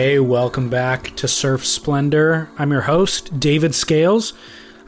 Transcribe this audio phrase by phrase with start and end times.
[0.00, 2.48] Hey, welcome back to Surf Splendor.
[2.56, 4.32] I'm your host, David Scales.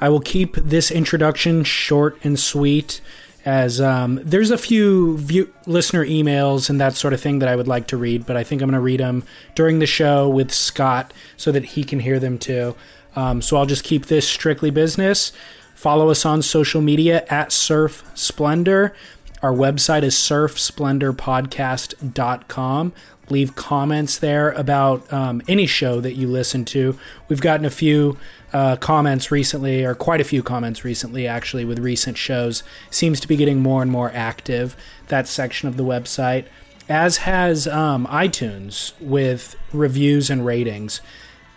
[0.01, 3.01] I will keep this introduction short and sweet
[3.45, 7.57] as um, there's a few view- listener emails and that sort of thing that I
[7.57, 9.25] would like to read, but I think I'm going to read them
[9.57, 12.77] during the show with Scott so that he can hear them too.
[13.17, 15.33] Um, so I'll just keep this strictly business.
[15.75, 18.95] Follow us on social media at Surf Splendor.
[19.43, 22.93] Our website is surfsplendorpodcast.com.
[23.31, 26.99] Leave comments there about um, any show that you listen to.
[27.29, 28.19] We've gotten a few
[28.53, 32.63] uh, comments recently, or quite a few comments recently, actually, with recent shows.
[32.91, 34.77] Seems to be getting more and more active,
[35.09, 36.47] that section of the website,
[36.89, 41.01] as has um, iTunes with reviews and ratings.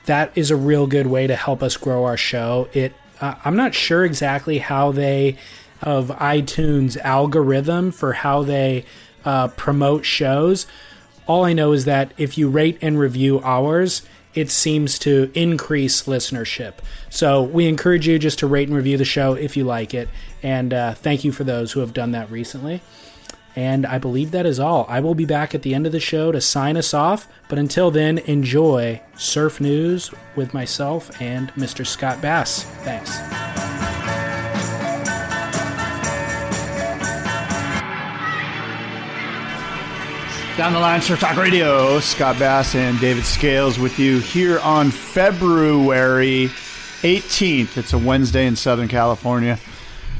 [0.05, 2.69] That is a real good way to help us grow our show.
[2.73, 5.37] It uh, I'm not sure exactly how they
[5.81, 8.85] of iTunes algorithm for how they
[9.25, 10.65] uh, promote shows.
[11.27, 14.01] All I know is that if you rate and review ours,
[14.33, 16.73] it seems to increase listenership.
[17.09, 20.09] So we encourage you just to rate and review the show if you like it.
[20.41, 22.81] And uh, thank you for those who have done that recently.
[23.55, 24.85] And I believe that is all.
[24.89, 27.27] I will be back at the end of the show to sign us off.
[27.49, 31.85] But until then, enjoy Surf News with myself and Mr.
[31.85, 32.63] Scott Bass.
[32.83, 33.19] Thanks.
[40.57, 41.99] Down the line, Surf Talk Radio.
[41.99, 46.51] Scott Bass and David Scales with you here on February
[47.01, 47.75] 18th.
[47.75, 49.57] It's a Wednesday in Southern California,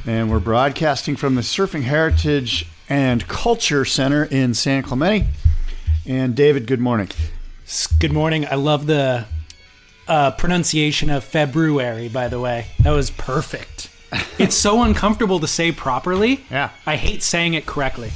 [0.07, 5.28] and we're broadcasting from the Surfing Heritage and Culture Center in San Clemente.
[6.07, 7.09] And David, good morning.
[8.00, 8.47] Good morning.
[8.47, 9.25] I love the
[10.07, 12.66] uh, pronunciation of February, by the way.
[12.80, 13.91] That was perfect.
[14.40, 16.44] it's so uncomfortable to say properly.
[16.50, 16.72] Yeah.
[16.88, 18.12] I hate saying it correctly.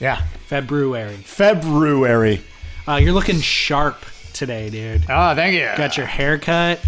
[0.00, 0.22] Yeah.
[0.46, 1.16] February.
[1.16, 2.42] February.
[2.86, 5.04] Uh, you're looking sharp today, dude.
[5.08, 5.68] Oh, thank you.
[5.76, 6.80] Got your haircut.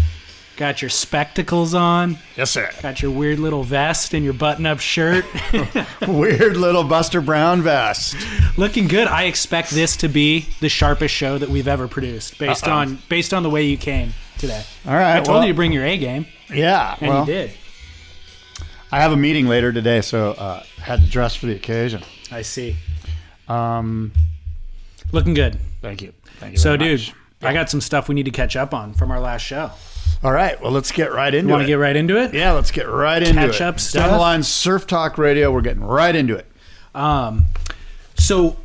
[0.55, 2.17] Got your spectacles on.
[2.35, 2.69] Yes, sir.
[2.81, 5.23] Got your weird little vest and your button-up shirt.
[6.07, 8.17] Weird little Buster Brown vest.
[8.57, 9.07] Looking good.
[9.07, 12.73] I expect this to be the sharpest show that we've ever produced, based Uh-oh.
[12.73, 14.63] on based on the way you came today.
[14.85, 15.13] All right.
[15.15, 16.97] I told well, you to bring your A game, Yeah.
[16.99, 17.51] and well, you did.
[18.91, 22.03] I have a meeting later today, so uh, had to dress for the occasion.
[22.33, 22.75] I see.
[23.49, 24.11] Um,
[25.11, 25.57] Looking good.
[25.81, 26.13] thank you.
[26.39, 26.57] Thank you.
[26.59, 27.15] So, very dude, much.
[27.41, 29.71] I got some stuff we need to catch up on from our last show.
[30.23, 30.61] All right.
[30.61, 31.65] Well, let's get right into You want it.
[31.65, 32.33] to get right into it?
[32.33, 33.61] Yeah, let's get right into Catch it.
[33.61, 35.51] up Down the line, Surf Talk Radio.
[35.51, 36.45] We're getting right into it.
[36.93, 37.45] Um,
[38.17, 38.57] so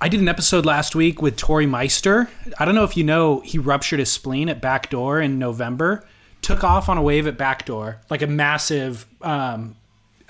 [0.00, 2.28] I did an episode last week with Torrey Meister.
[2.58, 6.06] I don't know if you know, he ruptured his spleen at Backdoor in November.
[6.40, 9.76] Took off on a wave at Backdoor, like a massive, um,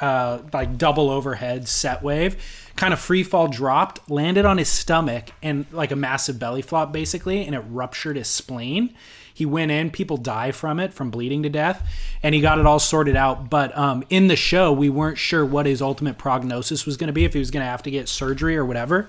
[0.00, 2.36] uh, like double overhead set wave.
[2.76, 6.92] Kind of free fall dropped, landed on his stomach, and like a massive belly flop
[6.92, 8.94] basically, and it ruptured his spleen.
[9.32, 11.88] He went in, people die from it, from bleeding to death,
[12.22, 13.50] and he got it all sorted out.
[13.50, 17.12] But um, in the show, we weren't sure what his ultimate prognosis was going to
[17.12, 19.08] be, if he was going to have to get surgery or whatever.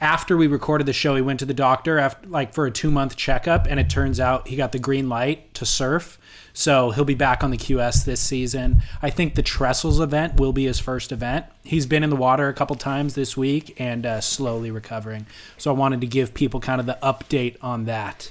[0.00, 2.90] After we recorded the show, he went to the doctor after, like for a two
[2.90, 6.18] month checkup, and it turns out he got the green light to surf.
[6.56, 8.80] So he'll be back on the QS this season.
[9.02, 11.46] I think the Trestles event will be his first event.
[11.64, 15.26] He's been in the water a couple times this week and uh, slowly recovering.
[15.58, 18.30] So I wanted to give people kind of the update on that.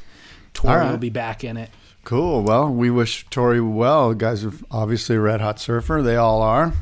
[0.54, 0.92] Torrey right.
[0.92, 1.70] will be back in it.
[2.06, 2.44] Cool.
[2.44, 4.14] Well, we wish Torrey well.
[4.14, 6.02] Guys are obviously a red hot surfer.
[6.02, 6.74] They all are.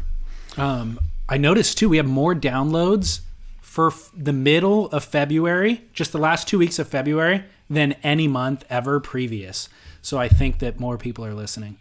[0.57, 3.21] Um, I noticed too, we have more downloads
[3.62, 8.27] for f- the middle of February, just the last two weeks of February, than any
[8.27, 9.69] month ever previous.
[10.01, 11.77] So I think that more people are listening.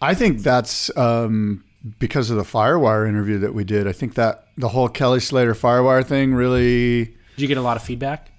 [0.00, 1.64] I think that's um,
[1.98, 3.86] because of the Firewire interview that we did.
[3.86, 7.76] I think that the whole Kelly Slater Firewire thing really, Did you get a lot
[7.76, 8.30] of feedback?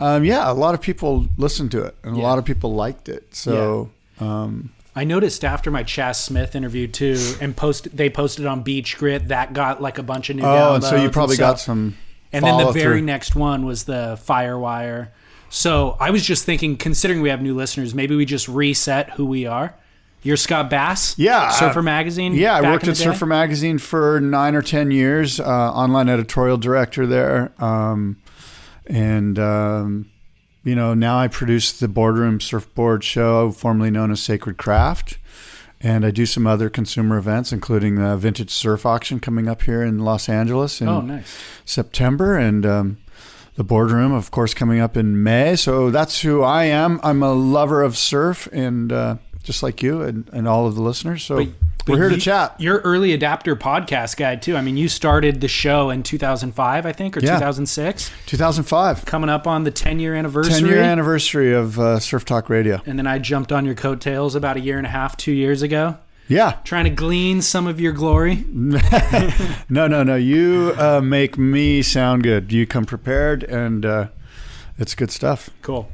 [0.00, 3.08] um, yeah, a lot of people listened to it and a lot of people liked
[3.08, 3.34] it.
[3.34, 8.62] So, um, I noticed after my Chas Smith interview too, and post they posted on
[8.62, 10.42] Beach Grit that got like a bunch of new.
[10.42, 11.96] oh, and so you probably got some.
[12.32, 13.02] And then the very through.
[13.02, 15.08] next one was the Firewire.
[15.50, 19.26] So I was just thinking, considering we have new listeners, maybe we just reset who
[19.26, 19.74] we are
[20.22, 21.18] You're Scott Bass.
[21.18, 22.34] Yeah, Surfer uh, Magazine.
[22.34, 22.96] Yeah, I worked at?
[22.96, 28.16] Surfer Magazine for nine or ten years, uh, online editorial director there, um,
[28.86, 30.10] and um,
[30.62, 35.18] you know now I produce the Boardroom Surfboard Show, formerly known as Sacred Craft,
[35.80, 39.82] and I do some other consumer events, including the Vintage Surf Auction coming up here
[39.82, 41.42] in Los Angeles in Oh, nice.
[41.64, 42.98] September, and um,
[43.60, 45.54] the Boardroom, of course, coming up in May.
[45.54, 46.98] So that's who I am.
[47.02, 50.80] I'm a lover of surf, and uh, just like you and, and all of the
[50.80, 51.22] listeners.
[51.22, 51.48] So But
[51.86, 52.54] we're here you- to chat.
[52.58, 54.56] You're early adapter podcast guy too.
[54.56, 57.34] I mean, you started the show in 2005, I think, or Yeah.
[57.34, 58.10] 2006.
[58.24, 59.04] 2005.
[59.04, 60.54] Coming up on the 10 year anniversary.
[60.60, 62.80] 10 year anniversary of uh, Surf Talk Radio.
[62.86, 65.60] and then I jumped on your coattails about a year and a half, two years
[65.60, 65.98] ago,
[66.30, 66.52] Yeah.
[66.64, 68.44] trying to glean some of your glory.
[69.68, 70.16] No, no, no.
[70.16, 72.50] You uh, make me sound good.
[72.52, 74.08] You come prepared, and uh,
[74.78, 75.48] it's good stuff.
[75.62, 75.88] Cool.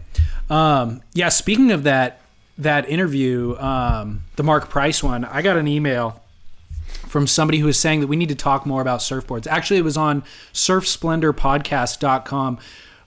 [0.48, 1.28] Um, yeah.
[1.28, 2.22] Speaking of that,
[2.56, 6.22] that interview, um, the Mark Price one, I got an email
[7.06, 9.46] from somebody who was saying that we need to talk more about surfboards.
[9.46, 10.22] Actually, it was on
[10.52, 12.58] surfsplendorpodcast.com.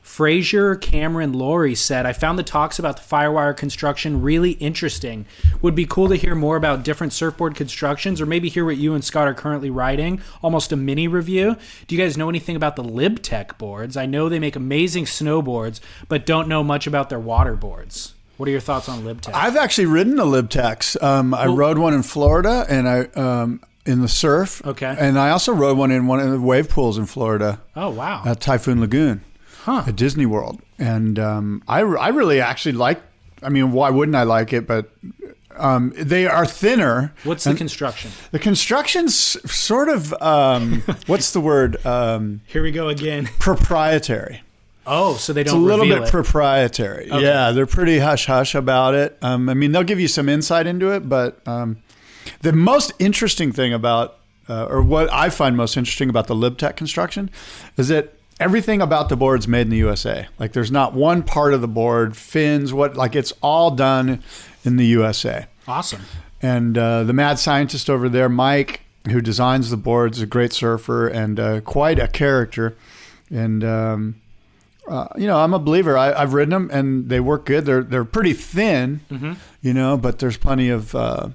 [0.10, 5.28] Frazier Cameron Laurie said, I found the talks about the Firewire construction really interesting.
[5.62, 8.96] Would be cool to hear more about different surfboard constructions or maybe hear what you
[8.96, 10.20] and Scott are currently writing.
[10.42, 11.56] Almost a mini review.
[11.88, 13.96] Do you guys know anything about the LibTech boards?
[13.96, 15.80] I know they make amazing snowboards,
[16.10, 18.16] but don't know much about their water boards.
[18.38, 19.34] What are your thoughts on LibTech?
[19.36, 21.02] I've actually ridden a Libtex.
[21.04, 24.66] Um, I rode one in Florida, and I um, in the surf.
[24.66, 24.96] Okay.
[25.00, 28.24] And I also rode one in one of the wave pools in Florida oh, wow.
[28.26, 29.24] at Typhoon Lagoon
[29.70, 29.84] Huh.
[29.86, 30.60] at Disney World.
[30.80, 33.00] And um, I, I really actually like.
[33.44, 34.66] I mean, why wouldn't I like it?
[34.66, 34.90] But
[35.56, 37.14] um, they are thinner.
[37.24, 38.10] What's the construction?
[38.32, 41.86] The construction's sort of um, what's the word?
[41.86, 43.30] Um, Here we go again.
[43.40, 44.42] proprietary.
[44.88, 46.10] Oh, so they don't a little bit it.
[46.10, 47.08] proprietary.
[47.08, 49.20] Yeah, they're pretty hush hush about it.
[49.22, 51.78] Um, I mean, they'll give you some insight into it, but um,
[52.42, 54.18] the most interesting thing about,
[54.50, 57.30] uh, or what I find most interesting about the LibTech construction,
[57.78, 60.28] is that everything about the board's made in the USA.
[60.38, 64.24] Like, there's not one part of the board, fins, what, like it's all done
[64.64, 65.48] in the USA.
[65.68, 66.02] awesome.
[66.42, 70.54] And uh, the mad scientist over there, Mike, who designs the boards, is a great
[70.54, 72.78] surfer and uh, quite a character.
[73.30, 74.22] And um,
[74.88, 75.98] uh, you know, I'm a believer.
[75.98, 77.66] I, I've ridden them, and they work good.
[77.66, 79.02] They're they're pretty thin,
[79.62, 81.30] you know, but there's plenty of uh,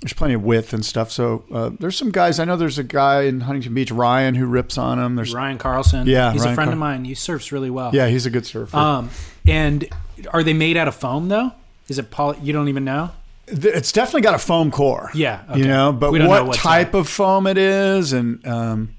[0.00, 1.10] there's plenty of width and stuff.
[1.10, 2.38] So uh, there's some guys.
[2.38, 5.14] I know there's a guy in Huntington Beach, Ryan, who rips on them.
[5.16, 6.06] There's Ryan Carlson.
[6.06, 7.04] Yeah, he's a friend Car- of mine.
[7.04, 7.90] He surfs really well.
[7.94, 8.76] yeah, he's a good surfer.
[8.76, 9.10] Um,
[9.46, 9.86] and
[10.32, 11.52] are they made out of foam though?
[11.88, 12.38] Is it poly?
[12.42, 13.10] You don't even know.
[13.46, 15.10] It's definitely got a foam core.
[15.12, 18.94] Yeah, you know, but what know type of foam it is, and um,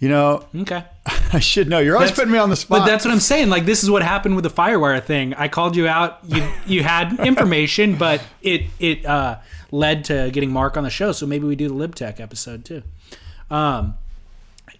[0.00, 0.82] you know, Okay.
[1.32, 1.78] I should know.
[1.78, 2.80] You're always That's- putting me on the spot.
[2.80, 3.48] But that's what I'm saying.
[3.48, 5.34] Like this is what happened with the Firewire thing.
[5.34, 6.18] I called you out.
[6.26, 9.36] You you had information, but it it uh,
[9.70, 11.12] led to getting Mark on the show.
[11.12, 12.82] So maybe we do the LibTech episode too.
[13.50, 13.94] Um,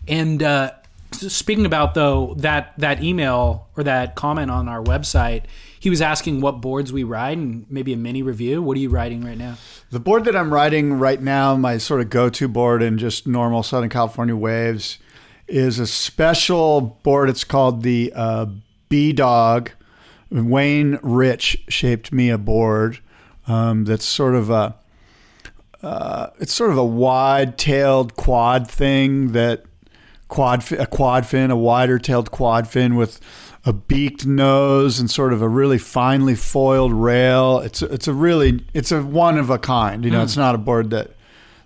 [0.06, 0.72] and uh,
[1.12, 5.44] speaking about though that that email or that comment on our website,
[5.78, 8.62] he was asking what boards we ride and maybe a mini review.
[8.62, 9.56] What are you riding right now?
[9.90, 13.62] The board that I'm riding right now, my sort of go-to board in just normal
[13.62, 14.98] Southern California waves,
[15.48, 17.28] is a special board.
[17.28, 18.46] It's called the uh,
[18.88, 19.70] B Dog.
[20.30, 23.00] Wayne Rich shaped me a board
[23.46, 24.74] um, that's sort of a
[25.82, 29.64] uh, it's sort of a wide-tailed quad thing that
[30.28, 33.20] quad a quad fin, a wider-tailed quad fin with
[33.64, 37.58] a beaked nose and sort of a really finely foiled rail.
[37.60, 40.04] It's it's a really it's a one of a kind.
[40.04, 41.10] You know, it's not a board that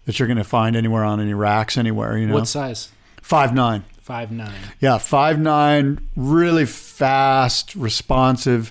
[0.07, 2.17] that you're going to find anywhere on any racks anywhere.
[2.19, 2.91] You know, What size?
[3.23, 3.85] five nine.
[4.01, 4.53] Five nine.
[4.81, 8.71] Yeah, five nine, really fast, responsive,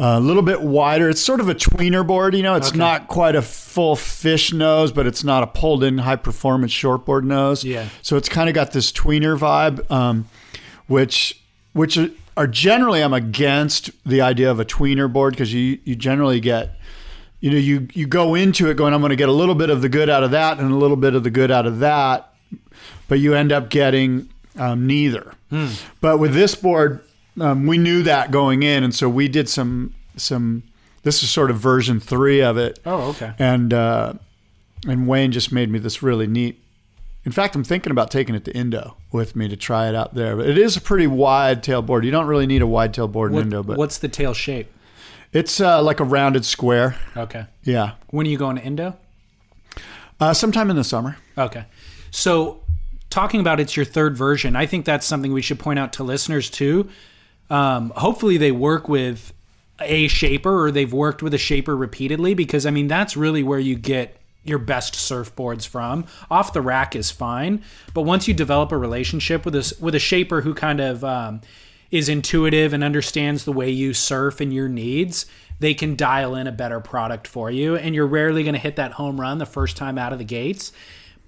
[0.00, 1.08] a little bit wider.
[1.08, 2.34] It's sort of a tweener board.
[2.34, 2.78] You know, it's Okay.
[2.78, 7.24] not quite a full fish nose, but it's not a pulled in high performance shortboard
[7.24, 7.64] nose.
[7.64, 7.86] Yeah.
[8.02, 10.26] So it's kind of got this tweener vibe, um,
[10.86, 11.40] which
[11.72, 15.94] which are- are generally I'm against the idea of a tweener board because you you
[15.96, 16.76] generally get
[17.40, 19.68] you know you you go into it going I'm going to get a little bit
[19.70, 21.80] of the good out of that and a little bit of the good out of
[21.80, 22.32] that,
[23.08, 25.34] but you end up getting um, neither.
[26.00, 27.00] But with this board,
[27.40, 30.62] um, we knew that going in, and so we did some some.
[31.02, 33.32] This is sort of version three of it, Oh, okay.
[33.38, 34.14] and uh,
[34.86, 36.60] and Wayne just made me this really neat.
[37.24, 40.14] In fact, I'm thinking about taking it to Indo with me to try it out
[40.14, 40.36] there.
[40.36, 42.04] But it is a pretty wide tail board.
[42.04, 44.34] You don't really need a wide tail board in What- Indo, but what's the tail
[44.34, 44.70] shape?
[45.32, 46.96] it's uh, like a rounded square.
[47.16, 47.44] Okay.
[47.62, 48.96] Yeah, When are you going to Indo?
[50.20, 51.16] uh, sometime in the summer.
[51.36, 51.64] Okay.
[52.10, 52.60] So,
[53.10, 56.02] talking about it's your third version, I think that's something we should point out to
[56.02, 56.88] listeners too.
[57.50, 59.32] Um, hopefully, they work with
[59.80, 63.60] a shaper or they've worked with a shaper repeatedly because I mean that's really where
[63.60, 66.04] you get your best surfboards from.
[66.30, 67.62] Off the rack is fine,
[67.94, 71.40] but once you develop a relationship with a with a shaper who kind of um,
[71.90, 75.26] is intuitive and understands the way you surf and your needs,
[75.60, 77.76] they can dial in a better product for you.
[77.76, 80.24] And you're rarely going to hit that home run the first time out of the
[80.24, 80.72] gates.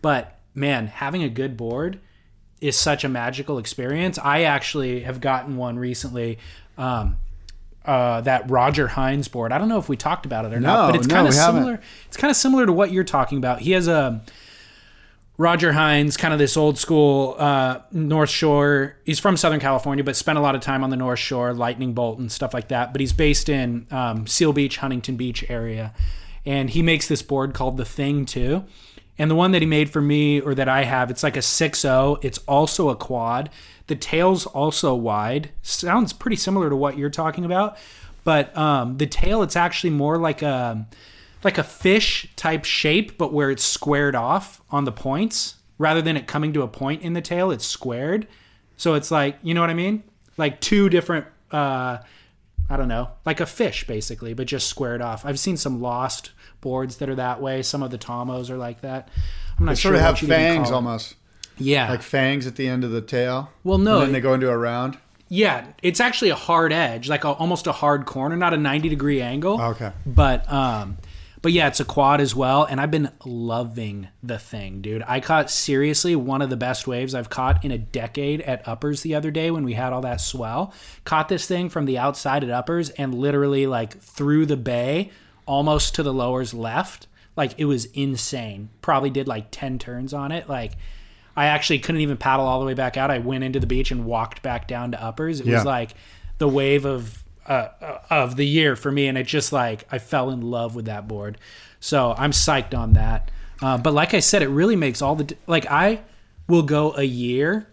[0.02, 2.00] But man, having a good board
[2.60, 4.18] is such a magical experience.
[4.18, 6.38] I actually have gotten one recently.
[6.76, 7.16] Um,
[7.84, 9.52] uh, that Roger Hinds board.
[9.52, 11.32] I don't know if we talked about it or not, but it's no, kind of
[11.32, 11.62] we haven't.
[11.62, 11.80] similar.
[12.08, 13.60] It's kind of similar to what you're talking about.
[13.60, 14.22] He has a
[15.38, 18.96] Roger Hinds, kind of this old school uh, North Shore.
[19.06, 21.94] He's from Southern California, but spent a lot of time on the North Shore, Lightning
[21.94, 22.92] Bolt and stuff like that.
[22.92, 25.94] But he's based in um, Seal Beach, Huntington Beach area,
[26.44, 28.64] and he makes this board called the Thing too.
[29.20, 31.40] And the one that he made for me, or that I have, it's like a
[31.40, 32.24] 6.0.
[32.24, 33.50] It's also a quad.
[33.86, 35.50] The tail's also wide.
[35.60, 37.76] Sounds pretty similar to what you're talking about,
[38.24, 40.86] but um, the tail, it's actually more like a
[41.44, 46.16] like a fish type shape, but where it's squared off on the points rather than
[46.16, 47.50] it coming to a point in the tail.
[47.50, 48.26] It's squared,
[48.78, 50.02] so it's like you know what I mean,
[50.38, 51.26] like two different.
[51.50, 51.98] Uh,
[52.70, 55.26] I don't know, like a fish basically, but just squared off.
[55.26, 57.62] I've seen some lost boards that are that way.
[57.62, 59.08] Some of the Tomos are like that.
[59.58, 61.14] I'm not They sure sort of have what you'd even fangs almost,
[61.58, 63.50] Yeah, like fangs at the end of the tail.
[63.64, 64.98] Well, no, and then they go into a round.
[65.28, 68.88] yeah, it's actually a hard edge, like a, almost a hard corner, not a 90
[68.88, 69.60] degree angle.
[69.60, 69.92] Okay.
[70.06, 70.96] But um
[71.42, 75.02] but yeah, it's a quad as well and I've been loving the thing, dude.
[75.06, 79.00] I caught seriously one of the best waves I've caught in a decade at uppers
[79.00, 80.74] the other day when we had all that swell.
[81.04, 85.12] Caught this thing from the outside at uppers and literally like through the bay
[85.46, 87.06] almost to the lowers left.
[87.36, 88.70] Like it was insane.
[88.82, 90.48] Probably did like 10 turns on it.
[90.48, 90.72] Like
[91.36, 93.10] I actually couldn't even paddle all the way back out.
[93.10, 95.40] I went into the beach and walked back down to uppers.
[95.40, 95.56] It Yeah.
[95.56, 95.94] was like
[96.38, 99.98] the wave of uh, uh, of the year for me, and it just like I
[99.98, 101.38] fell in love with that board.
[101.80, 103.30] So I'm psyched on that.
[103.62, 106.00] Uh, but like I said, it really makes all the like I
[106.46, 107.66] will go a year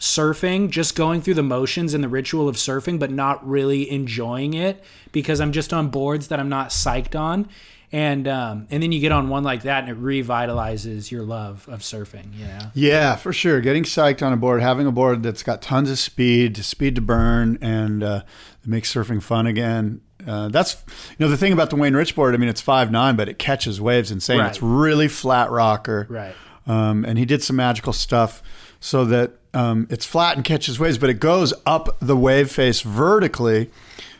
[0.00, 4.54] surfing, just going through the motions and the ritual of surfing, but not really enjoying
[4.54, 7.48] it because I'm just on boards that I'm not psyched on.
[7.92, 11.68] And um, and then you get on one like that, and it revitalizes your love
[11.68, 12.32] of surfing.
[12.38, 12.70] You know.
[12.72, 13.60] Yeah, for sure.
[13.60, 17.00] Getting psyched on a board, having a board that's got tons of speed, speed to
[17.00, 18.22] burn, and uh,
[18.62, 20.02] it makes surfing fun again.
[20.24, 20.76] Uh, that's
[21.10, 22.32] you know the thing about the Wayne Rich board.
[22.32, 24.38] I mean, it's five nine, but it catches waves insane.
[24.38, 24.50] Right.
[24.50, 26.34] It's really flat rocker, Right.
[26.68, 28.40] Um, and he did some magical stuff
[28.78, 32.80] so that um, it's flat and catches waves, but it goes up the wave face
[32.80, 33.70] vertically.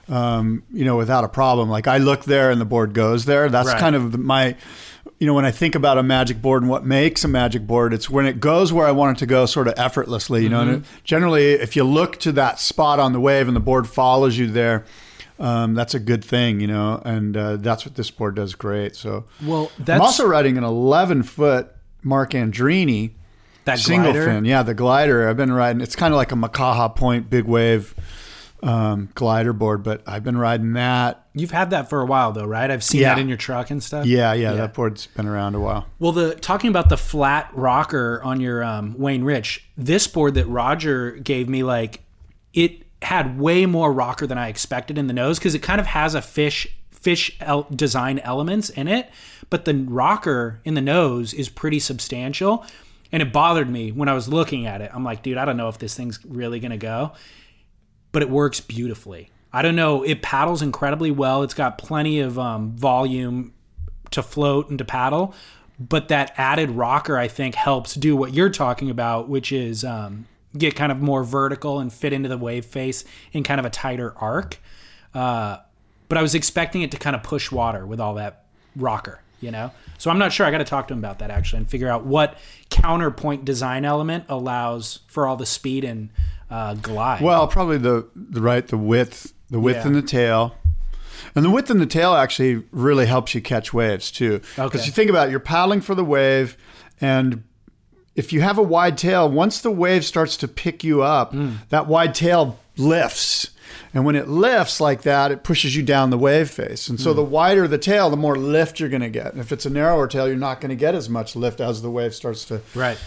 [0.08, 1.70] Um, you know, without a problem.
[1.70, 3.48] Like I look there and the board goes there.
[3.48, 3.78] That's Right.
[3.78, 4.56] kind of my
[5.20, 7.92] you know, when I think about a magic board and what makes a magic board,
[7.92, 10.62] it's when it goes where I want it to go sort of effortlessly, you know.
[10.62, 13.86] And it, generally, if you look to that spot on the wave and the board
[13.86, 14.86] follows you there,
[15.38, 17.02] um, that's a good thing, you know.
[17.04, 18.96] And uh, that's what this board does great.
[18.96, 19.90] So, Well, that's...
[19.90, 21.70] I'm also riding an 11 foot
[22.02, 23.12] Mark Andreini
[23.64, 24.24] that single glider.
[24.26, 24.44] fin.
[24.44, 25.28] Yeah, the glider.
[25.28, 25.80] I've been riding.
[25.82, 27.94] It's kind of like a Makaha Point big wave
[28.62, 31.26] um, glider board, but I've been riding that.
[31.34, 32.70] You've had that for a while though, right?
[32.70, 33.14] I've seen Yeah.
[33.14, 34.04] that in your truck and stuff.
[34.04, 35.86] Yeah, yeah, that board's been around a while.
[35.98, 40.46] Well, the talking about the flat rocker on your um, Wayne Rich, this board that
[40.46, 42.02] Roger gave me, like
[42.52, 45.86] it had way more rocker than I expected in the nose because it kind of
[45.86, 49.08] has a fish fish el- design elements in it,
[49.48, 52.66] but the rocker in the nose is pretty substantial,
[53.12, 54.90] and it bothered me when I was looking at it.
[54.92, 57.12] I'm like, dude, I don't know if this thing's really gonna go
[58.12, 59.30] but it works beautifully.
[59.52, 60.02] I don't know.
[60.02, 61.42] It paddles incredibly well.
[61.42, 63.52] It's got plenty of um, volume
[64.12, 65.34] to float and to paddle,
[65.78, 70.26] but that added rocker, I think, helps do what you're talking about, which is um,
[70.56, 73.70] get kind of more vertical and fit into the wave face in kind of a
[73.70, 74.58] tighter arc.
[75.14, 75.58] Uh,
[76.08, 79.50] but I was expecting it to kind of push water with all that rocker, you
[79.50, 79.70] know?
[79.98, 80.46] So I'm not sure.
[80.46, 82.36] I got to talk to him about that actually and figure out what
[82.70, 86.10] counterpoint design element allows for all the speed and
[86.50, 87.20] uh, glide.
[87.22, 89.86] Well, probably the the right the width, the width Yeah.
[89.88, 90.54] in the tail,
[91.34, 94.38] and the width and the tail actually really helps you catch waves too.
[94.56, 94.84] Because Okay.
[94.86, 96.56] you think about it, you're paddling for the wave,
[97.00, 97.42] and
[98.16, 101.50] if you have a wide tail, once the wave starts to pick you up, Hmm.
[101.68, 103.50] that wide tail lifts.
[103.94, 106.88] And when it lifts like that, it pushes you down the wave face.
[106.88, 107.02] And Hmm.
[107.04, 109.32] so the wider the tail, the more lift you're going to get.
[109.32, 111.82] And if it's a narrower tail, you're not going to get as much lift as
[111.82, 112.98] the wave starts to right.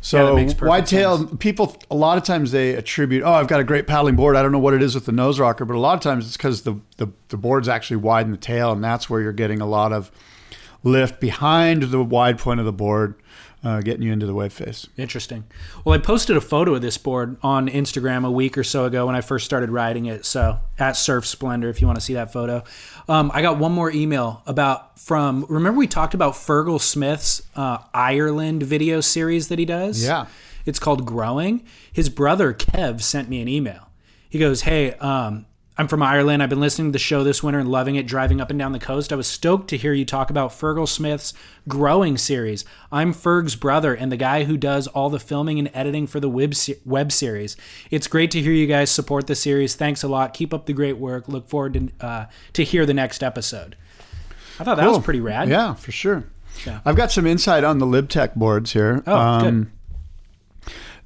[0.00, 3.64] so makes wide tail people a lot of times they attribute oh I've got a
[3.64, 5.80] great paddling board I don't know what it is with the nose rocker but a
[5.80, 8.82] lot of times it's because the, the the board's actually wide in the tail and
[8.84, 10.12] that's where you're getting a lot of
[10.84, 13.14] lift behind the wide point of the board,
[13.64, 14.86] uh, getting you into the web face.
[14.96, 15.44] Interesting.
[15.84, 19.06] Well, I posted a photo of this board on Instagram a week or so ago
[19.06, 20.24] when I first started riding it.
[20.24, 22.62] So at Surf Splendor, if you want to see that photo.
[23.08, 25.44] Um, I got one more email about from.
[25.48, 30.04] Remember we talked about Fergal Smith's uh, Ireland video series that he does.
[30.04, 30.26] Yeah.
[30.64, 31.64] It's called Growing.
[31.92, 33.88] His brother Kev sent me an email.
[34.28, 35.46] He goes, "Hey, um,
[35.80, 36.42] I'm from Ireland.
[36.42, 38.72] I've been listening to the show this winter and loving it, driving up and down
[38.72, 39.12] the coast.
[39.12, 41.32] I was stoked to hear you talk about Fergal Smith's
[41.68, 42.64] Growing series.
[42.90, 46.28] I'm Ferg's brother and the guy who does all the filming and editing for the
[46.28, 46.52] web,
[46.84, 47.56] web series.
[47.92, 49.76] It's great to hear you guys support the series.
[49.76, 50.34] Thanks a lot.
[50.34, 51.28] Keep up the great work.
[51.28, 53.76] Look forward to, uh, to hear the next episode.
[54.58, 55.48] I thought that was pretty rad.
[55.48, 56.24] Yeah, for sure.
[56.66, 56.80] Yeah.
[56.84, 59.04] I've got some insight on the LibTech boards here.
[59.06, 59.70] Oh, good.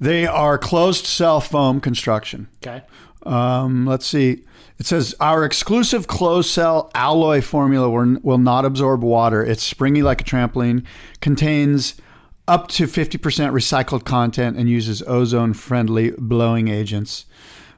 [0.00, 2.48] They are closed cell foam construction.
[2.66, 2.82] Okay.
[3.24, 4.44] Um, let's see.
[4.82, 9.40] It says our exclusive closed cell alloy formula will, not absorb water.
[9.40, 10.84] It's springy like a trampoline,
[11.20, 11.94] contains
[12.48, 13.20] up to 50%
[13.52, 17.26] recycled content, and uses ozone friendly blowing agents.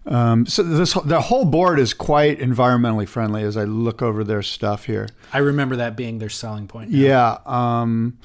[0.07, 4.43] Um, so this the whole board is quite environmentally friendly as I look over their
[4.43, 5.11] stuff here.
[5.31, 6.91] I remember that being their selling point.
[6.91, 7.37] Yeah.
[7.45, 8.17] Um,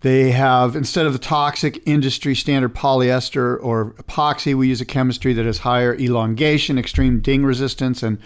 [0.00, 5.32] they have, instead of the toxic industry standard polyester or epoxy, we use a chemistry
[5.32, 8.18] that has higher elongation, extreme ding resistance, and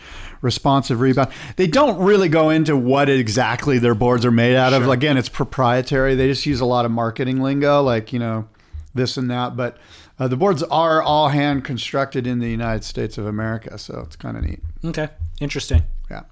[0.43, 1.31] responsive rebound.
[1.57, 4.87] They don't really go into what exactly their boards are made out of.
[4.87, 6.15] Again, it's proprietary.
[6.15, 8.49] They just use a lot of marketing lingo, like, you know,
[8.93, 9.57] this and that.
[9.57, 9.79] But
[10.19, 13.79] uh, the boards are all hand constructed in the United States of America.
[13.79, 14.61] So it's kind of neat.
[14.85, 15.09] Okay.
[15.41, 15.85] Interesting.
[16.11, 16.25] Yeah.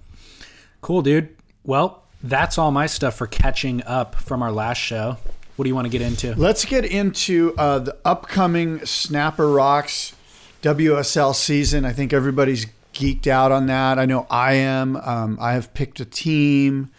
[0.83, 1.35] Cool, dude.
[1.65, 5.17] Well, that's all my stuff for catching up from our last show.
[5.57, 6.35] What do you want to get into?
[6.37, 10.15] Let's get into uh, the upcoming Snapper Rocks
[10.63, 11.85] WSL season.
[11.85, 13.99] I think everybody's geeked out on that.
[13.99, 14.97] I know I am.
[14.97, 16.91] Um, I have picked a team.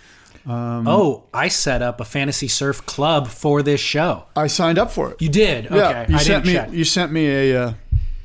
[0.47, 4.25] oh, I set up a fantasy surf club for this show.
[4.35, 5.21] I signed up for it.
[5.21, 5.67] You did?
[5.67, 5.75] Okay.
[5.77, 6.53] yeah, you I sent didn't me.
[6.53, 6.71] check.
[6.71, 7.73] You sent me a uh,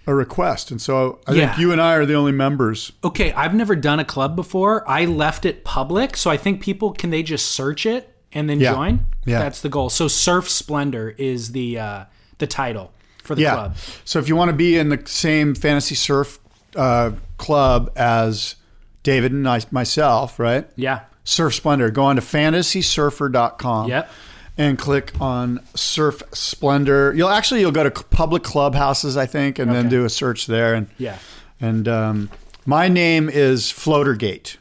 [0.07, 1.47] a request, and so I Yeah.
[1.49, 2.93] think you and I are the only members.
[3.03, 4.89] Okay, I've never done a club before.
[4.89, 8.61] I left it public, so I think people can they just search it and then
[8.61, 8.73] Yeah.
[8.75, 9.05] join?
[9.25, 9.41] Yeah.
[9.41, 9.91] That's the goal.
[9.91, 12.05] So Surf Splendor is the uh,
[12.39, 12.93] the title
[13.25, 13.55] for the Yeah.
[13.55, 13.77] club.
[14.05, 16.39] So if you want to be in the same fantasy surf
[16.77, 18.55] uh, club as
[19.03, 20.69] David and I, myself, right?
[20.77, 21.01] Yeah.
[21.25, 21.91] Surf Splendor.
[21.91, 23.89] Go on to fantasysurfer.com.
[23.89, 24.11] Yep.
[24.59, 27.13] And click on Surf Splendor.
[27.15, 30.75] You'll actually you'll go to public clubhouses, I think, and then do a search there.
[30.75, 31.19] And Yeah.
[31.61, 32.31] and um,
[32.65, 34.57] my name is Floatergate.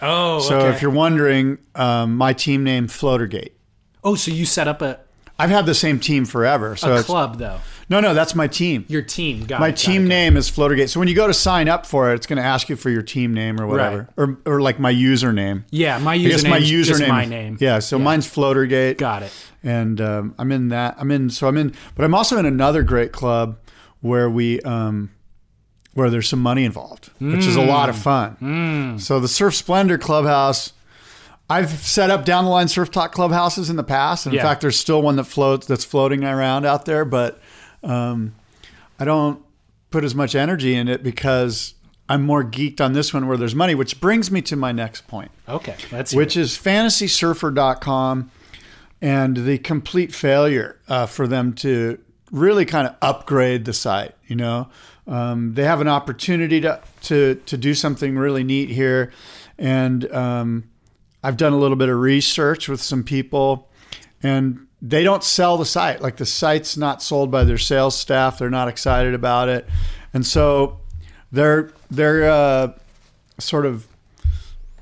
[0.00, 0.74] Oh, So okay.
[0.74, 3.50] if you're wondering, um, my team name Floatergate.
[4.04, 5.00] oh, so you set up a,
[5.38, 6.76] I've had the same team forever.
[6.76, 7.58] So a club though.
[7.90, 8.84] no, no, that's my team.
[8.88, 9.44] Your team.
[9.44, 10.08] Got My it, team it, got it.
[10.08, 10.88] name is Floatergate.
[10.88, 12.88] So when you go to sign up for it, it's going to ask you for
[12.90, 15.64] your team name or whatever, or or like my username.
[15.70, 16.50] Yeah, my I guess username.
[16.50, 17.08] my just username.
[17.08, 17.58] my name.
[17.60, 18.96] Yeah, so mine's Floatergate.
[18.98, 19.32] Got it.
[19.62, 20.96] And um, I'm in that.
[20.98, 21.28] I'm in.
[21.30, 21.74] So I'm in.
[21.94, 23.58] But I'm also in another great club
[24.00, 24.60] where we.
[24.62, 25.10] Um,
[25.94, 27.90] where there's some money involved, which is a lot Mm.
[27.90, 28.98] of fun.
[28.98, 30.74] So the Surf Splendor Clubhouse,
[31.48, 34.60] I've set up down the line Surf Talk clubhouses in the past, and in fact,
[34.62, 37.04] there's still one that floats that's floating around out there.
[37.04, 37.40] But
[37.84, 38.34] um,
[38.98, 39.42] I don't
[39.90, 41.74] put as much energy in it because
[42.08, 45.06] I'm more geeked on this one where there's money, which brings me to my next
[45.06, 45.76] point Okay.
[45.90, 46.14] Let's.
[46.14, 48.30] which is fantasysurfer.com
[49.00, 51.98] and the complete failure uh, for them to
[52.30, 54.14] really kind of upgrade the site.
[54.26, 54.68] You know,
[55.06, 59.12] um, they have an opportunity to, to, to do something really neat here.
[59.58, 60.64] And um,
[61.26, 63.68] I've done a little bit of research with some people
[64.22, 66.00] and they don't sell the site.
[66.00, 68.38] Like the site's not sold by their sales staff.
[68.38, 69.66] They're not excited about it.
[70.14, 70.78] And so
[71.32, 72.72] they're, they're uh,
[73.40, 73.88] sort of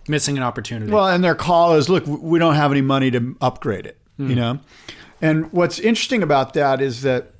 [0.07, 0.93] missing an opportunity.
[0.93, 4.35] well, and their call is, look, we don't have any money to upgrade it, you
[4.35, 4.61] know?
[5.23, 7.31] And what's interesting about that is that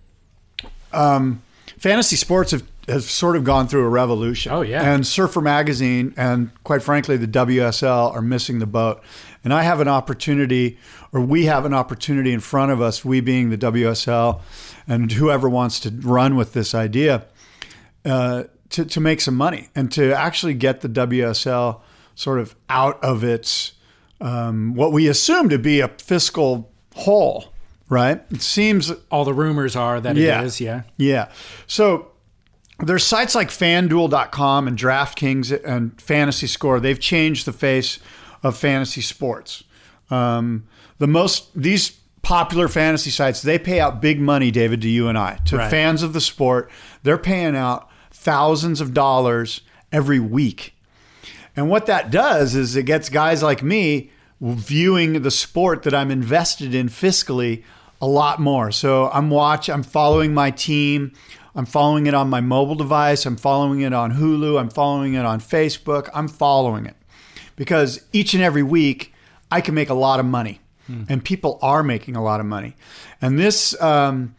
[0.95, 1.43] um,
[1.79, 4.53] fantasy sports have, have sort of gone through a revolution.
[4.53, 4.83] Oh, yeah.
[4.83, 9.03] And Surfer Magazine and quite frankly, the WSL are missing the boat.
[9.43, 10.79] And I have an opportunity,
[11.13, 14.41] or we have an opportunity in front of us, we being the WSL
[14.89, 17.27] and whoever wants to run with this idea,
[18.05, 21.81] uh, to, to make some money and to actually get the WSL
[22.15, 23.73] sort of out of its
[24.21, 27.53] um, what we assume to be a fiscal hole,
[27.89, 28.23] right?
[28.31, 30.41] It seems All the rumors are that Yeah.
[30.43, 30.61] it is.
[30.61, 30.83] Yeah.
[30.97, 31.29] yeah.
[31.67, 32.13] So
[32.85, 36.81] there's sites like fanduel.com and DraftKings and Fantasy Score.
[36.81, 37.99] They've changed the face
[38.43, 39.65] of fantasy sports.
[40.11, 40.67] Um,
[40.99, 41.91] the most, these
[42.23, 45.71] popular fantasy sites, they pay out big money, David, to you and I, to Right.
[45.71, 46.71] fans of the sport.
[47.03, 49.61] They're paying out thousands of dollars
[49.93, 50.75] every week.
[51.57, 56.11] And what that does is it gets guys like me viewing the sport that I'm
[56.11, 57.63] invested in fiscally
[58.01, 58.71] a lot more.
[58.73, 61.13] So I'm watch I'm following my team.
[61.55, 63.27] I'm following it on my mobile device.
[63.27, 64.59] I'm following it on Hulu.
[64.59, 66.09] I'm following it on Facebook.
[66.13, 66.97] I'm following it
[67.57, 69.13] because each and every week
[69.51, 71.05] I can make a lot of money, hmm.
[71.09, 72.75] and people are making a lot of money.
[73.23, 74.35] And this, um,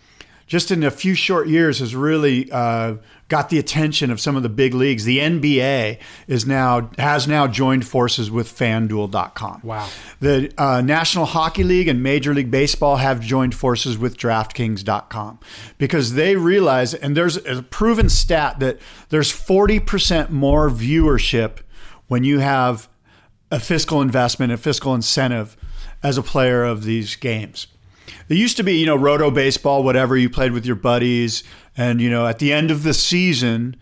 [0.47, 2.95] just in a few short years, has really uh,
[3.27, 5.03] got the attention of some of the big leagues.
[5.03, 9.61] The NBA is now has now joined forces with FanDuel.com.
[9.63, 9.89] Wow.
[10.19, 15.39] The uh, National Hockey League and Major League Baseball have joined forces with DraftKings.com
[15.77, 18.79] because they realize, and there's a proven stat that
[19.09, 21.59] there's 40% more viewership
[22.07, 22.87] when you have
[23.49, 25.57] a fiscal investment, a fiscal incentive
[26.03, 27.67] as a player of these games.
[28.27, 31.43] There used to be, you know, roto baseball, whatever you played with your buddies,
[31.77, 33.75] and you know, at the end of the season,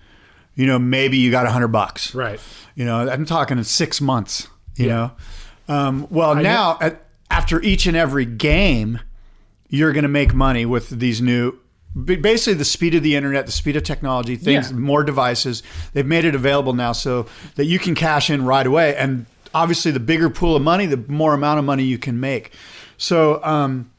[0.55, 2.13] you know, maybe you got a hundred bucks.
[2.13, 2.39] Right.
[2.75, 4.47] You know, I'm talking in six months.
[4.75, 4.93] You yeah.
[5.67, 8.99] know, um, well I now at, after each and every game,
[9.69, 11.59] you're going to make money with these new.
[11.95, 14.77] Basically, the speed of the internet, the speed of technology, things, yeah.
[14.77, 15.61] more devices.
[15.93, 18.95] They've made it available now so that you can cash in right away.
[18.95, 22.51] And obviously, the bigger pool of money, the more amount of money you can make.
[22.97, 23.91] So, um,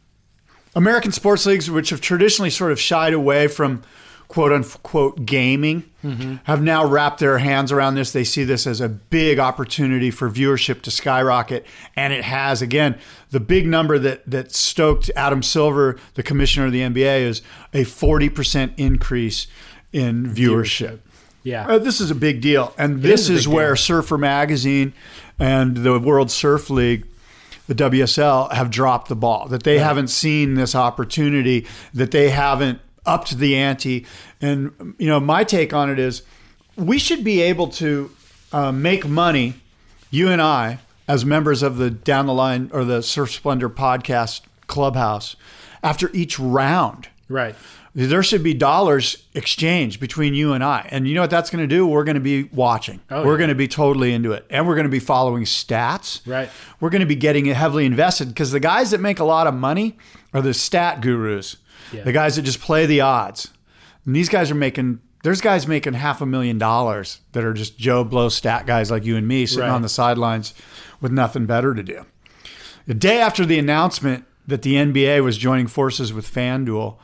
[0.74, 3.82] American sports leagues, which have traditionally sort of shied away from
[4.28, 6.36] quote unquote gaming, mm-hmm.
[6.44, 8.12] have now wrapped their hands around this.
[8.12, 11.66] They see this as a big opportunity for viewership to skyrocket.
[11.94, 12.98] And it has, again,
[13.30, 17.84] the big number that, that stoked Adam Silver, the commissioner of the NBA, is a
[17.84, 19.46] 40% increase
[19.92, 20.98] in viewership.
[21.44, 21.68] Yeah.
[21.68, 22.74] Uh, this is a big deal.
[22.78, 23.76] And it this is, is where deal.
[23.76, 24.94] Surfer Magazine
[25.38, 27.06] and the World Surf League
[27.66, 29.84] the WSL have dropped the ball, that they right.
[29.84, 34.06] haven't seen this opportunity, that they haven't upped the ante.
[34.40, 36.22] And, you know, my take on it is
[36.76, 38.10] we should be able to
[38.52, 39.54] uh, make money,
[40.10, 44.42] you and I, as members of the Down the Line or the Surf Splendor podcast
[44.66, 45.36] clubhouse,
[45.82, 47.08] after each round.
[47.28, 47.54] Right
[47.94, 50.88] there should be dollars exchanged between you and I.
[50.90, 51.86] And you know what that's going to do?
[51.86, 53.00] We're going to be watching.
[53.08, 53.38] Oh, we're yeah.
[53.38, 54.44] going to be totally into it.
[54.50, 56.26] And we're going to be following stats.
[56.26, 56.50] Right.
[56.80, 59.54] We're going to be getting heavily invested because the guys that make a lot of
[59.54, 59.96] money
[60.32, 61.56] are the stat gurus,
[61.92, 62.02] yeah.
[62.02, 63.50] the guys that just play the odds.
[64.04, 67.78] And these guys are making, there's guys making half a million dollars that are just
[67.78, 69.70] Joe Blow stat guys like you and me sitting right.
[69.70, 70.52] on the sidelines
[71.00, 72.04] with nothing better to do.
[72.88, 76.98] The day after the announcement that the NBA was joining forces with FanDuel,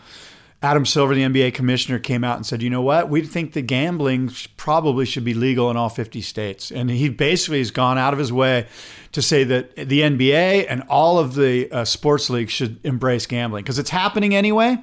[0.63, 3.09] Adam Silver, the NBA commissioner, came out and said, you know what?
[3.09, 6.71] We think that gambling probably should be legal in all 50 states.
[6.71, 8.67] And he basically has gone out of his way
[9.13, 13.65] to say that the NBA and all of the uh, sports leagues should embrace gambling
[13.65, 14.77] because it's happening anyway.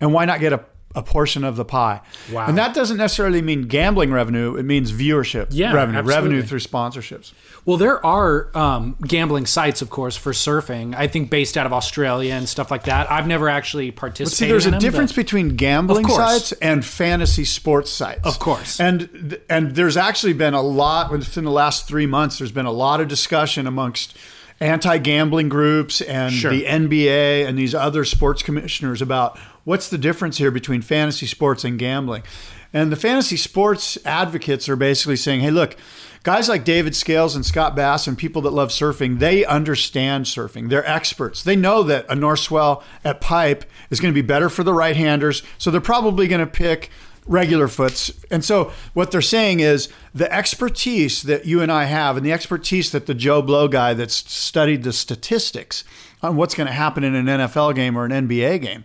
[0.00, 2.00] And why not get a a portion of the pie.
[2.30, 2.46] Wow.
[2.46, 4.56] And that doesn't necessarily mean gambling revenue.
[4.56, 6.14] It means viewership yeah, revenue, absolutely.
[6.14, 7.32] revenue through sponsorships.
[7.64, 10.94] Well, there are um, gambling sites, of course, for surfing.
[10.94, 13.10] I think based out of Australia and stuff like that.
[13.10, 14.30] I've never actually participated.
[14.30, 18.26] But see, there's a them, difference between gambling sites and fantasy sports sites.
[18.26, 18.80] Of course.
[18.80, 22.38] And and there's actually been a lot within the last three months.
[22.38, 24.16] There's been a lot of discussion amongst
[24.62, 26.50] anti-gambling groups and sure.
[26.50, 31.64] the NBA and these other sports commissioners about what's the difference here between fantasy sports
[31.64, 32.22] and gambling.
[32.72, 35.76] And the fantasy sports advocates are basically saying, hey, look,
[36.22, 40.70] guys like David Scales and Scott Bass and people that love surfing, they understand surfing.
[40.70, 41.42] They're experts.
[41.42, 44.72] They know that a North Swell at Pipe is going to be better for the
[44.72, 45.42] right handers.
[45.58, 46.90] So they're probably going to pick
[47.26, 48.10] regular foots.
[48.30, 52.32] And so what they're saying is the expertise that you and I have and the
[52.32, 55.84] expertise that the Joe Blow guy that's studied the statistics
[56.22, 58.84] on what's going to happen in an NFL game or an NBA game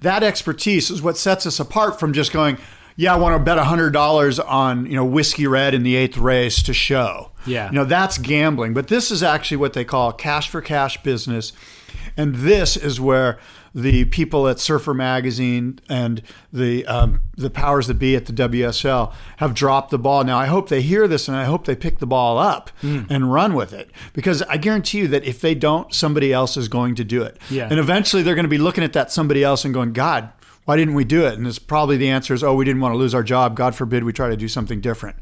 [0.00, 2.58] that expertise is what sets us apart from just going,
[2.96, 6.62] yeah, I want to bet $100 on, you know, whiskey red in the eighth race
[6.64, 7.30] to show.
[7.46, 7.68] Yeah.
[7.70, 8.74] You know, that's gambling.
[8.74, 11.52] But this is actually what they call cash for cash business.
[12.16, 13.38] And this is where
[13.74, 19.12] the people at Surfer Magazine and the um, the powers that be at the WSL
[19.38, 20.24] have dropped the ball.
[20.24, 23.06] Now I hope they hear this and I hope they pick the ball up mm.
[23.08, 26.68] and run with it because I guarantee you that if they don't, somebody else is
[26.68, 27.38] going to do it.
[27.50, 27.68] Yeah.
[27.70, 30.30] And eventually they're going to be looking at that somebody else and going, God,
[30.64, 31.34] why didn't we do it?
[31.34, 33.56] And it's probably the answer is, oh, we didn't want to lose our job.
[33.56, 35.16] God forbid we try to do something different.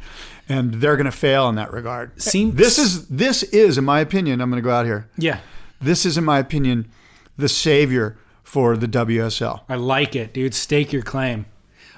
[0.48, 2.20] And they're going to fail in that regard.
[2.20, 5.08] Seems- this is this is, in my opinion, I'm going to go out here.
[5.16, 5.40] Yeah.
[5.80, 6.90] This is, in my opinion,
[7.36, 9.60] the savior for the WSL.
[9.68, 10.54] I like it, dude.
[10.54, 11.44] Stake your claim.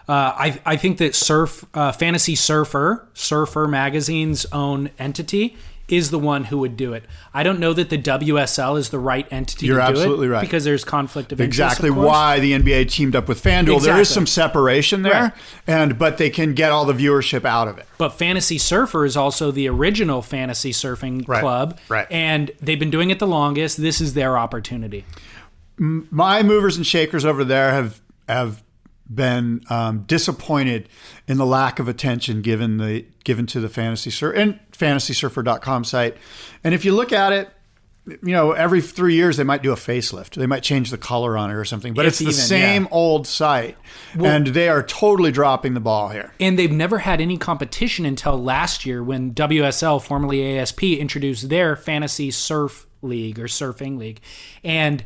[0.08, 6.18] Uh, I, I think that Surf uh, Fantasy Surfer, Surfer Magazine's own entity, is the
[6.18, 7.04] one who would do it.
[7.34, 10.30] I don't know that the WSL is the right entity You're to do absolutely it
[10.30, 10.40] right.
[10.40, 11.58] because there's conflict of interest.
[11.58, 13.82] exactly of why the NBA teamed up with FanDuel.
[13.82, 15.32] There is some separation there, Right.
[15.68, 17.86] and but they can get all the viewership out of it.
[17.98, 22.06] But Fantasy Surfer is also the original fantasy surfing Right, club, right.
[22.10, 23.76] And they've been doing it the longest.
[23.80, 25.04] This is their opportunity.
[25.80, 28.62] My movers and shakers over there have have
[29.12, 30.88] been um, disappointed
[31.26, 36.16] in the lack of attention given the given to the fantasy surf and fantasysurfer.com site.
[36.62, 37.48] And if you look at it,
[38.06, 40.34] you know, every three years they might do a facelift.
[40.34, 41.94] They might change the color on it or something.
[41.94, 42.88] But If it's the even, same yeah.
[42.90, 43.76] old site,
[44.18, 46.32] and they are totally dropping the ball here.
[46.38, 51.74] And they've never had any competition until last year when WSL, formerly ASP, introduced their
[51.74, 54.20] fantasy surf league or surfing league.
[54.62, 55.04] And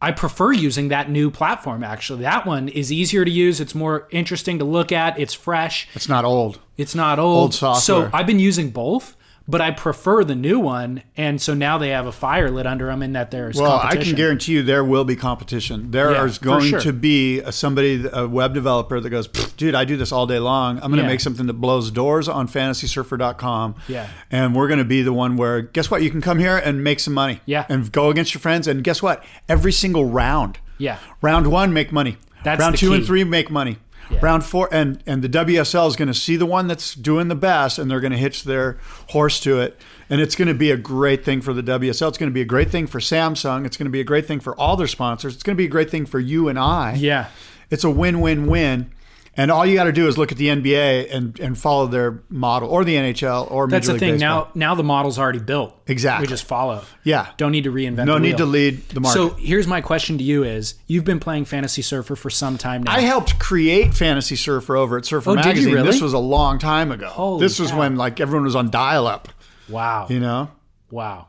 [0.00, 2.22] I prefer using that new platform actually.
[2.22, 6.08] That one is easier to use, it's more interesting to look at, it's fresh, It's
[6.08, 6.60] not old.
[6.76, 7.36] it's not old.
[7.42, 7.80] Old software.
[7.80, 9.15] So I've been using both,
[9.48, 11.02] but I prefer the new one.
[11.16, 13.96] And so now they have a fire lit under them in that there's Well, I
[13.96, 15.90] can guarantee you there will be competition.
[15.92, 16.80] There Yeah, is going sure.
[16.80, 20.38] to be a, somebody, a web developer that goes, dude, I do this all day
[20.40, 20.76] long.
[20.76, 21.08] I'm going to Yeah.
[21.08, 23.74] make something that blows doors on fantasysurfer.com.
[23.88, 24.08] Yeah.
[24.30, 26.02] And we're going to be the one where, guess what?
[26.02, 27.40] You can come here and make some money.
[27.46, 27.66] Yeah.
[27.68, 28.66] And go against your friends.
[28.66, 29.24] And guess what?
[29.48, 30.58] Every single round.
[30.78, 30.98] Yeah.
[31.22, 32.18] Round one, make money.
[32.44, 33.78] That's round two and three, make money.
[34.22, 37.34] Round four, and and the WSL is going to see the one that's doing the
[37.34, 40.70] best, and they're going to hitch their horse to it, and it's going to be
[40.70, 42.08] a great thing for the WSL.
[42.08, 43.66] It's going to be a great thing for Samsung.
[43.66, 45.34] It's going to be a great thing for all their sponsors.
[45.34, 46.94] It's going to be a great thing for you and I.
[46.94, 47.28] Yeah.
[47.70, 48.90] it's a win-win-win.
[49.38, 52.22] And all you got to do is look at the NBA and, and follow their
[52.30, 54.12] model, or the NHL, or That's Major the League thing.
[54.20, 54.44] Baseball.
[54.54, 55.78] Now now the model's already built.
[55.86, 56.24] Exactly.
[56.24, 56.82] We just follow.
[57.04, 57.28] Yeah.
[57.36, 59.14] Don't need to reinvent no need to lead the market.
[59.18, 62.82] So here's my question to you: Is you've been playing Fantasy Surfer for some time
[62.84, 62.92] now?
[62.92, 65.74] I helped create Fantasy Surfer over at Surfer Oh, Magazine.
[65.74, 65.86] really?
[65.86, 67.08] This was a long time ago.
[67.08, 67.78] Holy this was cow.
[67.80, 69.28] when like everyone was on dial-up.
[69.68, 70.06] wow.
[70.08, 70.50] You know?
[70.90, 71.28] Wow.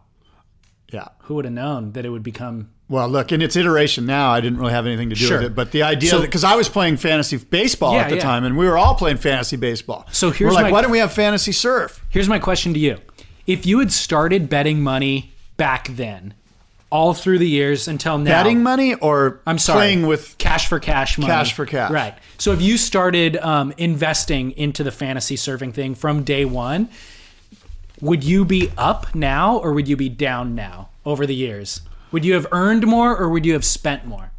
[0.93, 1.09] Yeah.
[1.23, 2.69] Who would have known that it would become?
[2.89, 5.37] Well, look, in its iteration now, I didn't really have anything to do Sure.
[5.39, 5.55] with it.
[5.55, 8.21] But the idea So- because I was playing fantasy baseball Yeah, at the yeah.
[8.21, 10.07] time, and we were all playing fantasy baseball.
[10.11, 12.01] So here's we're like, my- why don't we have fantasy surf?
[12.09, 12.97] Here's my question to you:
[13.45, 16.33] If you had started betting money back then,
[16.89, 20.79] all through the years until now, Betting money or I'm sorry, playing with cash for
[20.79, 21.29] cash money.
[21.29, 21.91] Cash for cash.
[21.91, 22.13] Right.
[22.37, 26.87] So if you started um, investing into the fantasy surfing thing from day one,
[27.99, 31.81] would you be up now or would you be down now over the years?
[32.11, 34.31] Would you have earned more or would you have spent more?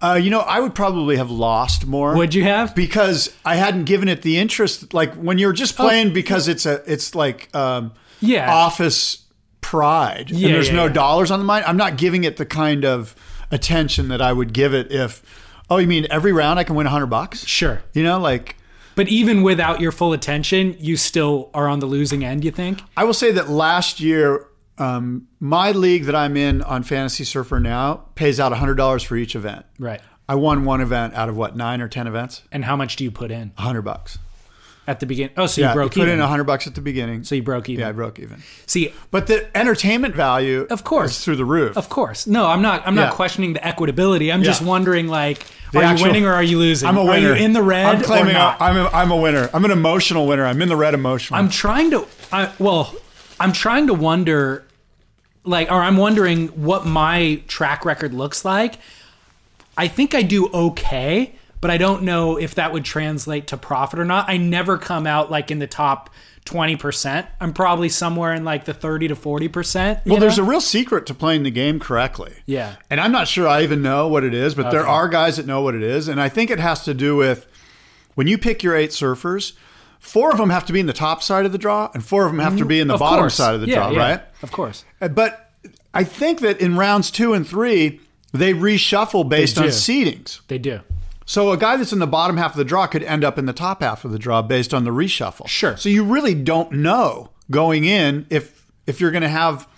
[0.00, 2.14] Uh, you know, I would probably have lost more.
[2.16, 2.74] Would you have?
[2.76, 4.94] because I hadn't given it the interest.
[4.94, 8.00] Like when you're just playing because it's a, it's like um, Oh.
[8.20, 8.52] Yeah.
[8.52, 9.24] office
[9.60, 10.92] pride, Yeah, and there's yeah, no yeah.
[10.92, 11.64] dollars on the mind.
[11.66, 13.14] I'm not giving it the kind of
[13.50, 15.22] attention that I would give it if.
[15.70, 17.44] Oh, you mean every round I can win a hundred bucks?
[17.46, 17.82] Sure.
[17.92, 18.56] You know, like
[18.96, 22.80] But even without your full attention, you still are on the losing end, you think?
[22.96, 24.46] I will say that last year,
[24.78, 29.16] um, my league that I'm in on Fantasy Surfer now pays out hundred dollars for
[29.16, 29.64] each event.
[29.78, 30.00] Right.
[30.28, 33.04] I won one event out of what nine or ten events, And how much do
[33.04, 34.18] you put in hundred bucks.
[34.86, 35.32] at the beginning?
[35.36, 36.20] Oh, so Yeah, you broke you put even.
[36.20, 37.24] in hundred bucks at the beginning.
[37.24, 37.80] so you broke even.
[37.82, 38.42] yeah, I broke even.
[38.66, 41.12] See, But the entertainment value, Of course.
[41.12, 41.76] is through the roof.
[41.76, 42.26] Of course.
[42.26, 43.04] No, I'm not I'm Yeah.
[43.06, 44.32] not questioning the equitability.
[44.32, 46.88] I'm just wondering like The are actual- you winning or are you losing?
[46.88, 47.28] I'm a Are winner.
[47.36, 48.60] you in the red I'm claiming not?
[48.60, 49.48] I'm a, I'm a winner.
[49.54, 50.44] I'm an emotional winner.
[50.46, 51.38] I'm in the red emotional.
[51.38, 52.94] I'm trying to I well,
[53.40, 54.64] I'm trying to wonder
[55.48, 58.78] like or I'm wondering what my track record looks like.
[59.76, 64.00] I think I do okay, but I don't know if that would translate to profit
[64.00, 64.28] or not.
[64.28, 66.10] I never come out like in the top
[66.48, 67.26] 20%.
[67.40, 70.04] I'm probably somewhere in like the 30 to 40%.
[70.04, 72.32] you well, there's a real secret to playing the game correctly.
[72.46, 72.76] Yeah.
[72.90, 75.46] And I'm not sure I even know what it is, but there are guys that
[75.46, 76.08] know what it is.
[76.08, 77.46] And I think it has to do with
[78.14, 79.52] when you pick your eight surfers,
[79.98, 82.24] four of them have to be in the top side of the draw, and four
[82.26, 83.34] of them have to be in the Of bottom course.
[83.34, 83.98] side of the Yeah, draw, yeah.
[83.98, 84.20] right?
[84.42, 84.84] Of course.
[85.00, 85.50] Uh, But
[85.94, 88.00] I think that in rounds two and three,
[88.32, 90.40] they reshuffle based on seedings.
[90.48, 90.80] They do.
[91.24, 93.44] So a guy that's in the bottom half of the draw could end up in
[93.46, 95.46] the top half of the draw based on the reshuffle.
[95.46, 95.76] Sure.
[95.76, 99.68] So you really don't know going in if if you're going to have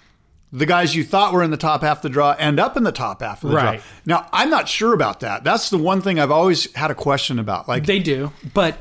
[0.52, 2.83] the guys you thought were in the top half of the draw end up in
[2.85, 3.80] the top half of the Right.
[3.80, 3.83] draw.
[4.22, 5.42] Now I'm not sure about that.
[5.42, 7.68] That's the one thing I've always had a question about.
[7.68, 8.76] Like They do, but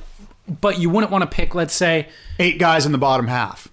[0.62, 2.07] but you wouldn't want to pick, let's say,
[2.39, 3.67] eight guys in the bottom half.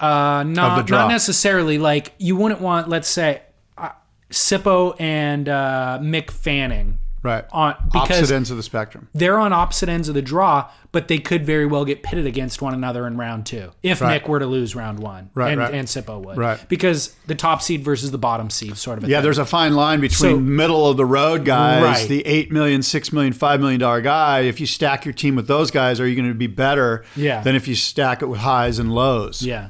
[0.00, 3.42] uh, not not necessarily like you wouldn't want, let's say,
[3.78, 3.90] uh,
[4.30, 7.44] Sippo and uh, Mick Fanning, Right.
[7.52, 9.08] On because Opposite ends of the spectrum.
[9.14, 12.62] they're on opposite ends of the draw, but they could very well get pitted against
[12.62, 14.22] one another in round two if Right.
[14.22, 15.74] Mick were to lose round one, Right, and, right.
[15.74, 16.58] and Sippo would, Right.
[16.68, 19.04] Because the top seed versus the bottom seed, sort of.
[19.04, 19.24] A Yeah, thing.
[19.24, 22.08] there's a fine line between So- middle of the road guys, Right.
[22.08, 24.40] the eight million, six million, five million dollar guy.
[24.40, 27.40] If you stack your team with those guys, are you going to be better Yeah.
[27.42, 29.42] than if you stack it with highs and lows?
[29.42, 29.68] yeah.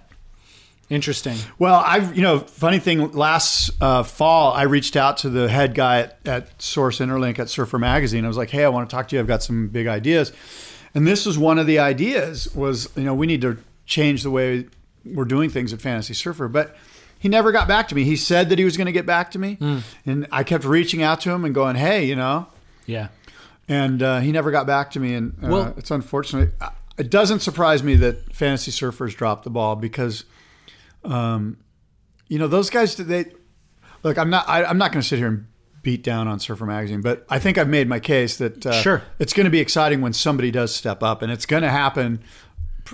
[0.88, 1.36] Interesting.
[1.58, 3.10] Well, I've you know, funny thing.
[3.12, 7.48] Last uh, fall, I reached out to the head guy at, at Source Interlink at
[7.48, 8.24] Surfer Magazine.
[8.24, 9.20] I was like, "Hey, I want to talk to you.
[9.20, 10.32] I've got some big ideas."
[10.94, 12.54] And this was one of the ideas.
[12.54, 14.66] Was you know, we need to change the way
[15.04, 16.76] we're doing things at Fantasy Surfer, but
[17.18, 18.04] he never got back to me.
[18.04, 19.58] He said that he was going to get back to me,
[20.06, 22.46] and I kept reaching out to him and going, "Hey, you know,"
[22.86, 23.08] Yeah.
[23.68, 25.14] and uh, he never got back to me.
[25.14, 26.50] And uh, Well- it's unfortunate.
[26.96, 30.24] It doesn't surprise me that fantasy surfers dropped the ball because,
[31.06, 31.58] um,
[32.28, 32.96] you know, those guys.
[32.96, 33.26] They
[34.02, 34.18] look.
[34.18, 34.48] I'm not.
[34.48, 35.46] I, I'm not going to sit here and
[35.82, 39.02] beat down on Surfer Magazine, but I think I've made my case that uh, Sure.
[39.20, 42.20] it's going to be exciting when somebody does step up, and it's going to happen.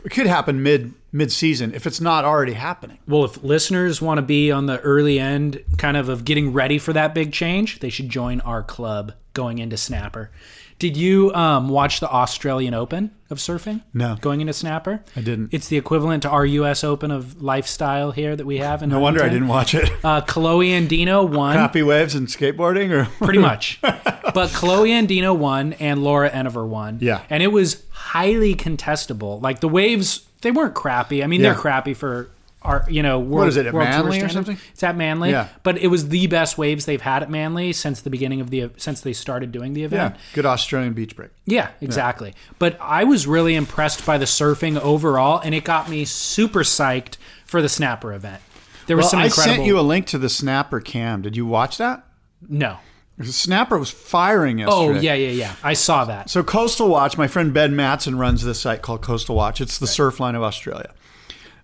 [0.04, 2.98] It could happen mid mid season if it's not already happening.
[3.06, 6.78] Well, if listeners want to be on the early end, kind of of getting ready
[6.78, 10.30] for that big change, they should join our club going into Snapper.
[10.78, 13.82] Did you um, watch the Australian Open of surfing?
[13.92, 14.16] No.
[14.20, 15.02] Going into Snapper?
[15.16, 15.52] I didn't.
[15.52, 16.84] It's the equivalent to our U.S.
[16.84, 18.82] Open of lifestyle here that we have.
[18.82, 19.90] In No wonder I didn't watch it.
[20.04, 21.56] Uh, Kolohe Andino won.
[21.56, 23.78] Happy waves and skateboarding, or pretty much.
[23.82, 26.98] but Kolohe Andino won and Laura Enever won.
[27.00, 27.22] Yeah.
[27.30, 29.40] And it was highly contestable.
[29.40, 31.22] Like the waves, they weren't crappy.
[31.22, 32.30] I mean, they're crappy for
[32.64, 34.58] our, you know, world, is it, at Manly or something?
[34.72, 35.30] It's at Manly.
[35.30, 35.48] Yeah.
[35.62, 38.70] But it was the best waves they've had at Manly since the beginning of the
[38.76, 40.14] since they started doing the event.
[40.14, 41.30] yeah, good Australian beach break.
[41.44, 42.34] Yeah, exactly.
[42.58, 47.16] But I was really impressed by the surfing overall, and it got me super psyched
[47.44, 48.40] for the Snapper event.
[48.86, 51.22] There was Well, some I sent you a link to the Snapper cam.
[51.22, 52.04] Did you watch that?
[52.48, 52.78] no.
[53.20, 54.76] Snapper was firing yesterday.
[54.76, 55.54] Oh yeah, yeah, yeah.
[55.62, 56.30] I saw that.
[56.30, 59.60] So Coastal Watch, my friend Ben Matson runs this site called Coastal Watch.
[59.60, 60.92] It's the Surfline of Australia.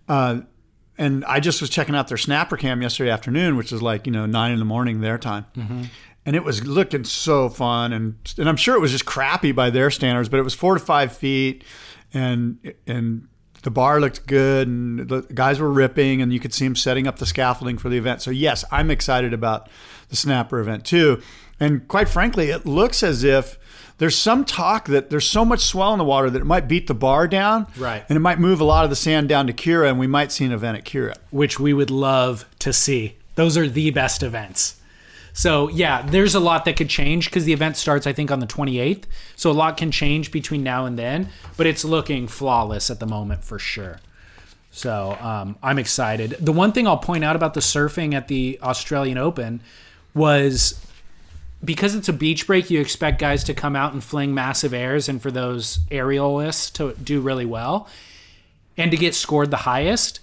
[0.08, 0.42] Uh,
[0.98, 4.12] and I just was checking out their snapper cam yesterday afternoon, which is like you
[4.12, 5.84] know nine in the morning their time, mm-hmm.
[6.26, 7.92] and it was looking so fun.
[7.92, 10.74] And and I'm sure it was just crappy by their standards, but it was four
[10.74, 11.64] to five feet,
[12.12, 13.28] and and
[13.62, 17.06] the bar looked good, and the guys were ripping, and you could see them setting
[17.06, 18.20] up the scaffolding for the event.
[18.20, 19.68] So yes, I'm excited about
[20.08, 21.22] the snapper event too.
[21.60, 23.58] And quite frankly, it looks as if
[23.98, 26.86] there's some talk that there's so much swell in the water that it might beat
[26.86, 28.04] the bar down, Right.
[28.08, 30.32] And it might move a lot of the sand down to Kirra, and we might
[30.32, 31.16] see an event at Kirra.
[31.30, 33.16] which we would love to see.
[33.34, 34.76] Those are the best events.
[35.32, 38.40] So, yeah, there's a lot that could change because the event starts, I think, on
[38.40, 39.04] the 28th.
[39.36, 43.06] So, a lot can change between now and then, but it's looking flawless at the
[43.06, 44.00] moment for sure.
[44.72, 46.36] So, um, I'm excited.
[46.40, 49.60] The one thing I'll point out about the surfing at the Australian Open
[50.14, 50.84] was
[51.64, 55.08] because it's a beach break, you expect guys to come out and fling massive airs
[55.08, 57.88] and for those aerialists to do really well
[58.76, 60.20] and to get scored the highest.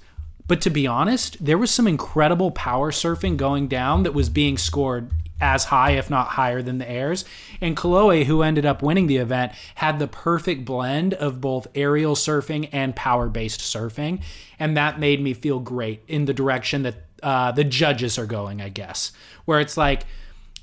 [0.47, 4.57] But to be honest, there was some incredible power surfing going down that was being
[4.57, 5.09] scored
[5.41, 7.25] as high, if not higher, than the airs.
[7.59, 12.15] And Kolohe, who ended up winning the event, had the perfect blend of both aerial
[12.15, 14.21] surfing and power based surfing.
[14.59, 18.61] And that made me feel great in the direction that uh, the judges are going,
[18.61, 19.11] I guess,
[19.43, 20.05] where it's like,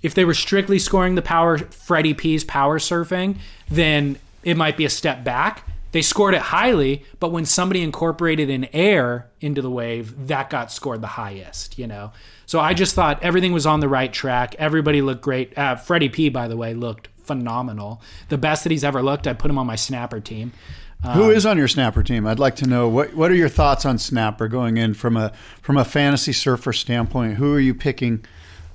[0.03, 3.39] if they were strictly scoring the power Freddie P's power surfing,
[3.71, 5.67] then it might be a step back.
[5.93, 10.73] They scored it highly, but when somebody incorporated an air into the wave, that got
[10.73, 12.13] scored the highest, you know.
[12.47, 14.57] So I just thought everything was on the right track.
[14.59, 15.57] Everybody looked great.
[15.57, 18.01] Uh, Freddie P, by the way, looked phenomenal.
[18.31, 19.27] The best that he's ever looked.
[19.27, 20.53] I put him on my snapper team.
[21.15, 22.29] Who is on your snapper team?
[22.29, 25.33] I'd like to know what what are your thoughts on snapper going in from a
[25.61, 27.35] from a fantasy surfer standpoint.
[27.35, 28.25] Who are you picking?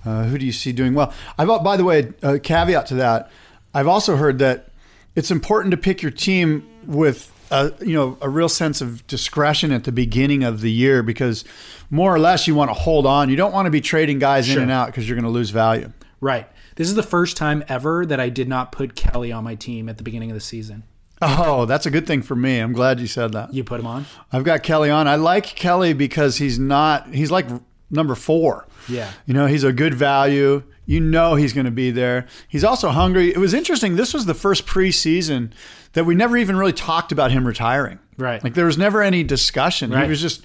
[0.08, 1.14] Uh, who do you see doing well?
[1.38, 3.30] I've by the way, a caveat to that.
[3.74, 4.70] I've also heard that
[5.16, 9.72] it's important to pick your team with a you know a real sense of discretion
[9.72, 11.44] at the beginning of the year because
[11.90, 13.30] more or less you want to hold on.
[13.30, 15.50] You don't want to be trading guys in and out because you're going to lose
[15.50, 15.92] value.
[16.22, 16.48] Right.
[16.76, 19.90] This is the first time ever that I did not put Kelly on my team
[19.90, 20.84] at the beginning of the season.
[21.22, 22.60] Oh, that's a good thing for me.
[22.60, 23.54] I'm glad you said that.
[23.54, 24.06] You put him on?
[24.32, 25.08] I've got Kelly on.
[25.08, 27.48] I like Kelly because he's not, he's like
[27.90, 28.68] number four.
[28.90, 29.12] Yeah.
[29.26, 30.64] You know, he's a good value.
[30.86, 32.28] You know he's going to be there.
[32.48, 33.30] He's also hungry.
[33.32, 33.96] It was interesting.
[33.98, 35.52] This was the first preseason
[35.94, 38.00] that we never even really talked about him retiring.
[38.18, 38.44] Right.
[38.44, 39.92] Like there was never any discussion.
[39.92, 40.04] Right.
[40.04, 40.42] He was just,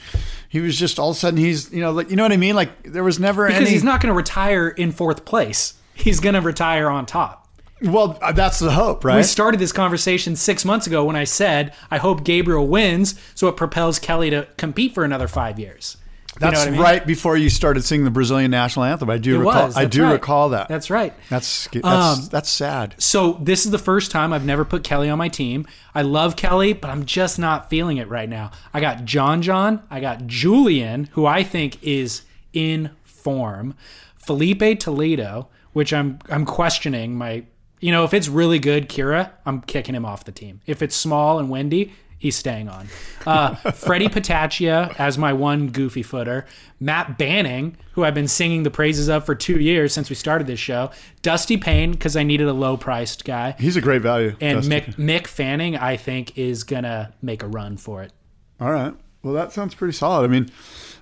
[0.48, 2.37] he was just all of a sudden he's, you know, like, you know what I
[2.37, 2.55] mean?
[2.57, 3.70] Like there was never Because any.
[3.70, 5.74] he's not going to retire in fourth place.
[5.94, 7.48] He's going to retire on top.
[7.83, 9.16] well, that's the hope, right?
[9.16, 13.46] We started this conversation six months ago when I said, I hope Gabriel wins so
[13.48, 15.96] it propels Kelly to compete for another five years.
[16.40, 16.81] You know that's I mean?
[16.81, 19.11] right before you started singing the Brazilian national anthem.
[19.11, 19.66] I do It recall.
[19.66, 19.77] was.
[19.77, 20.12] I do right.
[20.12, 20.68] recall that.
[20.68, 21.12] That's right.
[21.29, 22.95] that's that's, Um, that's sad.
[22.99, 25.66] So this is the first time I've never put Kelly on my team.
[25.95, 28.51] I love Kelly, but I'm just not feeling it right now.
[28.73, 32.22] I got John John, I got Julian, who I think is
[32.53, 33.74] in form,
[34.16, 37.45] Filipe Toledo, which I'm I'm questioning my
[37.80, 40.61] you know, if it's really good, Kirra, I'm kicking him off the team.
[40.66, 41.93] If it's small and windy,
[42.23, 42.87] He's staying on.
[43.27, 46.47] Uh, Freddie Patacchia as my one goofy footer.
[46.79, 50.47] Matt Banting, who I've been singing the praises of for two years since we started
[50.47, 50.93] this show.
[51.23, 53.57] Dusty Payne, because I needed a low priced guy.
[53.59, 54.37] He's a great value.
[54.41, 54.70] And Dusty.
[54.73, 58.12] Mick, Mick Fanning, I think, is going to make a run for it.
[58.61, 58.95] All right.
[59.25, 60.23] Well, that sounds pretty solid.
[60.23, 60.49] I mean,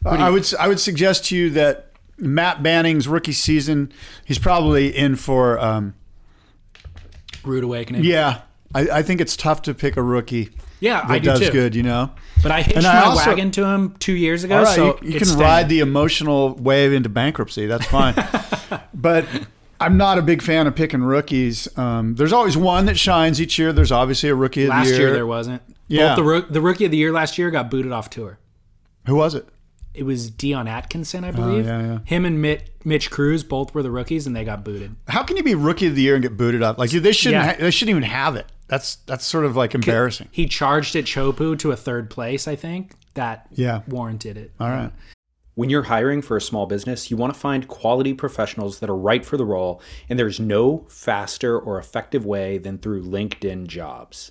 [0.06, 3.92] uh, I would I would suggest to you that Matt Banting's rookie season,
[4.24, 5.58] he's probably in for.
[5.58, 5.92] Um,
[7.44, 8.04] Rude awakening.
[8.04, 8.40] yeah,
[8.74, 10.48] I, I think it's tough to pick a rookie
[10.80, 11.50] Yeah, I do does too.
[11.52, 11.74] good.
[11.74, 12.10] You know.
[12.42, 14.74] But I hitched And I my also- wagon to him two years ago, All right,
[14.74, 17.66] so you, you can ride the emotional wave into bankruptcy.
[17.66, 18.14] That's fine.
[18.94, 19.26] but
[19.78, 21.68] I'm not a big fan of picking rookies.
[21.78, 23.72] Um, there's always one that shines each year.
[23.72, 25.00] There's obviously a rookie of Last the year.
[25.00, 25.62] year there wasn't.
[25.88, 26.16] Yeah.
[26.16, 28.38] Both the, the rookie of the year last year got booted off tour.
[29.06, 29.46] Who was it?
[29.92, 31.66] It was Dion Atkinson, I believe.
[31.66, 31.98] Oh, yeah, yeah.
[32.04, 34.94] Him and Mitch, Mitch Crews both were the rookies, and they got booted.
[35.08, 36.78] How can you be rookie of the year and get booted up?
[36.78, 37.42] Like they shouldn't.
[37.44, 37.52] Yeah.
[37.52, 38.46] Ha- they shouldn't even have it.
[38.70, 40.28] That's that's sort of like embarrassing.
[40.30, 42.92] He charged at Chopu to a third place, I think.
[43.14, 43.80] That Yeah.
[43.88, 44.52] warranted it.
[44.60, 44.84] All right.
[44.84, 44.92] Um,
[45.56, 48.96] when you're hiring for a small business, you want to find quality professionals that are
[48.96, 54.30] right for the role, and there's no faster or effective way than through LinkedIn jobs.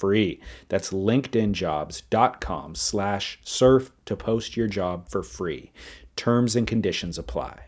[0.00, 0.40] free.
[0.68, 5.70] That's linkedinjobs.com slash surf to post your job for free.
[6.16, 7.60] Terms and conditions apply.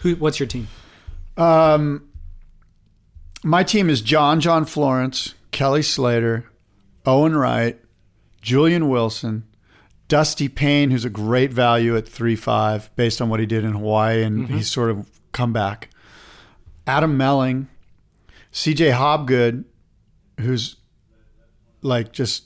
[0.00, 0.14] Who?
[0.16, 0.68] What's your team?
[1.36, 2.08] Um,
[3.42, 6.46] my team is John John Florence, Kelly Slater,
[7.04, 7.80] Owen Wright,
[8.40, 9.44] Julian Wilson,
[10.08, 13.72] Dusty Payne, who's a great value at three five based on what he did in
[13.72, 15.90] Hawaii, and he's sort of come back.
[16.86, 17.68] Adam Melling,
[18.52, 18.90] C.J.
[18.90, 19.64] Hobgood,
[20.40, 20.76] who's
[21.84, 22.44] like just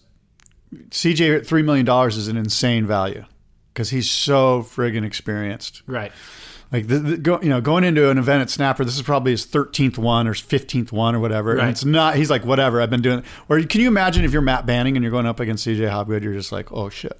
[0.72, 3.24] CJ at three million dollars is an insane value
[3.72, 5.82] because he's so friggin' experienced.
[5.86, 6.12] Right.
[6.70, 9.32] Like the, the, go, you know, going into an event at Snapper, this is probably
[9.32, 11.54] his thirteenth one or fifteenth one or whatever.
[11.54, 11.60] Right.
[11.60, 12.16] And it's not.
[12.16, 12.82] He's like, whatever.
[12.82, 13.22] I've been doing.
[13.48, 16.22] Or can you imagine if you're Matt Banting and you're going up against CJ Hobgood?
[16.22, 17.18] You're just like, oh shit.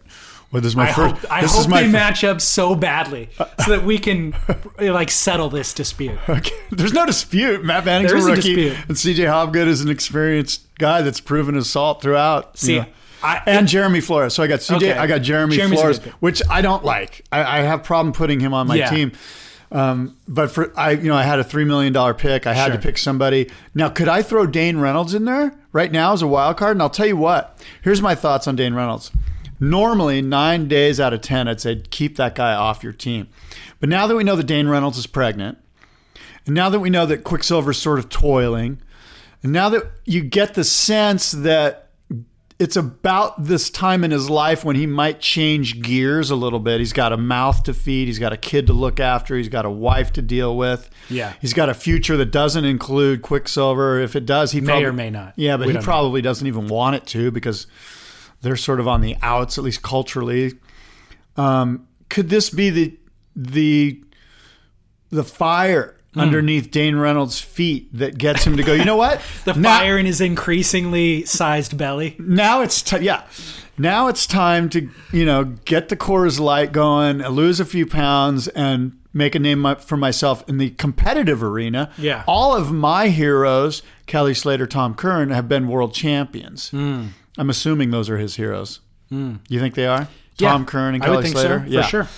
[0.50, 1.14] Well, this is my I first.
[1.16, 4.34] hope, I hope my they match up so badly so that we can
[4.78, 6.18] like settle this dispute.
[6.28, 6.54] Okay.
[6.70, 7.64] There's no dispute.
[7.64, 8.76] Matt Banting's There a is a dispute.
[8.88, 12.52] and CJ Hobgood is an experienced guy that's proven his salt throughout.
[12.54, 12.86] you See, know.
[13.22, 14.32] I- and Jeremy Flores.
[14.32, 14.76] So I got CJ.
[14.76, 14.92] Okay.
[14.92, 17.24] I got Jeremy Jeremy's Flores, which I don't like.
[17.30, 18.90] I, I have problem putting him on my Yeah.
[18.90, 19.12] team.
[19.70, 22.46] Um, but for I, you know, I had a three million dollar pick.
[22.46, 22.76] I had Sure.
[22.76, 23.50] to pick somebody.
[23.74, 26.76] Now, could I throw Dane Reynolds in there right now as a wild card?
[26.76, 27.58] And I'll tell you what.
[27.82, 29.10] Here's my thoughts on Dane Reynolds.
[29.60, 33.28] Normally, nine days out of ten, I'd say keep that guy off your team.
[33.80, 35.58] But now that we know that Dane Reynolds is pregnant,
[36.46, 38.80] and now that we know that Quiksilver's sort of toiling,
[39.42, 41.84] and now that you get the sense that
[42.58, 46.80] it's about this time in his life when he might change gears a little bit.
[46.80, 49.64] He's got a mouth to feed, he's got a kid to look after, he's got
[49.64, 50.90] a wife to deal with.
[51.08, 51.34] Yeah.
[51.40, 54.00] He's got a future that doesn't include Quicksilver.
[54.00, 55.34] If it does, he May probably, or may not.
[55.36, 55.84] Yeah, but We he don't know.
[55.84, 57.68] probably doesn't even want it to because
[58.42, 60.52] they're sort of on the outs, at least culturally.
[61.36, 62.98] Um, could this be the
[63.36, 64.02] the
[65.10, 66.20] the fire Hmm.
[66.20, 68.72] underneath Dane Reynolds' feet that gets him to go?
[68.72, 69.20] You know what?
[69.44, 72.16] The Now- fire in his increasingly sized belly.
[72.18, 73.24] now it's ti yeah.
[73.76, 78.48] Now it's time to you know get the Coors Light going, lose a few pounds,
[78.48, 81.90] and make a name for myself in the competitive arena.
[81.98, 82.24] Yeah.
[82.26, 86.70] all of my heroes, Kelly Slater, Tom Curren, have been world champions.
[86.70, 87.08] Hmm.
[87.38, 88.80] I'm assuming those are his heroes.
[89.08, 89.36] Hmm.
[89.48, 90.08] You think they are?
[90.38, 91.64] Yeah, Tom Curren and I Kelly would think Slater.
[91.66, 92.08] so, yeah, for sure.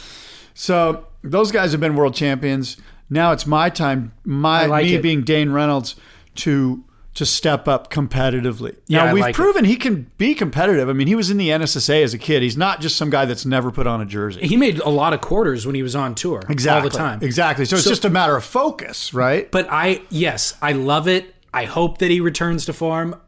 [0.55, 2.77] So those guys have been world champions.
[3.09, 5.03] Now it's my time, my like me it.
[5.03, 5.97] being Dane Reynolds,
[6.37, 8.77] to to step up competitively.
[8.87, 9.37] Yeah, now we've like it.
[9.37, 10.89] proven he can be competitive.
[10.89, 12.41] I mean, he was in the NSSA as a kid.
[12.43, 14.47] He's not just some guy that's never put on a jersey.
[14.47, 16.85] He made a lot of quarters when he was on tour Exactly.
[16.85, 17.19] all the time.
[17.23, 17.65] Exactly.
[17.65, 19.51] So, it's just a matter of focus, right?
[19.51, 21.35] But I, yes, I love it.
[21.53, 23.21] I hope that he returns to form.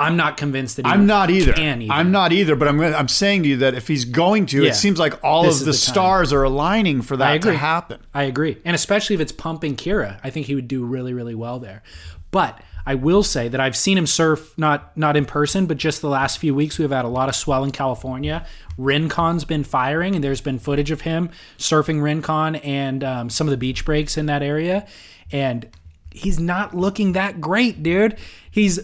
[0.00, 1.52] I'm not convinced that he I'm not either.
[1.52, 1.90] Even.
[1.90, 2.56] I'm not either.
[2.56, 4.70] But I'm I'm saying to you that if he's going to, Yeah.
[4.70, 8.00] it seems like all This of the, the stars are aligning for that to happen.
[8.14, 8.56] I agree.
[8.64, 11.82] And especially if it's pumping Kirra, I think he would do really, really well there.
[12.30, 16.00] But I will say that I've seen him surf not not in person, but just
[16.00, 18.46] the last few weeks we've had a lot of swell in California.
[18.78, 21.28] Rincon's been firing, and there's been footage of him
[21.58, 24.86] surfing Rincon and um, some of the beach breaks in that area.
[25.30, 25.68] And
[26.10, 28.16] he's not looking that great, dude.
[28.50, 28.80] He's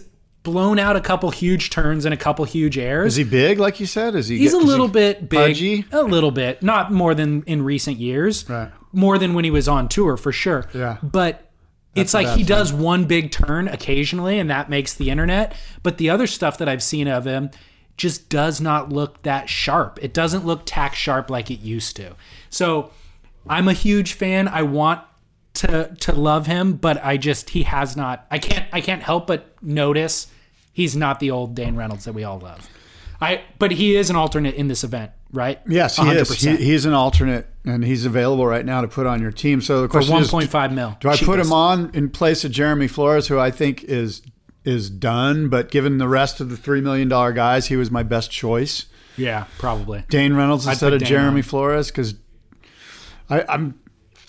[0.47, 3.13] blown out a couple huge turns and a couple huge airs.
[3.13, 4.15] Is he big, like you said?
[4.15, 4.37] Is he?
[4.37, 5.85] He's a is he little bit big, pudgy?
[5.91, 8.49] a little bit, not more than in recent years.
[8.49, 8.71] Right.
[8.93, 10.69] More than when he was on tour for sure.
[10.73, 10.99] Yeah.
[11.03, 11.51] But
[11.95, 15.53] it's like he does one big turn occasionally, and that makes the internet.
[15.83, 17.51] But the other stuff that I've seen of him
[17.97, 19.99] just does not look that sharp.
[20.01, 22.15] It doesn't look tack sharp like it used to.
[22.49, 22.91] So
[23.49, 24.47] I'm a huge fan.
[24.47, 25.01] I want
[25.55, 28.25] to to love him, but I just he has not.
[28.31, 30.27] I can't I can't help but notice
[30.77, 32.69] he's not the old Dane Reynolds that we all love.
[33.19, 35.59] I but he is an alternate in this event, right?
[35.67, 36.29] Yes, he is.
[36.39, 39.59] He, he's an alternate, and he's available right now to put on your team.
[39.59, 40.95] So the for question is, 1.5 mil.
[40.99, 44.21] do I put him on in place of Jeremy Flores, who I think is
[44.65, 45.49] is done?
[45.49, 48.85] But given the rest of the three million dollar guys, he was my best choice.
[49.17, 50.03] Yeah, probably.
[50.09, 51.43] Dane Reynolds instead put of Dane Jeremy on.
[51.43, 52.13] Flores because
[53.31, 53.79] I'm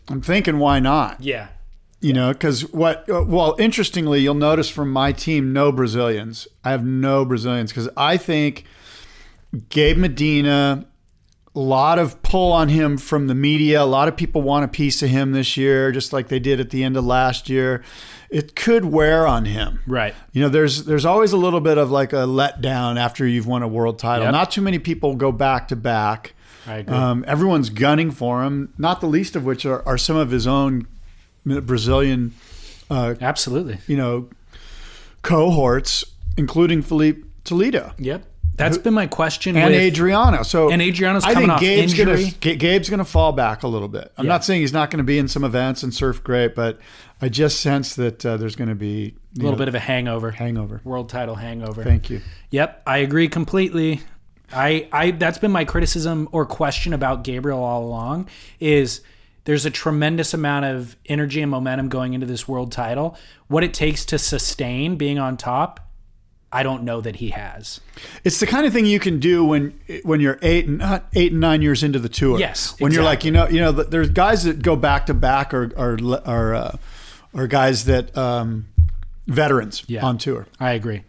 [0.09, 1.22] I'm thinking why not?
[1.22, 1.49] Yeah.
[2.01, 3.05] You know, because what?
[3.09, 6.46] Well, interestingly, you'll notice from my team, no Brazilians.
[6.64, 8.64] I have no Brazilians because I think
[9.68, 10.86] Gabe Medina,
[11.57, 13.82] a lot of pull on him from the media.
[13.82, 16.61] A lot of people want a piece of him this year, just like they did
[16.61, 17.82] at the end of last year.
[18.30, 19.80] It could wear on him.
[19.84, 20.14] Right.
[20.32, 23.64] You know, there's there's always a little bit of like a letdown after you've won
[23.64, 24.26] a world title.
[24.26, 24.32] Yep.
[24.32, 26.34] Not too many people go back to back.
[26.64, 26.94] I agree.
[26.94, 30.46] Um, everyone's gunning for him, not the least of which are, are some of his
[30.46, 30.86] own
[31.62, 32.34] Brazilian,
[32.90, 33.78] uh, Absolutely.
[33.86, 34.28] you know,
[35.22, 36.05] cohorts,
[36.36, 38.24] including Filipe Toledo Yep.
[38.57, 40.42] That's been my question and with Adriano.
[40.42, 42.32] So and Adriano's I coming think off Gabe's injury.
[42.40, 44.11] Gonna, Gabe's going to fall back a little bit.
[44.18, 44.32] I'm Yeah.
[44.32, 46.80] not saying he's not going to be in some events and surf great, but
[47.22, 50.32] I just sense that uh, there's going to be a little bit of a hangover.
[50.32, 50.80] hangover.
[50.82, 51.84] World title hangover.
[51.84, 52.20] Thank you.
[52.51, 54.01] Yep, I agree completely.
[54.53, 58.28] I, I that's been my criticism or question about Gabriel all along
[58.59, 59.03] is
[59.49, 63.16] there's a tremendous amount of energy and momentum going into this world title.
[63.46, 65.80] What it takes to sustain being on top,
[66.53, 67.80] I don't know that he has.
[68.24, 69.70] It's the kind of thing you can do when
[70.05, 72.38] when you're eight and not eight and nine years into the tour.
[72.38, 75.55] Yes, when you're like you know you know there's guys that go back to back
[75.55, 75.96] or or
[76.26, 76.76] or, uh,
[77.32, 78.66] or guys that um,
[79.26, 80.05] veterans Yeah.
[80.05, 80.46] on tour.
[80.61, 81.05] I agree.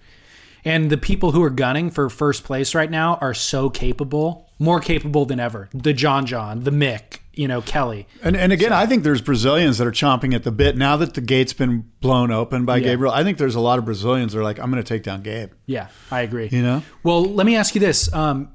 [0.64, 4.80] And the people who are gunning for first place right now are so capable, more
[4.80, 5.68] capable than ever.
[5.74, 8.06] The John John, the Mick, you know, Kelly.
[8.22, 11.14] And and again, I think there's Brazilians that are chomping at the bit now that
[11.14, 12.84] the gate's been blown open by Yeah.
[12.90, 13.14] Gabriel.
[13.14, 15.22] I think there's a lot of Brazilians that are like, I'm going to take down
[15.22, 15.52] Gabe.
[15.66, 16.50] Yeah, I agree.
[16.52, 16.84] You know?
[17.02, 18.12] Well, let me ask you this.
[18.14, 18.50] Um,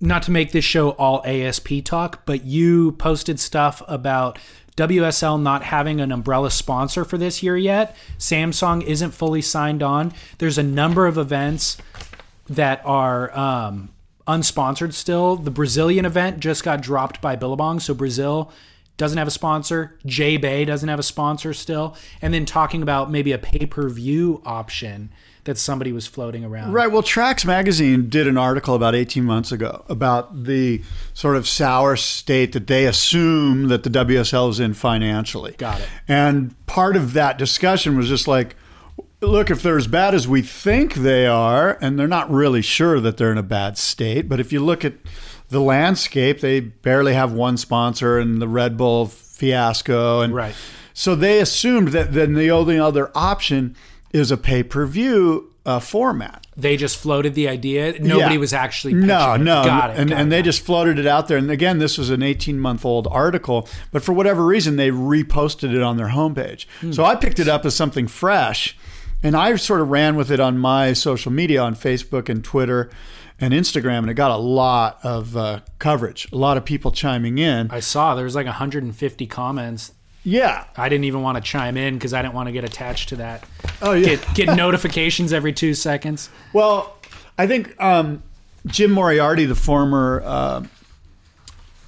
[0.00, 4.38] not to make this show all ASP talk, but you posted stuff about
[4.76, 7.94] WSL not having an umbrella sponsor for this year yet.
[8.18, 10.12] Samsung isn't fully signed on.
[10.38, 11.76] There's a number of events
[12.48, 13.90] that are um,
[14.26, 15.36] unsponsored still.
[15.36, 18.52] The Brazilian event just got dropped by Billabong, so Brazil
[18.96, 19.98] doesn't have a sponsor.
[20.06, 21.96] J Bay doesn't have a sponsor still.
[22.20, 25.10] And then talking about maybe a pay per view option
[25.44, 26.72] that somebody was floating around.
[26.72, 26.90] Right.
[26.90, 30.82] Well, Tracks Magazine did an article about 18 months ago about the
[31.14, 35.52] sort of sour state that they assume that the WSL is in financially.
[35.58, 35.88] Got it.
[36.06, 38.54] And part of that discussion was just like,
[39.22, 43.00] look, if they're as bad as we think they are, and they're not really sure
[43.00, 44.94] that they're in a bad state, but if you look at
[45.48, 50.20] the landscape, they barely have one sponsor and the Red Bull fiasco.
[50.20, 50.54] And Right.
[50.94, 53.76] so they assumed that then the only other option
[54.12, 56.44] is a pay per view uh, format.
[56.56, 57.92] They just floated the idea.
[58.00, 58.40] Nobody Yeah.
[58.40, 59.98] was actually no, no, Got it.
[59.98, 61.38] and got and it, they just floated it out there.
[61.38, 65.72] And again, this was an 18 month old article, but for whatever reason, they reposted
[65.74, 66.66] it on their homepage.
[66.80, 66.90] Hmm.
[66.92, 68.76] So I picked it up as something fresh,
[69.22, 72.90] and I sort of ran with it on my social media on Facebook and Twitter
[73.40, 77.38] and Instagram, and it got a lot of uh, coverage, a lot of people chiming
[77.38, 77.70] in.
[77.70, 79.92] I saw there was like 150 comments.
[80.24, 83.08] yeah, I didn't even want to chime in because I didn't want to get attached
[83.10, 83.44] to that.
[83.80, 84.16] oh yeah.
[84.16, 86.28] Get get notifications every two seconds.
[86.52, 86.96] Well,
[87.36, 88.22] I think um,
[88.66, 90.64] Jim Moriarty, the former uh,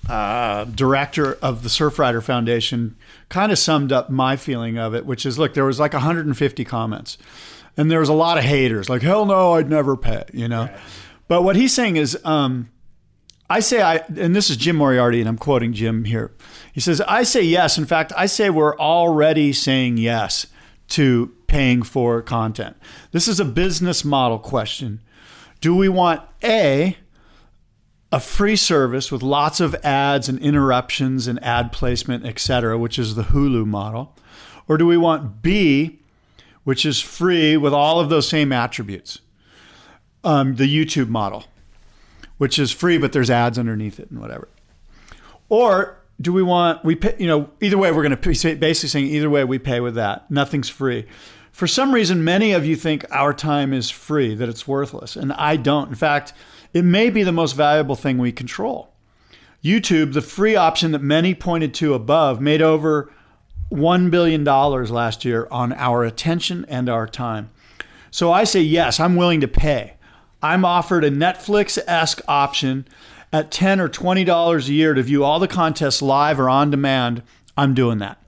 [0.08, 2.96] uh, director of the Surfrider Foundation,
[3.28, 6.64] kind of summed up my feeling of it, which is look, there was like 150
[6.64, 7.18] comments.
[7.76, 10.68] and there was a lot of haters like hell no I'd never pay you know?
[11.26, 12.70] But what he's saying is um,
[13.50, 16.32] I say I and this is Jim Moriarty and I'm quoting Jim here.
[16.72, 17.78] He says I say yes.
[17.78, 20.46] In fact I say we're already saying yes
[20.88, 22.76] to paying for content.
[23.12, 25.00] This is a business model question.
[25.60, 26.96] Do we want a
[28.14, 32.96] a free service with lots of ads and interruptions and ad placement, et cetera, which
[32.96, 34.14] is the Hulu model?
[34.68, 35.98] Or do we want B,
[36.62, 39.18] which is free with all of those same attributes?
[40.22, 41.46] Um, the YouTube model,
[42.38, 44.46] which is free, but there's ads underneath it and whatever.
[45.48, 49.06] Or do we want, we pay, you know, either way, we're going to basically saying
[49.08, 50.30] either way we pay with that.
[50.30, 51.04] Nothing's free.
[51.50, 55.16] For some reason, many of you think our time is free, that it's worthless.
[55.16, 55.88] And I don't.
[55.88, 56.32] In fact,
[56.74, 58.92] it may be the most valuable thing we control.
[59.62, 63.10] YouTube, the free option that many pointed to above, made over
[63.70, 67.50] $1 billion last year on our attention and our time.
[68.10, 69.94] So I say, yes, I'm willing to pay.
[70.42, 72.86] I'm offered a Netflix esque option
[73.32, 77.22] at 10 or $20 a year to view all the contests live or on demand.
[77.56, 78.22] I'm doing that.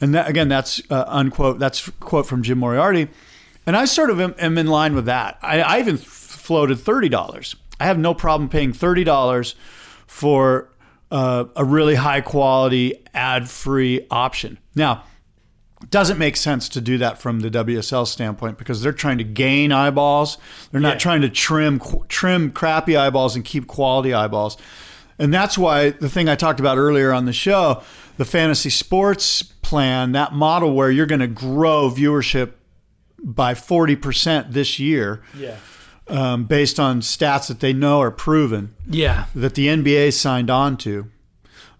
[0.00, 3.08] And that, again, that's uh, unquote, that's quote from Jim Moriarty.
[3.66, 5.38] And I sort of am, am in line with that.
[5.42, 7.54] I, I even floated $30.
[7.80, 9.54] I have no problem paying $30
[10.06, 10.70] for
[11.10, 14.58] uh, a really high quality ad free option.
[14.74, 15.04] Now,
[15.82, 19.24] it doesn't make sense to do that from the WSL standpoint because they're trying to
[19.24, 20.36] gain eyeballs.
[20.70, 20.98] They're not Yeah.
[20.98, 24.56] trying to trim trim crappy eyeballs and keep quality eyeballs.
[25.18, 27.82] And that's why the thing I talked about earlier on the show,
[28.18, 32.52] the fantasy sports plan, that model where you're going to grow viewership
[33.22, 35.56] by 40% this year Yeah.
[36.10, 39.26] Um, based on stats that they know are proven Yeah.
[39.34, 41.06] that the NBA signed on to.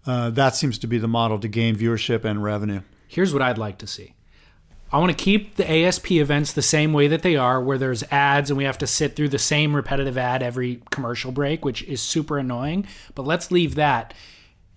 [0.06, 2.80] Uh, that seems to be the model to gain viewership and revenue.
[3.08, 4.14] Here's what I'd like to see.
[4.92, 8.02] I want to keep the ASP events the same way that they are, where there's
[8.10, 11.82] ads and we have to sit through the same repetitive ad every commercial break, which
[11.84, 12.86] is super annoying.
[13.14, 14.14] But let's leave that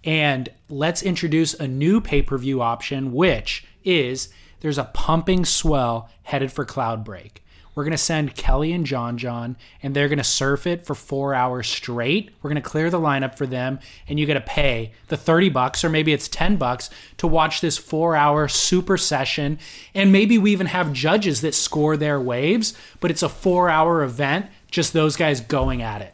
[0.04, 4.30] and let's introduce a new pay per view option, which is
[4.60, 7.43] there's a pumping swell headed for Cloud Break.
[7.76, 10.94] We're going to send Kelly and John John, and they're going to surf it for
[10.94, 12.32] four hours straight.
[12.42, 15.50] We're going to clear the lineup for them, and you got to pay the 30
[15.50, 19.58] bucks, or maybe it's 10 bucks, to watch this four hour super session.
[19.96, 24.04] And maybe we even have judges that score their waves, but it's a four hour
[24.04, 26.14] event, just those guys going at it.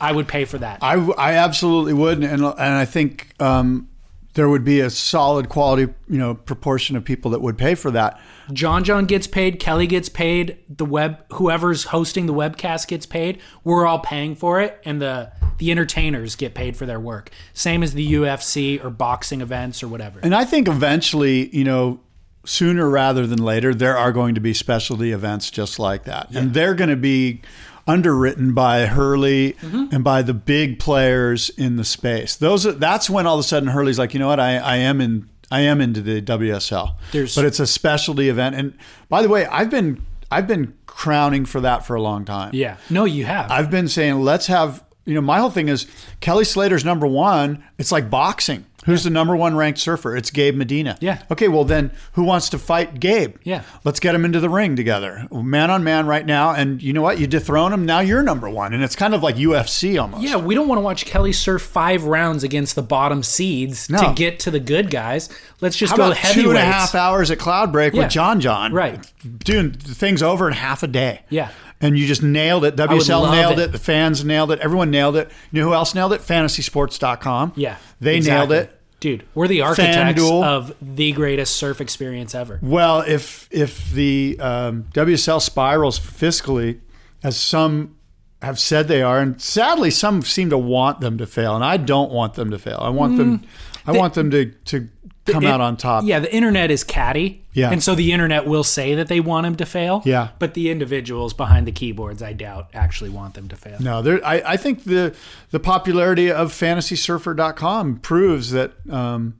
[0.00, 0.78] I would pay for that.
[0.80, 3.89] I, I absolutely would, and and I think um,
[4.34, 7.90] there would be a solid quality, you know, proportion of people that would pay for
[7.90, 8.20] that.
[8.52, 13.40] John John gets paid, Kelly gets paid, the web whoever's hosting the webcast gets paid.
[13.64, 17.30] We're all paying for it and the the entertainers get paid for their work.
[17.52, 20.20] Same as the UFC or boxing events or whatever.
[20.22, 22.00] And I think eventually, you know,
[22.44, 26.54] sooner rather than later, there are going to be specialty events just like that, and
[26.54, 27.42] they're going to be
[27.90, 29.86] underwritten by Hurley mm-hmm.
[29.92, 32.36] and by the big players in the space.
[32.36, 34.76] Those are, that's when all of a sudden Hurley's like, you know what, I, I
[34.76, 38.54] am in I am into the WSL, There's- but it's a specialty event.
[38.54, 38.78] And
[39.08, 42.50] by the way, I've been I've been crowning for that for a long time.
[42.54, 42.76] Yeah.
[42.88, 43.50] No, you have.
[43.50, 45.86] I've been saying let's have you know my whole thing is
[46.20, 47.64] Kelly Slater's number one.
[47.78, 48.66] It's like boxing.
[48.86, 50.16] Who's the number one ranked surfer?
[50.16, 50.96] It's Gabe Medina.
[51.02, 51.22] Yeah.
[51.30, 53.36] Okay, well then who wants to fight Gabe?
[53.44, 53.62] Yeah.
[53.84, 56.52] Let's get him into the ring together, man on man right now.
[56.54, 57.20] And you know what?
[57.20, 57.84] You dethrone him.
[57.84, 60.22] Now you're number one, and it's kind of like UFC almost.
[60.22, 63.98] yeah, we don't want to watch Kelly surf five rounds against the bottom seeds No.
[63.98, 65.28] to get to the good guys.
[65.60, 66.44] Let's just How go about heavyweights.
[66.44, 68.04] two and a half hours at Cloud Break Yeah.
[68.04, 68.72] with John John?
[68.72, 68.98] Right.
[69.44, 71.20] Doing things over in half a day.
[71.28, 71.50] Yeah.
[71.80, 72.76] And you just nailed it.
[72.76, 73.64] WSL nailed it.
[73.64, 73.72] it.
[73.72, 74.60] The fans nailed it.
[74.60, 75.30] Everyone nailed it.
[75.50, 76.20] You know who else nailed it?
[76.20, 77.54] FantasySports.com.
[77.56, 77.76] Yeah.
[78.00, 78.56] They exactly.
[78.56, 78.80] nailed it.
[79.00, 80.44] Dude, we're the architects FanDuel.
[80.44, 82.58] of the greatest surf experience ever.
[82.60, 86.80] Well, if if the um, WSL spirals fiscally,
[87.22, 87.96] as some
[88.42, 91.78] have said they are, and sadly some seem to want them to fail, and I
[91.78, 92.78] don't want them to fail.
[92.78, 93.42] I want them,
[93.86, 94.88] I want them to to
[95.26, 95.44] come.
[95.44, 96.04] It- out on top.
[96.04, 97.44] Yeah, the internet is catty.
[97.52, 97.70] Yeah.
[97.70, 100.02] And so the internet will say that they want him to fail.
[100.04, 100.28] Yeah.
[100.38, 103.76] But the individuals behind the keyboards, I doubt, actually want them to fail.
[103.80, 104.24] No, there.
[104.24, 105.14] I, I think the
[105.50, 109.34] the popularity of FantasySurfer.com proves that um,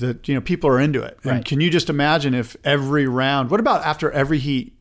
[0.00, 1.18] that you know people are into it.
[1.24, 1.44] And Right.
[1.44, 3.50] can you just imagine if every round?
[3.50, 4.76] What about after every heat?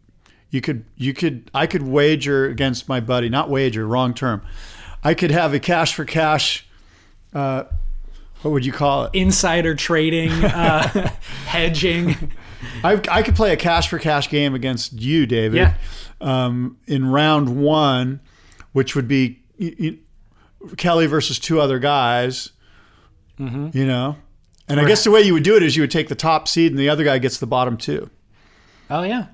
[0.50, 3.30] You could you could I could wager against my buddy.
[3.30, 4.42] Not wager, wrong term.
[5.04, 6.66] I could have a cash for cash.
[7.34, 7.64] Uh,
[8.44, 9.12] what would you call it?
[9.14, 11.10] Insider trading, uh,
[11.46, 12.32] hedging.
[12.84, 15.58] I, I could play a cash for cash game against you, David.
[15.58, 15.74] Yeah.
[16.22, 18.22] Um, in round one,
[18.72, 19.98] which would be y- y-
[20.78, 22.52] Kelly versus two other guys.
[23.40, 23.76] Mm-hmm.
[23.78, 24.16] You know,
[24.68, 26.48] and I guess the way you would do it is you would take the top
[26.48, 28.10] seed and the other guy gets the bottom two.
[28.90, 29.28] Oh, yeah.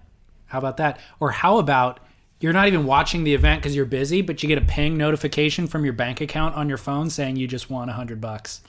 [0.47, 0.99] How about that?
[1.19, 1.99] Or how about
[2.39, 5.67] you're not even watching the event because you're busy, but you get a ping notification
[5.67, 8.61] from your bank account on your phone saying you just won a hundred bucks.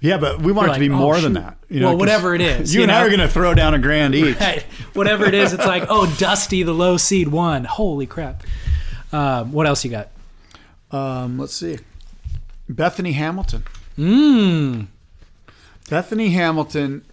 [0.00, 1.56] Yeah, but we want You're it to be like, oh, more than that.
[1.70, 3.78] Well, 'cause whatever it is, You, you and I are going to throw down a
[3.78, 4.38] grand each.
[4.38, 4.62] Right.
[4.92, 7.64] Whatever it is, it's like, oh, Dusty, the low seed won.
[7.64, 8.42] Holy crap.
[9.12, 10.10] Um, what else you got?
[10.92, 11.78] Um, let's see.
[12.68, 13.64] Bethany Hamilton.
[13.98, 14.86] Mmm.
[15.88, 17.04] Bethany Hamilton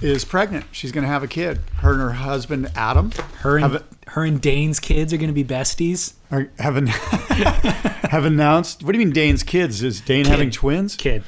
[0.00, 0.64] is pregnant.
[0.72, 1.60] She's going to have a kid.
[1.76, 3.82] Her and her husband Adam Her and,
[4.14, 6.14] her and Dane's kids are going to be besties.
[6.30, 8.84] are, have, an, have announced.
[8.84, 9.82] What do you mean Dane's kids?
[9.82, 10.94] Is Dane having twins?
[10.94, 11.24] Kid.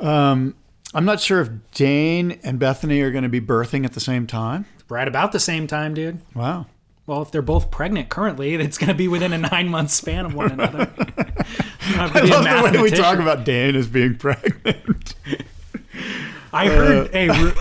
[0.00, 0.54] Um,
[0.94, 4.26] I'm not sure if Dane and Bethany are going to be birthing at the same
[4.26, 4.64] time.
[4.88, 6.20] Right about the same time, dude.
[6.34, 6.66] Wow.
[7.06, 10.24] Well, if they're both pregnant currently, it's going to be within a nine month span
[10.24, 10.90] of one another.
[10.96, 15.14] You don't have to I love the way we talk about Dane as being pregnant.
[16.50, 17.52] I heard, hey, ru-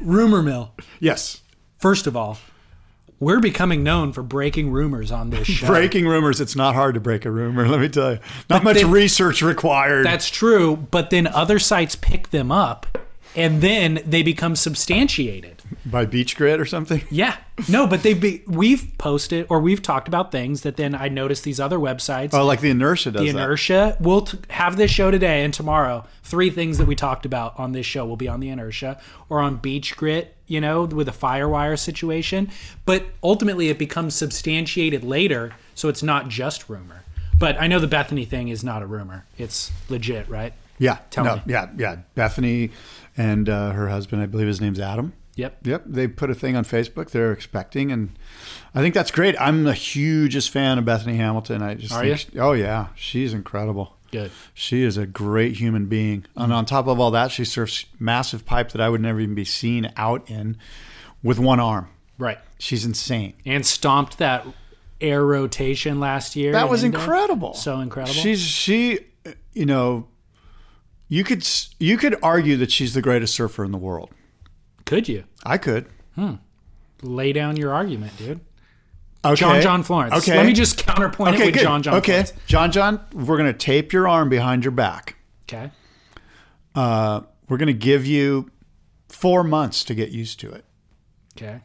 [0.00, 0.72] rumor mill.
[0.98, 1.42] yes.
[1.78, 2.38] First of all,
[3.20, 5.66] we're becoming known for breaking rumors on this show.
[5.66, 6.40] Breaking rumors.
[6.40, 8.18] It's not hard to break a rumor, let me tell you.
[8.48, 10.04] Not much then- research required.
[10.06, 12.98] That's true, but then other sites pick them up
[13.36, 15.62] and then they become substantiated.
[15.86, 17.02] By Beach Grit or something?
[17.10, 17.36] Yeah.
[17.68, 21.44] No, but they've be, we've posted or we've talked about things that then I noticed
[21.44, 22.30] these other websites.
[22.32, 23.38] Oh, like the inertia does the that.
[23.38, 23.96] inertia.
[24.00, 26.06] We'll t- have this show today and tomorrow.
[26.22, 28.98] Three things that we talked about on this show will be on the inertia
[29.28, 32.50] or on Beach Grit, you know, with a firewire situation.
[32.84, 37.04] But ultimately, it becomes substantiated later, so it's not just rumor.
[37.38, 40.52] But I know the Bethany thing is not a rumor; it's legit, right?
[40.78, 40.98] Yeah.
[41.10, 41.42] Tell no, me.
[41.46, 41.96] Yeah, yeah.
[42.14, 42.70] Bethany
[43.16, 45.12] and uh, her husband, I believe his name's Adam.
[45.36, 45.66] Yep.
[45.66, 45.84] Yep.
[45.86, 48.10] They put a thing on Facebook they're expecting, and
[48.74, 49.40] I think that's great.
[49.40, 51.62] I'm the hugest fan of Bethany Hamilton.
[51.62, 52.40] I just Are think you?
[52.40, 52.88] oh, yeah.
[52.96, 53.96] She's incredible.
[54.10, 54.30] Good.
[54.54, 56.26] She is a great human being.
[56.36, 59.34] And on top of all that, she surfs massive pipe that I would never even
[59.34, 60.56] be seen out in
[61.22, 61.88] with one arm.
[62.18, 62.38] Right.
[62.58, 63.34] She's insane.
[63.46, 64.46] And stomped that
[65.00, 66.52] air rotation last year.
[66.52, 66.98] That was Indo.
[66.98, 67.54] incredible.
[67.54, 68.12] So incredible.
[68.14, 68.98] She's she,
[69.52, 70.08] you know,
[71.08, 71.46] you could
[71.78, 74.10] you could argue that she's the greatest surfer in the world.
[74.84, 75.86] Could you I could.
[76.16, 76.34] Hmm.
[77.02, 78.40] lay down your argument, dude?
[79.24, 79.34] Okay.
[79.36, 80.14] John John Florence.
[80.16, 80.36] Okay.
[80.36, 81.62] Let me just counterpoint okay, it with good.
[81.62, 82.32] John John Okay, Florence.
[82.46, 85.16] John John, we're gonna tape your arm behind your back.
[85.44, 85.70] Okay.
[86.74, 88.50] Uh, we're gonna give you
[89.08, 90.64] four months to get used to it.
[91.36, 91.60] Okay.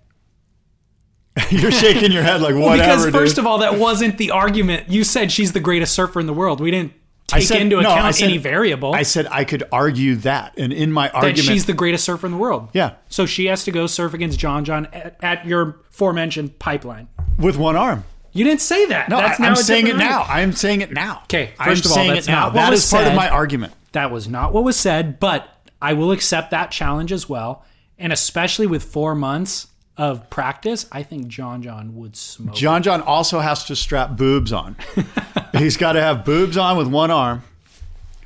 [1.49, 2.77] You're shaking your head like whatever.
[2.77, 3.43] because first dude.
[3.43, 4.89] of all, that wasn't the argument.
[4.89, 6.59] You said she's the greatest surfer in the world.
[6.61, 6.93] We didn't
[7.27, 8.93] take said- into no, I account said- any variable.
[8.93, 12.25] I said I could argue that, and in my that argument, she's the greatest surfer
[12.27, 12.69] in the world.
[12.73, 17.07] yeah, So she has to go surf against John John at, at your aforementioned pipeline.
[17.37, 18.03] with one arm.
[18.31, 19.07] You didn't say that.
[19.09, 20.23] No, That's I, now I'm saying it now.
[20.27, 21.23] I'm saying it now.
[21.29, 22.39] 'Kay, I'm first of all, saying that's it now.
[22.41, 23.73] not what That was is part of my argument.
[23.93, 25.47] That was not what was said, but
[25.81, 27.63] I will accept that challenge as well.
[27.97, 29.67] And especially with four months
[29.97, 32.55] of practice, I think John John would smoke.
[32.55, 34.75] John John also has to strap boobs on.
[35.57, 37.43] He's got to have boobs on with one arm.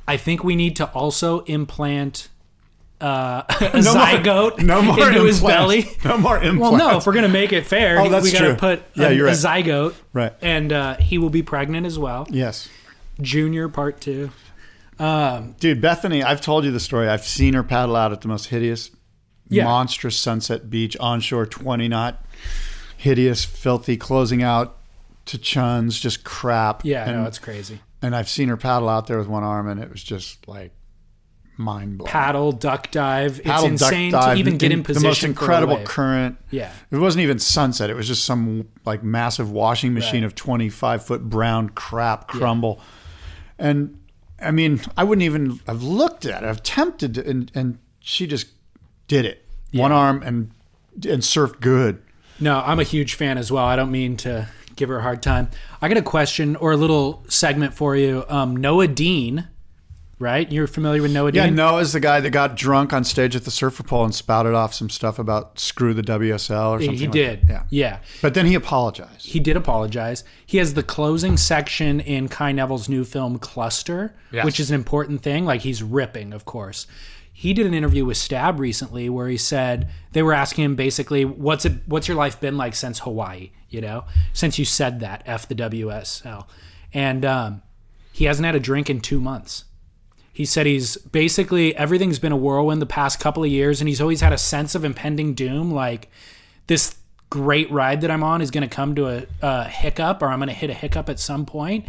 [0.08, 2.28] I think we need to also implant
[3.00, 5.88] uh, a No more- zygote no more into his belly.
[6.04, 6.60] No more implants.
[6.60, 8.56] Well, no, if we're gonna make it fair, Oh, that's we gotta true.
[8.56, 10.32] put Yeah, a, you're a zygote, Right.
[10.42, 12.26] And uh, he will be pregnant as well.
[12.30, 12.68] Yes.
[13.20, 14.30] Junior part two.
[14.98, 17.08] Dude, Bethany, I've told you the story.
[17.08, 18.90] I've seen her paddle out at the most hideous,
[19.50, 19.64] Yeah.
[19.64, 22.24] monstrous sunset beach, onshore, 20 knot,
[22.96, 24.78] hideous, filthy, closing out
[25.26, 26.84] to chuns, just crap.
[26.84, 27.80] Yeah, and, no, it's crazy.
[28.02, 30.72] and I've seen her paddle out there with one arm, and it was just like
[31.56, 32.10] mind blowing.
[32.10, 33.38] Paddle, duck dive.
[33.38, 35.02] It's Paddle, duck insane dive, to even get in position.
[35.02, 36.38] The most incredible current.
[36.50, 36.72] Yeah.
[36.90, 37.90] It wasn't even sunset.
[37.90, 40.26] It was just some like massive washing machine Right.
[40.26, 42.80] of 25 foot brown crap crumble.
[43.58, 43.98] And
[44.40, 46.46] I mean, I wouldn't even have looked at it.
[46.46, 48.46] I've tempted to, and, and she just
[49.10, 49.44] did it.
[49.72, 50.50] One arm and
[50.94, 52.00] and surfed good.
[52.38, 53.64] No, I'm a huge fan as well.
[53.64, 55.50] I don't mean to give her a hard time.
[55.82, 58.24] I got a question or a little segment for you.
[58.28, 59.48] Um, Noa Deane,
[60.18, 60.50] right?
[60.50, 61.36] You're familiar with Noa Deane?
[61.38, 61.54] Yeah, Deane?
[61.56, 64.72] Noa's the guy that got drunk on stage at the Surfer Poll and spouted off
[64.74, 66.94] some stuff about screw the WSL or something.
[66.96, 67.42] he like did.
[67.48, 67.50] that.
[67.50, 67.62] Yeah.
[67.70, 67.98] yeah.
[68.22, 69.26] But then he apologized.
[69.26, 70.24] He did apologize.
[70.46, 74.44] He has the closing section in Kai Neville's new film Cluster, Yes.
[74.44, 75.44] which is an important thing.
[75.44, 76.86] Like he's ripping, of course.
[77.40, 81.24] He did an interview with Stab recently where he said they were asking him basically,
[81.24, 81.72] "What's it?
[81.86, 83.52] What's your life been like since Hawaii?
[83.70, 86.46] You know, since you said that f the WSL,"
[86.92, 87.62] and um,
[88.12, 89.64] he hasn't had a drink in two months.
[90.34, 94.02] He said he's basically everything's been a whirlwind the past couple of years, and he's
[94.02, 95.72] always had a sense of impending doom.
[95.72, 96.10] Like
[96.66, 96.98] this
[97.30, 100.40] great ride that I'm on is going to come to a, a hiccup, or I'm
[100.40, 101.86] going to hit a hiccup at some point.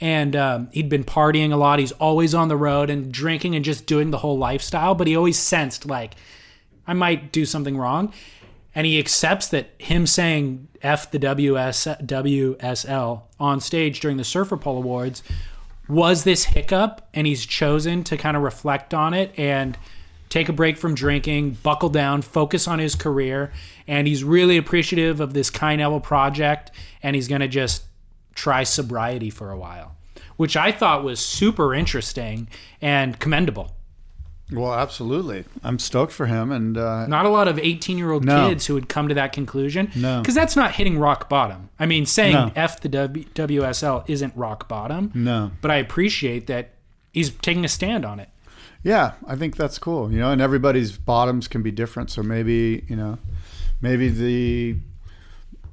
[0.00, 1.78] And um, he'd been partying a lot.
[1.78, 4.94] He's always on the road and drinking and just doing the whole lifestyle.
[4.94, 6.14] But he always sensed like
[6.86, 8.12] I might do something wrong.
[8.74, 14.58] and he accepts that him saying F the WS, WSL on stage during the Surfer
[14.58, 15.22] Poll Awards
[15.88, 19.78] was this hiccup, and he's chosen to kind of reflect on it and
[20.36, 23.50] take a break from drinking, buckle down, focus on his career,
[23.88, 26.70] and he's really appreciative of this Neville project,
[27.02, 27.84] and he's going to just
[28.34, 29.96] try sobriety for a while,
[30.36, 32.48] which I thought was super interesting
[32.82, 33.72] and commendable.
[34.52, 35.44] Well, absolutely.
[35.64, 38.46] I'm stoked for him, and uh, Not a lot of 18 year old No.
[38.48, 39.90] kids who would come to that conclusion.
[39.96, 40.20] No.
[40.20, 41.70] Because that's not hitting rock bottom.
[41.80, 42.52] I mean, saying No.
[42.54, 45.10] F the w- WSL isn't rock bottom.
[45.14, 46.74] no, But I appreciate that
[47.12, 48.28] he's taking a stand on it.
[48.86, 50.12] Yeah, I think that's cool.
[50.12, 53.18] You know, and everybody's bottoms can be different, so maybe you know,
[53.80, 54.76] maybe the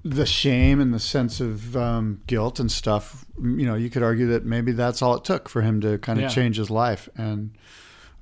[0.03, 3.25] the shame and the sense of um, guilt and stuff.
[3.41, 6.17] You know, you could argue that maybe that's all it took for him to kind
[6.19, 6.29] of Yeah.
[6.29, 7.51] change his life, and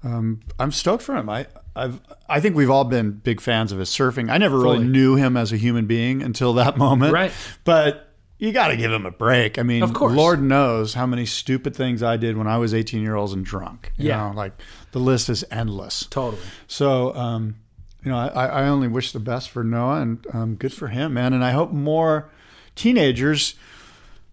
[0.04, 1.30] um, I'm stoked for him.
[1.30, 1.48] I.
[1.74, 4.30] I've, I think we've all been big fans of his surfing.
[4.30, 7.14] I never really knew him as a human being until that moment.
[7.14, 7.32] Right.
[7.64, 8.11] But
[8.42, 9.60] you got to give him a break.
[9.60, 10.14] I mean, Of course.
[10.16, 13.46] Lord knows how many stupid things I did when I was 18 years old and
[13.46, 13.94] drunk.
[13.98, 14.30] You Yeah.
[14.30, 14.54] know, like
[14.94, 16.08] the list is endless.
[16.10, 16.42] Totally.
[16.68, 17.56] So, um,
[18.04, 21.14] you know, I, I only wish the best for Noa and um, good for him,
[21.14, 21.34] man.
[21.34, 22.32] And I hope more
[22.76, 23.54] teenagers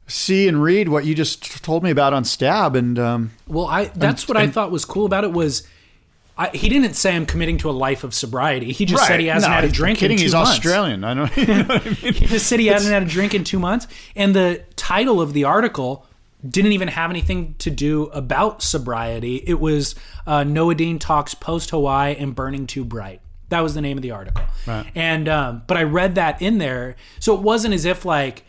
[0.06, 2.76] see and read what you just told me about on Stab.
[2.76, 5.68] And um, Well, I that's what I thought was cool about it was
[6.38, 8.70] I, he didn't say I'm committing to a life of sobriety.
[8.72, 10.52] He just said he hasn't No, had a drink Kidding, in two he's months.
[10.52, 11.02] Australian.
[11.02, 11.26] I know.
[11.36, 11.94] You know I mean?
[11.94, 13.88] He just said he hasn't had a drink in two months.
[14.14, 16.06] And the title of the article
[16.48, 19.42] didn't even have anything to do about sobriety.
[19.44, 19.96] It was
[20.28, 23.20] uh, Noa Deane talks post Hawaii and burning too bright.
[23.48, 24.44] That was the name of the article.
[24.64, 24.86] Right.
[24.94, 28.44] And um, but I read that in there, so it wasn't as if like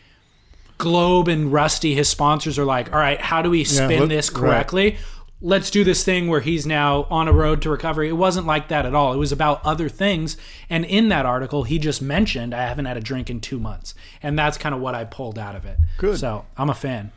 [0.77, 4.31] Globe and Rusty, his sponsors, are like, all right, how do we spin look- this
[4.31, 4.97] right.
[5.41, 8.09] Let's do this thing where he's now on a road to recovery.
[8.09, 9.13] It wasn't like that at all.
[9.13, 10.35] It was about other things.
[10.69, 13.95] And in that article, he just mentioned, I haven't had a drink in two months.
[14.21, 15.77] And that's kind of what I pulled out of it.
[15.97, 16.19] Good.
[16.19, 17.11] So I'm a fan.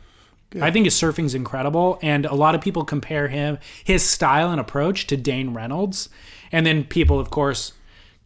[0.61, 1.99] I think his surfing's incredible.
[2.01, 6.09] And a lot of people compare him, his style and approach to Dane Reynolds.
[6.51, 7.73] And then people, of course,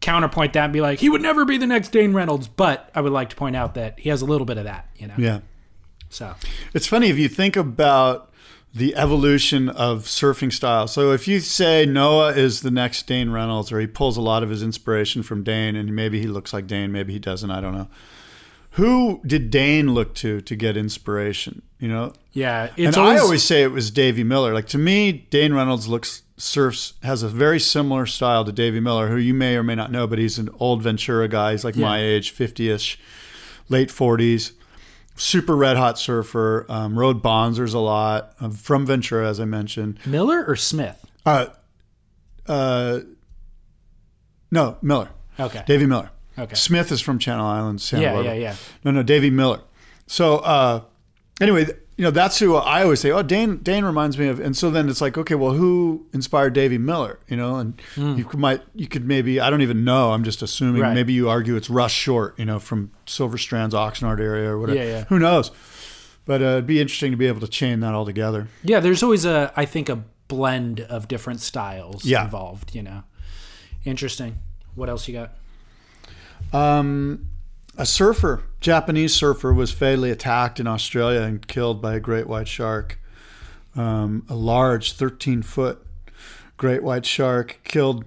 [0.00, 2.46] counterpoint that and be like, he would never be the next Dane Reynolds.
[2.46, 4.88] But I would like to point out that he has a little bit of that,
[4.96, 5.14] you know?
[5.16, 5.40] yeah.
[6.10, 6.34] So,
[6.72, 8.32] It's funny if you think about
[8.74, 10.86] the evolution of surfing style.
[10.86, 14.42] So if you say Noa is the next Dane Reynolds, or he pulls a lot
[14.42, 17.60] of his inspiration from Dane, and maybe he looks like Dane, maybe he doesn't, I
[17.60, 17.88] don't know.
[18.72, 21.62] Who did Dane look to to get inspiration?
[21.80, 24.54] You know, yeah, and it's I always, always say it was Davy Miller.
[24.54, 29.08] Like to me, Dane Reynolds looks surfs has a very similar style to Davy Miller,
[29.08, 31.52] who you may or may not know, but he's an old Ventura guy.
[31.52, 33.00] He's like my age, fifty ish,
[33.68, 34.52] late forties.
[35.18, 36.64] Super red hot surfer.
[36.68, 39.98] Um, rode Bonzers a lot um, from Ventura, as I mentioned.
[40.06, 41.04] Miller or Smith?
[41.26, 41.46] Uh,
[42.46, 43.00] uh,
[44.50, 45.08] no, Miller.
[45.38, 45.62] Okay.
[45.66, 46.10] Davy Miller.
[46.38, 46.54] Okay.
[46.54, 48.34] Smith is from Channel Islands, Santa Yeah, Barbara.
[48.34, 48.56] yeah, yeah.
[48.84, 49.60] No, no, Davy Miller.
[50.06, 50.82] So uh,
[51.40, 51.66] anyway,
[51.98, 53.10] you know that's who I always say.
[53.10, 53.58] Oh, Dane.
[53.58, 54.40] Dane reminds me of.
[54.40, 57.18] And so then it's like, okay, well, who inspired Davy Miller?
[57.28, 60.12] You know, and you could, might you could maybe I don't even know.
[60.12, 60.80] I'm just assuming.
[60.80, 60.94] Right.
[60.94, 62.38] Maybe you argue it's Russ Short.
[62.38, 64.78] You know, from Silver Strands, Oxnard area or whatever.
[64.78, 65.04] Yeah, yeah.
[65.10, 65.50] Who knows?
[66.24, 68.48] But uh, it'd be interesting to be able to chain that all together.
[68.62, 69.96] Yeah, there's always a, I think, a
[70.28, 72.22] blend of different styles Yeah.
[72.24, 73.02] involved, you know.
[73.84, 74.38] Interesting.
[74.74, 75.32] What else you got?
[76.52, 77.28] Um,
[77.76, 82.48] a surfer, Japanese surfer, was fatally attacked in Australia and killed by a great white
[82.48, 82.98] shark.
[83.76, 85.84] Um, a large 13 foot
[86.56, 88.04] great white shark killed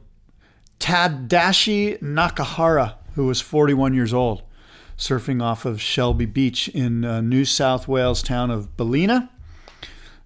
[0.79, 4.43] Tadashi Nakahara, who was 41 years old,
[4.97, 9.29] surfing off of Shelly Beach in uh, New South Wales town of Ballina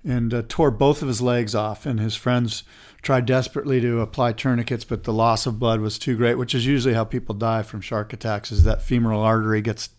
[0.04, 1.86] and uh, tore both of his legs off.
[1.86, 2.64] And his friends
[3.02, 6.66] tried desperately to apply tourniquets, but the loss of blood was too great, which is
[6.66, 8.52] usually how people die from shark attacks.
[8.52, 9.90] Is that femoral artery gets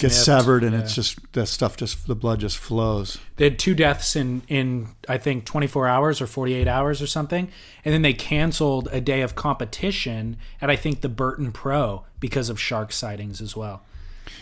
[0.00, 0.80] gets severed, and yeah.
[0.80, 3.18] it's just that stuff just the blood just flows.
[3.36, 7.50] They had two deaths in, in I think 24 hours or 48 hours or something.
[7.84, 12.48] And then they canceled a day of competition at, I think, the Burton Pro because
[12.48, 13.82] of shark sightings as well.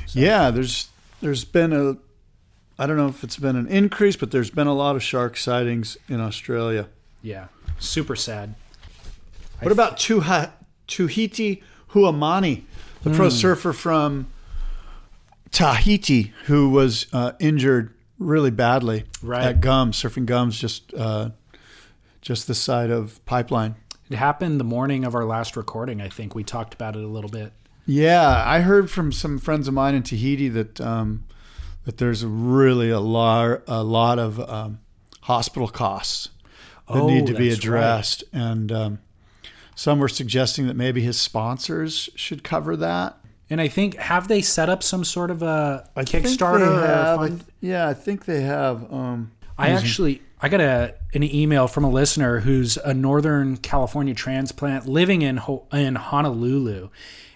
[0.08, 0.88] Yeah, there's
[1.20, 1.96] there's been a
[2.78, 5.36] I don't know if it's been an increase, but there's been a lot of shark
[5.36, 6.88] sightings in Australia.
[7.22, 7.48] Yeah.
[7.78, 8.54] Super sad.
[9.60, 10.52] What about Tuha,
[10.88, 12.62] Tuhiti Huamani,
[13.02, 13.16] the Hmm.
[13.16, 14.28] pro surfer from
[15.52, 19.44] Tahiti, who was uh, injured really badly Right.
[19.44, 21.30] at Gums, surfing Gums, just uh,
[22.20, 23.76] just this side of Pipeline.
[24.10, 26.34] It happened the morning of our last recording, I think.
[26.34, 27.52] We talked about it a little bit.
[27.86, 31.24] Yeah, I heard from some friends of mine in Tahiti that um,
[31.84, 34.80] that there's really a lot a lot of um,
[35.22, 36.28] hospital costs
[36.88, 37.78] that Oh, need to be that's right.
[37.78, 38.98] addressed, and um,
[39.74, 43.16] some were suggesting that maybe his sponsors should cover that.
[43.50, 46.68] And I think have they set up some sort of a I think they Kickstarter
[46.68, 47.18] or have.
[47.18, 47.40] Fund?
[47.40, 48.90] th- yeah, I think they have.
[48.92, 54.14] Um, I actually I got a an email from a listener who's a Northern California
[54.14, 56.88] transplant living in Ho- in Honolulu,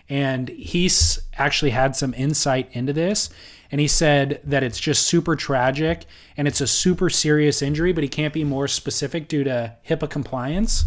[0.08, 3.28] and he's actually had some insight into this.
[3.72, 6.04] And he said that it's just super tragic
[6.36, 10.08] and it's a super serious injury, but he can't be more specific due to HIPAA
[10.08, 10.84] compliance.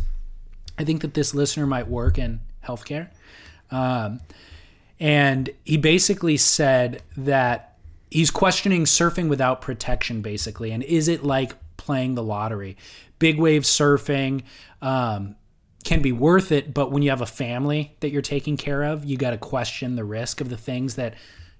[0.77, 3.09] I think that this listener might work in healthcare.
[3.71, 4.21] Um,
[4.99, 7.77] and he basically said that
[8.09, 10.71] he's questioning surfing without protection, basically.
[10.71, 12.77] And is it like playing the lottery?
[13.19, 14.43] Big wave surfing
[14.81, 15.35] um,
[15.83, 19.05] can be worth it, but when you have a family that you're taking care of,
[19.05, 21.15] you got to question the risk of the things that,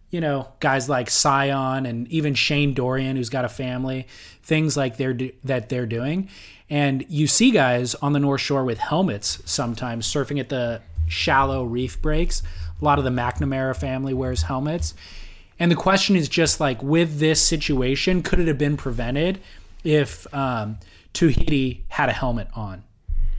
[0.09, 4.07] you know, guys like Sion and even Shane Dorian, who's got a family,
[4.41, 6.29] things like they're do- that they're doing.
[6.69, 11.63] And you see guys on the North Shore with helmets sometimes surfing at the shallow
[11.63, 12.43] reef breaks.
[12.79, 14.93] A lot of the McNamara family wears helmets.
[15.59, 19.39] And the question is just like with this situation, could it have been prevented
[19.83, 20.77] if um,
[21.13, 22.83] Tuhiti had a helmet on?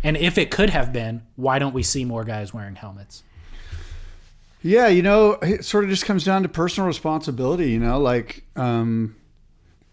[0.03, 3.23] And if it could have been, why don't we see more guys wearing helmets?
[4.63, 7.71] Yeah, you know, it sort of just comes down to personal responsibility.
[7.71, 9.15] You know, like um,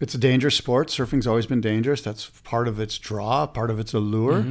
[0.00, 0.88] it's a dangerous sport.
[0.88, 2.02] Surfing's always been dangerous.
[2.02, 4.44] That's part of its draw, part of its allure.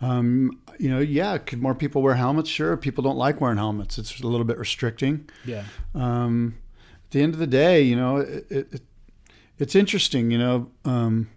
[0.00, 2.48] Um, you know, yeah, could more people wear helmets?
[2.48, 2.76] Sure.
[2.76, 3.98] People don't like wearing helmets.
[3.98, 5.28] It's a little bit restricting.
[5.44, 5.64] Yeah.
[5.94, 6.56] Um,
[7.06, 8.80] at the end of the day, you know, it, it,
[9.58, 10.30] it's interesting.
[10.30, 11.28] You know, um,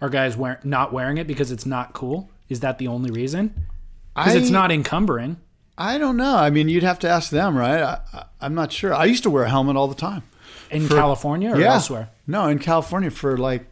[0.00, 2.30] Are guys wear- not wearing it because it's not cool?
[2.48, 3.66] Is that the only reason?
[4.14, 5.38] Because it's not encumbering.
[5.78, 6.36] I don't know.
[6.36, 7.82] I mean, you'd have to ask them, right?
[7.82, 8.94] I, I'm not sure.
[8.94, 10.22] I used to wear a helmet all the time.
[10.70, 11.74] In For- California or yeah.
[11.74, 12.10] elsewhere?
[12.26, 13.66] No, in California for like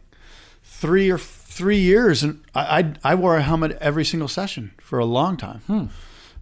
[0.63, 1.17] three or
[1.55, 5.37] three years, and I I, I wore a helmet every single session for a long
[5.37, 5.85] time, Hmm.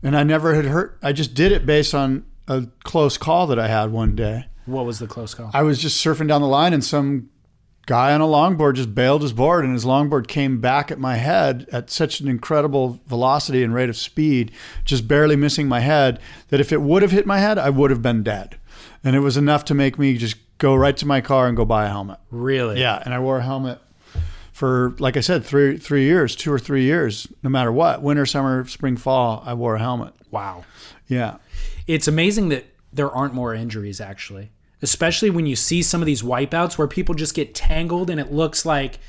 [0.01, 0.97] and I never had hurt.
[1.03, 4.45] I just did it based on a close call that I had one day.
[4.65, 5.51] What was the close call?
[5.53, 7.29] I was just surfing down the line, and some
[7.85, 11.15] guy on a longboard just bailed his board, and his longboard came back at my
[11.17, 14.51] head at such an incredible velocity and rate of speed,
[14.85, 16.17] just barely missing my head,
[16.49, 18.57] that if it would have hit my head, I would have been dead.
[19.03, 21.65] And it was enough to make me just go right to my car and go
[21.65, 22.19] buy a helmet.
[22.31, 22.79] really?
[22.79, 23.79] Yeah, and I wore a helmet
[24.53, 28.25] for, like I said, three three years, two or three years, no matter what, winter,
[28.25, 29.43] summer, spring, fall.
[29.45, 30.13] I wore a helmet.
[30.31, 30.63] Wow.
[31.07, 31.37] Yeah,
[31.85, 34.51] it's amazing that there aren't more injuries actually
[34.83, 38.31] especially when you see some of these wipeouts where people just get tangled and it
[38.31, 38.99] looks like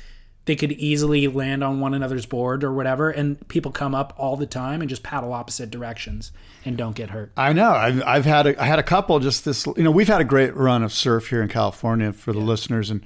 [0.45, 4.37] they could easily land on one another's board or whatever and people come up all
[4.37, 6.31] the time and just paddle opposite directions
[6.63, 7.71] and don't get hurt I know.
[7.71, 9.65] I've, I've had a, I had a couple just this.
[9.67, 12.89] You know, we've had a great run of surf here in California for the listeners,
[12.89, 13.01] and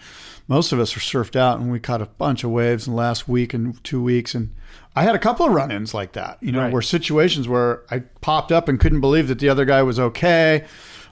[0.48, 2.98] most of us are surfed out, and we caught a bunch of waves in the
[2.98, 4.54] last week and two weeks, and
[4.96, 6.38] I had a couple of run-ins like that.
[6.42, 6.72] You know, Right.
[6.74, 10.66] where situations where I popped up and couldn't believe that the other guy was okay.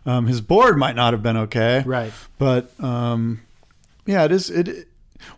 [0.06, 2.14] Um, his board might not have been okay, Right.
[2.38, 3.42] But um,
[4.06, 4.50] yeah, it is.
[4.50, 4.87] It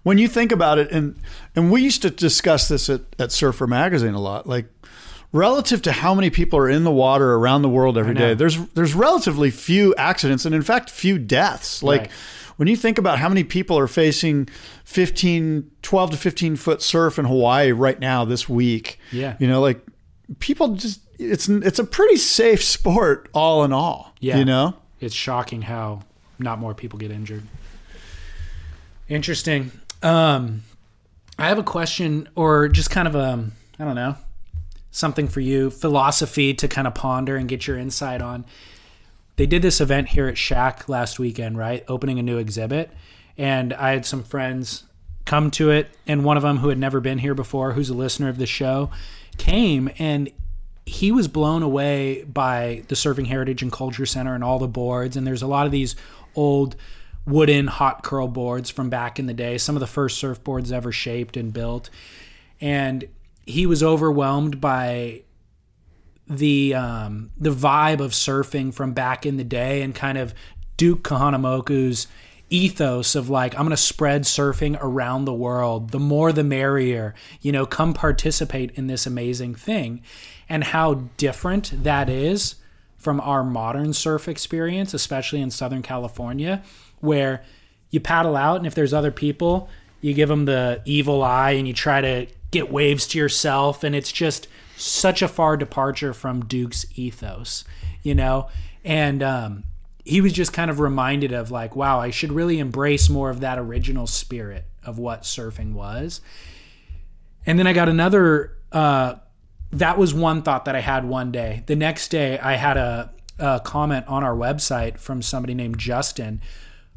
[0.04, 1.16] when you think about it, and
[1.56, 4.66] and we used to discuss this at, at Surfer Magazine a lot, like
[5.32, 8.58] relative to how many people are in the water around the world every day, There's
[8.74, 11.84] there's relatively few accidents, and in fact, few deaths.
[11.84, 12.02] Like.
[12.02, 12.12] Right.
[12.58, 14.50] When you think about how many people are facing
[14.84, 19.38] 15, 12 to 15 foot surf in Hawaii right now this week, Yeah.
[19.40, 19.80] you know, like
[20.40, 24.40] people just, it's, it's a pretty safe sport all in all, Yeah.
[24.40, 24.76] you know?
[25.00, 26.02] it's shocking how
[26.38, 27.44] not more people get injured
[29.08, 29.72] interesting
[30.04, 30.64] um
[31.38, 33.44] i have a question or just kind of a
[33.80, 34.16] i don't know
[34.92, 38.46] something for you philosophy to kind of ponder and get your insight on
[39.40, 41.86] they did this event here at Shack last weekend, right?
[41.88, 42.92] Opening a new exhibit.
[43.38, 44.84] And I had some friends
[45.24, 47.94] come to it, and one of them who had never been here before, who's a
[47.94, 48.92] listener of the show,
[49.38, 50.30] came and
[50.86, 55.16] he was blown away by the Surfing Heritage and Culture Center and all the boards.
[55.16, 55.96] And there's a lot of these
[56.36, 56.76] old
[57.26, 60.92] wooden hot curl boards from back in the day, some of the first surfboards ever
[60.92, 61.90] shaped and built.
[62.60, 63.08] And
[63.46, 65.24] he was overwhelmed by
[66.28, 70.34] the um, the vibe of surfing from back in the day and kind of
[70.78, 72.08] Duke Kahanamoku's
[72.52, 75.92] ethos of like I'm going to spread surfing around the world.
[75.92, 77.16] The more the merrier.
[77.42, 80.02] You know, come participate in this amazing thing.
[80.48, 82.56] And how different that is
[82.98, 86.62] from our modern surf experience, especially in Southern California,
[87.00, 87.44] where
[87.90, 89.70] you paddle out and if there's other people,
[90.02, 93.96] you give them the evil eye and you try to get waves to yourself and
[93.96, 97.66] it's just such a far departure from Duke's ethos,
[98.02, 98.48] you know?
[98.86, 99.64] And um,
[100.06, 103.42] he was just kind of reminded of like, wow, I should really embrace more of
[103.42, 106.22] that original spirit of what surfing was.
[107.46, 109.16] And then I got another uh,
[109.72, 111.64] that was one thought that I had one day.
[111.68, 116.42] The next day, I had a, a comment on our website from somebody named Justin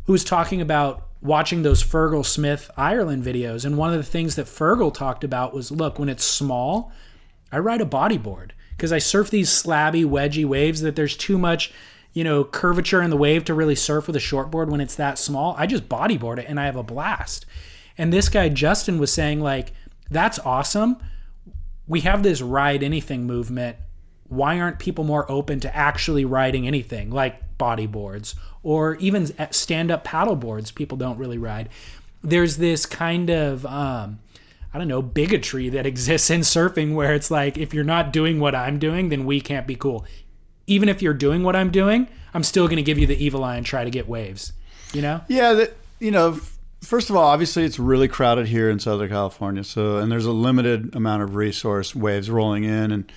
[0.06, 3.64] who was talking about watching those Fergal Smith Ireland videos.
[3.64, 6.92] And one of the things that Fergal talked about was look, when it's small,
[7.50, 11.72] I ride a bodyboard because I surf these slabby, wedgy waves that there's too much,
[12.12, 15.18] you know, curvature in the wave to really surf with a shortboard when it's that
[15.18, 15.54] small.
[15.56, 17.46] I just bodyboard it and I have a blast.
[17.96, 19.72] And this guy, Justin, was saying, like,
[20.10, 20.96] that's awesome.
[21.86, 23.76] We have this ride anything movement.
[24.32, 30.04] Why aren't people more open to actually riding anything like bodyboards or even stand up
[30.04, 30.70] paddle boards?
[30.70, 31.68] People don't really ride.
[32.22, 34.20] There's this kind of, um,
[34.72, 38.40] I don't know, bigotry that exists in surfing where it's like, if you're not doing
[38.40, 40.06] what I'm doing, then we can't be cool.
[40.66, 43.44] Even if you're doing what I'm doing, I'm still going to give you the evil
[43.44, 44.54] eye and try to get waves.
[44.94, 45.20] You know?
[45.28, 46.40] Yeah, that you know,
[46.80, 49.62] first of all, obviously it's really crowded here in Southern California.
[49.62, 53.12] So, and there's a limited amount of resource waves rolling in, and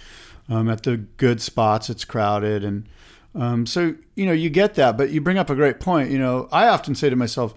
[0.50, 2.88] um, at the good spots it's crowded, and
[3.34, 4.98] um, so you know you get that.
[4.98, 6.12] But you bring up a great point.
[6.12, 7.54] You know, I often say to myself,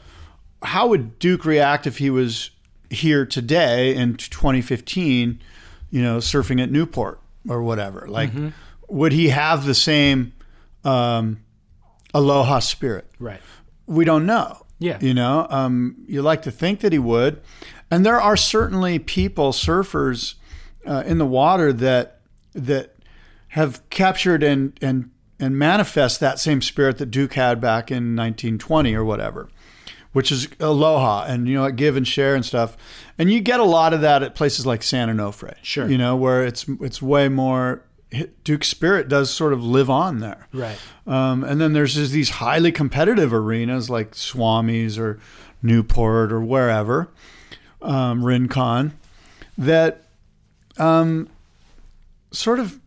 [0.62, 2.50] how would Duke react if he was
[2.90, 5.40] here today in 2015?
[5.90, 8.06] You know, surfing at Newport or whatever.
[8.08, 8.48] Like, mm-hmm.
[8.88, 10.32] would he have the same
[10.84, 11.42] um,
[12.12, 13.06] aloha spirit?
[13.18, 13.40] Right.
[13.86, 14.66] We don't know.
[14.78, 14.98] Yeah.
[15.00, 17.40] You know, um, you like to think that he would.
[17.90, 20.34] And there are certainly people, surfers
[20.86, 22.17] uh, in the water that
[22.66, 22.94] that
[23.48, 28.94] have captured and and and manifest that same spirit that Duke had back in 1920
[28.94, 29.48] or whatever,
[30.12, 32.76] which is aloha and you know give and share and stuff.
[33.16, 35.54] And you get a lot of that at places like San Onofre.
[35.62, 35.88] Sure.
[35.88, 37.84] You know where it's it's way more
[38.42, 40.48] Duke spirit does sort of live on there.
[40.52, 40.78] Right.
[41.06, 45.20] Um, and then there's just these highly competitive arenas like Swami's or
[45.62, 47.10] Newport or wherever,
[47.82, 48.98] um, Rincon,
[49.58, 50.04] that
[50.78, 51.28] um,
[52.30, 52.80] sort of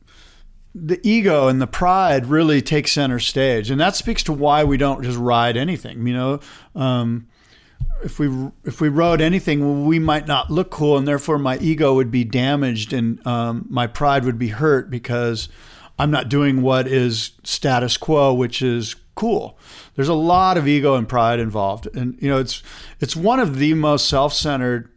[0.73, 3.69] the ego and the pride really take center stage.
[3.69, 6.07] And that speaks to why we don't just ride anything.
[6.07, 6.39] You know,
[6.75, 7.27] um,
[8.03, 8.29] if we
[8.63, 12.23] if we rode anything, we might not look cool, and therefore my ego would be
[12.23, 15.49] damaged, and um, my pride would be hurt because
[15.99, 19.57] I'm not doing what is status quo, which is cool.
[19.95, 22.63] There's a lot of ego and pride involved, and you know it's
[22.99, 24.89] it's one of the most self-centered,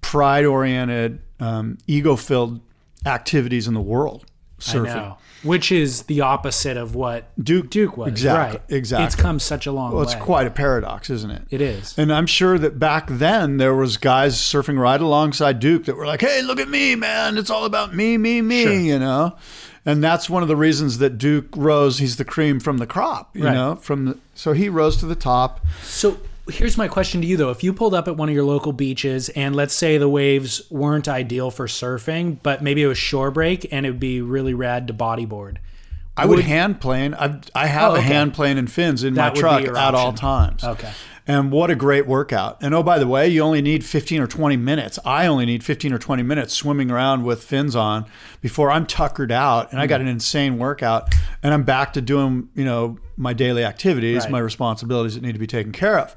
[0.00, 2.60] pride-oriented, um, ego-filled
[3.06, 4.24] activities in the world.
[4.58, 8.08] Surfing which is the opposite of what Duke Duke was.
[8.08, 8.58] Exactly.
[8.58, 8.76] Right.
[8.76, 9.06] Exactly.
[9.06, 10.12] It's come such a long well, way.
[10.12, 11.42] it's quite a paradox, isn't it?
[11.50, 11.96] It is.
[11.98, 16.06] And I'm sure that back then there was guys surfing right alongside Duke that were
[16.06, 17.38] like, "Hey, look at me, man!
[17.38, 18.72] It's all about me, me, me," sure.
[18.72, 19.36] you know.
[19.86, 21.98] And that's one of the reasons that Duke rose.
[21.98, 23.54] He's the cream from the crop, you right.
[23.54, 23.76] know.
[23.76, 25.64] From the, so he rose to the top.
[25.82, 26.18] So
[26.50, 28.72] here's my question to you though if you pulled up at one of your local
[28.72, 33.30] beaches and let's say the waves weren't ideal for surfing but maybe it was shore
[33.30, 35.58] break and it would be really rad to bodyboard
[36.18, 37.14] I would, would hand plane.
[37.14, 38.00] I I have oh, okay.
[38.00, 40.64] a hand plane and fins in that my truck at all times.
[40.64, 40.90] Okay.
[41.28, 42.56] And what a great workout.
[42.62, 44.98] And oh, by the way, you only need 15 or 20 minutes.
[45.04, 48.06] I only need 15 or 20 minutes swimming around with fins on
[48.40, 52.48] before I'm tuckered out and I got an insane workout and I'm back to doing,
[52.54, 54.30] you know, my daily activities, right.
[54.30, 56.16] my responsibilities that need to be taken care of.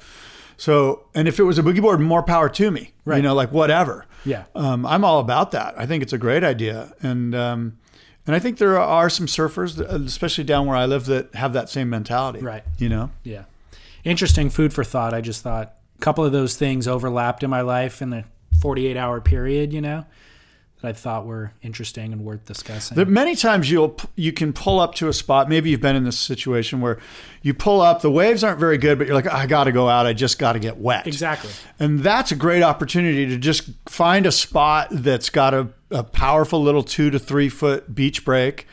[0.55, 2.93] So, and if it was a boogie board, more power to me.
[3.03, 3.17] Right.
[3.17, 4.05] You know, like whatever.
[4.23, 4.45] Yeah.
[4.55, 5.77] Um, I'm all about that.
[5.77, 6.93] I think it's a great idea.
[7.01, 7.77] And, um,
[8.25, 11.69] and I think there are some surfers, especially down where I live, that have that
[11.69, 12.39] same mentality.
[12.39, 12.63] Right.
[12.77, 13.11] You know?
[13.23, 13.43] Yeah.
[14.03, 15.13] Interesting food for thought.
[15.13, 18.25] I just thought a couple of those things overlapped in my life in the
[18.61, 20.05] 48 hour period, you know?
[20.81, 22.95] that I thought were interesting and worth discussing.
[22.95, 25.47] There, many times you'll you can pull up to a spot.
[25.47, 26.99] Maybe you've been in this situation where
[27.41, 29.87] you pull up, the waves aren't very good, but you're like, I got to go
[29.87, 30.05] out.
[30.05, 31.07] I just got to get wet.
[31.07, 31.51] Exactly.
[31.79, 36.61] And that's a great opportunity to just find a spot that's got a, a powerful
[36.61, 38.67] little two to three foot beach break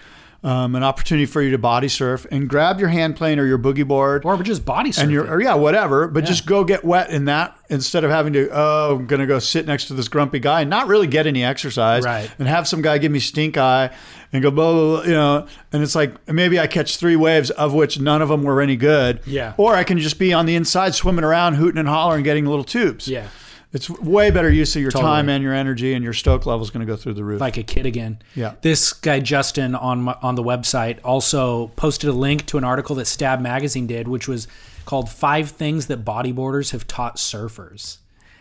[0.45, 3.59] um, an opportunity for you to body surf and grab your hand plane or your
[3.59, 4.25] boogie board.
[4.25, 6.29] Or just body surf and your or yeah whatever but yeah.
[6.29, 9.67] just go get wet in that instead of having to oh I'm gonna go sit
[9.67, 12.31] next to this grumpy guy and not really get any exercise right.
[12.39, 13.91] and have some guy give me stink eye
[14.33, 17.51] and go blah, blah, blah you know and it's like maybe I catch three waves
[17.51, 19.21] of which none of them were any good.
[19.27, 19.55] Yeah.
[19.57, 22.65] Or I can just be on the inside swimming around hooting and hollering getting little
[22.65, 23.09] tubes.
[23.09, 23.29] Yeah
[23.73, 25.11] it's way better use of your totally.
[25.11, 27.41] time and your energy, and your stoke level is going to go through the roof.
[27.41, 28.21] Like a kid again.
[28.35, 28.55] Yeah.
[28.63, 32.97] This guy Justin on my, on the website also posted a link to an article
[32.97, 34.49] that Stab Magazine did, which was
[34.87, 37.99] called Five Things That Bodyboarders Have Taught Surfers.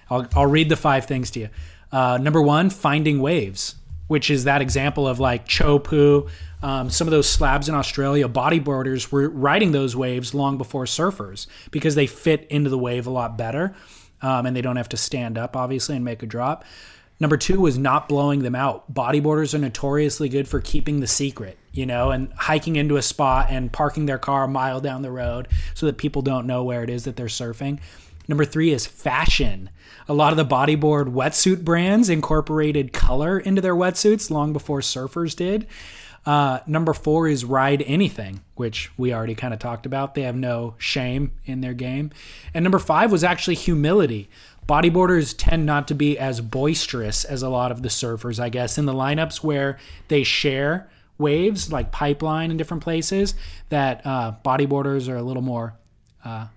[0.09, 1.49] I'll, I'll read the five things to you.
[1.91, 3.75] Uh, number one, finding waves,
[4.07, 6.29] which is that example of like Chopu,
[6.63, 11.47] um, some of those slabs in Australia, bodyboarders were riding those waves long before surfers
[11.69, 13.75] because they fit into the wave a lot better
[14.21, 16.63] um, and they don't have to stand up, obviously, and make a drop.
[17.19, 18.93] Number two was not blowing them out.
[18.93, 23.47] Bodyboarders are notoriously good for keeping the secret, you know, and hiking into a spot
[23.49, 26.83] and parking their car a mile down the road so that people don't know where
[26.83, 27.79] it is that they're surfing.
[28.27, 29.69] Number three is fashion.
[30.07, 35.35] A lot of the bodyboard wetsuit brands incorporated color into their wetsuits long before surfers
[35.35, 35.65] did.
[36.27, 40.13] Uh, number four is ride anything, which we already kind of talked about.
[40.13, 42.11] They have no shame in their game.
[42.53, 44.29] And number five was actually humility.
[44.67, 48.77] Bodyboarders tend not to be as boisterous as a lot of the surfers, I guess,
[48.77, 49.77] in the lineups where
[50.09, 53.33] they share waves like pipeline in different places.
[53.69, 55.75] That uh, bodyboarders are a little more
[56.25, 56.47] uh,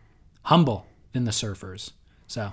[0.42, 1.92] humble than the surfers.
[2.26, 2.52] So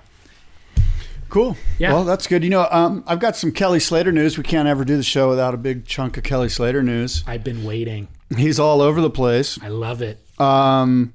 [1.28, 1.56] Cool.
[1.78, 1.92] Yeah.
[1.92, 2.42] Well, that's good.
[2.42, 4.38] You know, um, I've got some Kelly Slater news.
[4.38, 7.22] We can't ever do the show without a big chunk of Kelly Slater news.
[7.26, 8.08] I've been waiting.
[8.36, 9.58] He's all over the place.
[9.62, 10.18] I love it.
[10.40, 11.12] Um,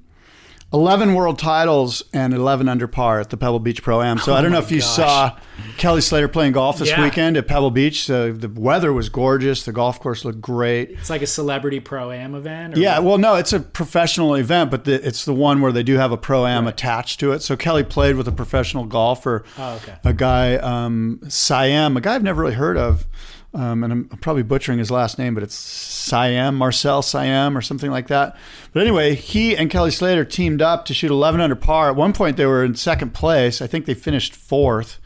[0.74, 4.18] 11 world titles and 11 under par at the Pebble Beach Pro Am.
[4.18, 4.88] So I don't know Oh my if you gosh.
[4.96, 5.38] saw
[5.78, 7.04] Kelly Slater playing golf this Yeah.
[7.04, 8.04] weekend at Pebble Beach.
[8.06, 9.64] So the weather was gorgeous.
[9.64, 10.90] The golf course looked great.
[10.92, 12.76] It's like a celebrity pro am event.
[12.76, 13.04] or Yeah, what?
[13.06, 16.12] well, no, it's a professional event, but the, it's the one where they do have
[16.12, 17.44] a pro am attached to it.
[17.44, 19.94] So Kelly played with a professional golfer, Oh, okay.
[20.04, 23.06] a guy, um, Siem, a guy I've never really heard of,
[23.54, 27.92] um, and I'm probably butchering his last name, but it's Siem, Marcel Siem, or something
[27.92, 28.36] like that.
[28.74, 31.90] But anyway, he and Kelly Slater teamed up to shoot 11 under par.
[31.90, 33.62] At one point, they were in second place.
[33.62, 35.00] I think they finished fourth,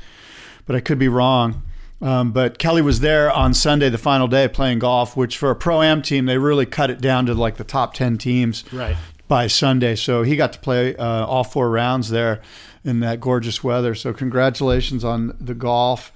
[0.65, 1.63] but I could be wrong.
[2.01, 5.55] Um, but Kelly was there on Sunday, the final day, playing golf, which for a
[5.55, 8.95] pro am team, they really cut it down to like the top 10 teams Right.
[9.27, 9.95] by Sunday.
[9.95, 12.39] So he got to play uh, all four rounds there
[12.85, 13.95] in that gorgeous weather.
[13.95, 16.11] So congratulations on the golf.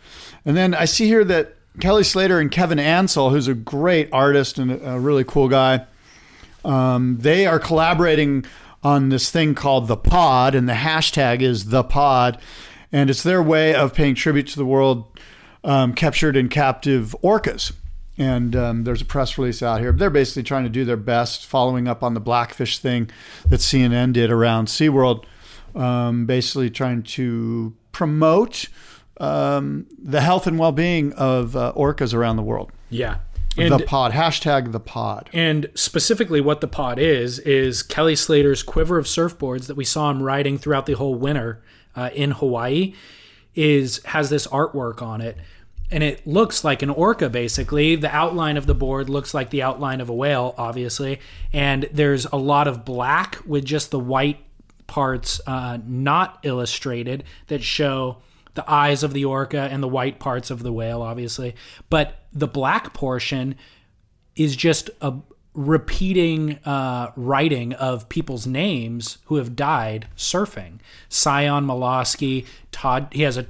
[0.45, 4.60] And then I see here that Kelly Slater and Kevin Ancell, who's a great artist
[4.60, 5.85] and a really cool guy,
[6.65, 8.45] um, they are collaborating
[8.84, 12.39] on this thing called the Pod, and the hashtag is the Pod,
[12.91, 15.06] and it's their way of paying tribute to the world
[15.64, 17.73] um, captured and captive orcas.
[18.18, 19.91] And um, there's a press release out here.
[19.91, 23.10] They're basically trying to do their best, following up on the blackfish thing
[23.48, 25.23] that CNN did around SeaWorld,
[25.73, 28.68] um, basically trying to promote
[29.22, 32.72] um, the health and well-being of uh, orcas around the world.
[32.89, 33.19] Yeah.
[33.57, 35.30] And, the pod hashtag the pod.
[35.34, 40.10] and specifically, what the pod is is Kelly Slater's quiver of surfboards that we saw
[40.10, 41.61] him riding throughout the whole winter
[41.95, 42.93] uh, in Hawaii.
[43.53, 45.38] Is has this artwork on it,
[45.91, 47.30] and it looks like an orca.
[47.30, 51.19] Basically, the outline of the board looks like the outline of a whale, obviously,
[51.52, 54.39] and there's a lot of black with just the white
[54.88, 58.19] parts uh, not illustrated that show
[58.53, 61.55] the eyes of the orca and the white parts of the whale, obviously.
[61.89, 63.55] But the black portion
[64.35, 65.13] is just a
[65.53, 70.79] repeating uh, writing of people's names who have died surfing.
[71.09, 73.07] Sion Milosky, Todd.
[73.11, 73.45] He has a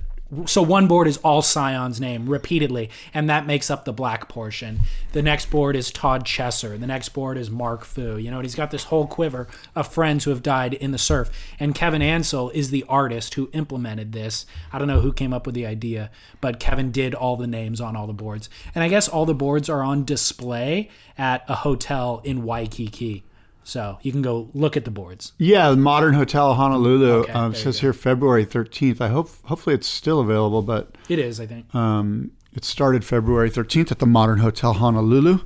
[0.45, 4.79] so one board is all Sion's name repeatedly, and that makes up the black portion.
[5.11, 6.79] The next board is Todd Chesser.
[6.79, 8.17] The next board is Mark Foo.
[8.17, 11.29] You know, he's got this whole quiver of friends who have died in the surf.
[11.59, 14.45] And Kevin Ancell is the artist who implemented this.
[14.71, 16.09] I don't know who came up with the idea,
[16.39, 18.49] but Kevin did all the names on all the boards.
[18.73, 23.25] And I guess all the boards are on display at a hotel in Waikiki.
[23.63, 25.33] So you can go look at the boards.
[25.37, 28.99] Yeah, the Modern Hotel Honolulu Okay, um, says here February 13th.
[29.01, 31.73] I hope hopefully it's still available, but It is, I think.
[31.75, 35.39] um, it started February 13th at the Modern Hotel Honolulu,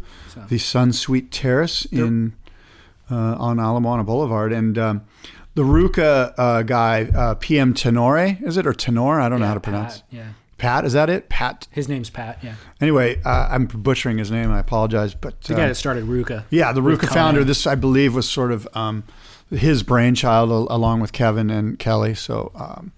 [0.47, 2.33] the Sun Suite Terrace in
[3.11, 5.01] uh, on Ala Moana Boulevard, and um,
[5.53, 9.19] the RVCA uh, guy uh, PM Tenore is it or Tenor?
[9.21, 9.97] I don't know how to pronounce.
[9.99, 10.27] Pat, yeah.
[10.57, 11.27] Pat, is that it?
[11.29, 11.67] Pat.
[11.71, 12.55] His name's Pat, yeah.
[12.79, 14.51] Anyway, uh, I'm butchering his name.
[14.51, 16.45] I apologize, but The uh, guy that started RVCA.
[16.49, 17.43] Yeah, the RVCA founder.
[17.43, 19.03] This, I believe, was sort of um,
[19.49, 22.15] his brainchild, al- along with Kevin and Kelly.
[22.15, 22.93] So um,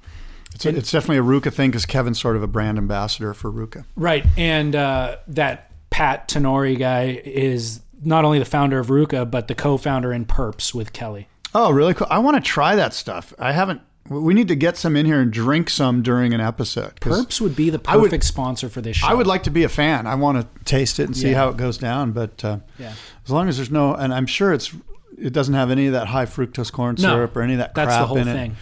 [0.54, 3.52] it's, a, it's definitely a RVCA thing because Kevin's sort of a brand ambassador for
[3.52, 3.86] RVCA.
[3.96, 4.26] Right.
[4.38, 9.56] And uh, that Pat Tenore guy is not only the founder of RVCA, but the
[9.56, 11.28] co founder in Purps with Kelly.
[11.56, 12.06] Oh, really cool!
[12.10, 13.34] I want to try that stuff.
[13.40, 13.82] I haven't.
[14.10, 17.00] We need to get some in here and drink some during an episode.
[17.00, 19.08] 'cause Purps would be the I would- perfect sponsor for this show.
[19.08, 20.08] I would like to be a fan.
[20.08, 21.38] I want to taste it and see Yeah.
[21.38, 22.12] how it goes down.
[22.12, 22.94] But uh, Yeah.
[23.26, 24.72] as long as there's no, and I'm sure it's,
[25.18, 27.74] it doesn't have any of that high fructose corn No, syrup or any of that
[27.76, 28.34] that's crap the whole in it.
[28.34, 28.56] thing.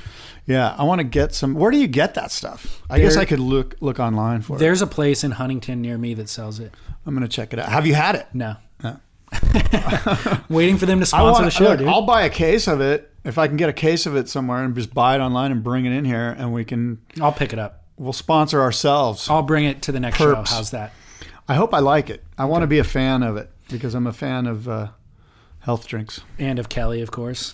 [0.48, 1.56] Yeah, I want to get some.
[1.56, 2.82] Where do you get that stuff?
[2.90, 4.60] I guess There- I could look look online for it.
[4.60, 6.72] There's a place in Huntington near me that sells it.
[7.06, 7.70] I'm gonna check it out.
[7.70, 8.28] Have you had it?
[8.34, 8.56] No.
[10.50, 11.88] Waiting for them to sponsor want the show, look, dude.
[11.88, 14.64] I'll buy a case of it if I can get a case of it somewhere
[14.64, 17.54] and just buy it online and bring it in here, and we can I'll pick
[17.54, 17.84] it up.
[17.98, 19.30] we'll sponsor ourselves.
[19.30, 20.50] I'll bring it to the next Purps.
[20.50, 20.56] show.
[20.56, 20.94] How's that?
[21.48, 22.24] I hope I like it.
[22.38, 24.88] I want to be a fan of it because I'm a fan of uh,
[25.60, 26.22] health drinks.
[26.40, 27.54] And of Kelly, of course.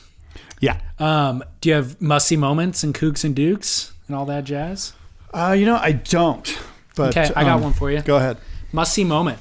[0.59, 0.79] Yeah.
[0.99, 4.93] Um, do you have musty moments and kooks and dukes and all that jazz?
[5.33, 6.57] Uh, you know, I don't.
[6.95, 8.01] But Okay, I got um, one for you.
[8.01, 8.37] Go ahead.
[8.73, 9.39] Must see moment.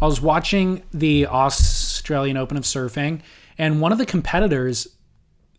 [0.00, 1.26] I was watching the
[2.02, 3.20] Australian Open of Surfing,
[3.56, 4.88] and one of the competitors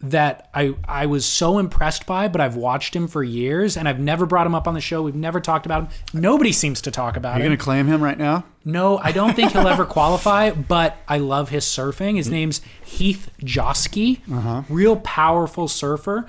[0.01, 3.99] that I I was so impressed by, but I've watched him for years, and I've
[4.01, 5.01] never brought him up on the show.
[5.01, 5.89] We've never talked about him.
[6.13, 7.49] Nobody seems to talk about You're him.
[7.51, 8.43] going to claim him right now?
[8.65, 12.17] No, I don't think he'll ever qualify, but I love his surfing.
[12.17, 14.19] His name's Heath Joske.
[14.29, 14.63] Uh-huh.
[14.67, 16.27] Real powerful surfer.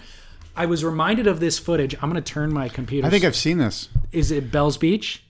[0.56, 1.96] I was reminded of this footage.
[2.00, 3.08] I'm going to turn my computer.
[3.08, 3.88] I think I've seen this.
[4.12, 5.24] Is it Bell's Beach?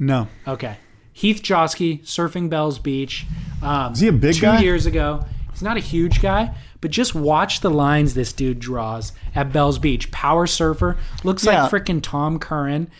[0.00, 0.26] No.
[0.48, 0.78] Okay.
[1.14, 3.24] Heath Joske, surfing Bell's Beach.
[3.62, 4.60] Um, Is he a big two guy?
[4.60, 5.24] years ago.
[5.52, 9.78] He's not a huge guy, but just watch the lines this dude draws at Bell's
[9.78, 10.10] Beach.
[10.10, 10.96] Power surfer.
[11.22, 11.62] Looks Yeah.
[11.62, 12.90] like frickin' Tom Curren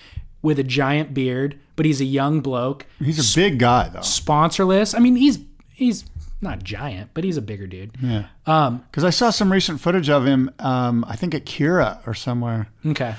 [0.41, 2.87] with a giant beard, but he's a young bloke.
[3.01, 3.99] He's a big guy, though.
[4.01, 4.95] Sponsorless.
[4.95, 5.41] I mean, he's
[5.73, 6.05] he's
[6.41, 7.91] not giant, but he's a bigger dude.
[8.01, 8.27] Yeah.
[8.47, 12.15] Um, Because I saw some recent footage of him, um, I think at Kirra or
[12.15, 12.69] somewhere.
[12.87, 13.17] okay.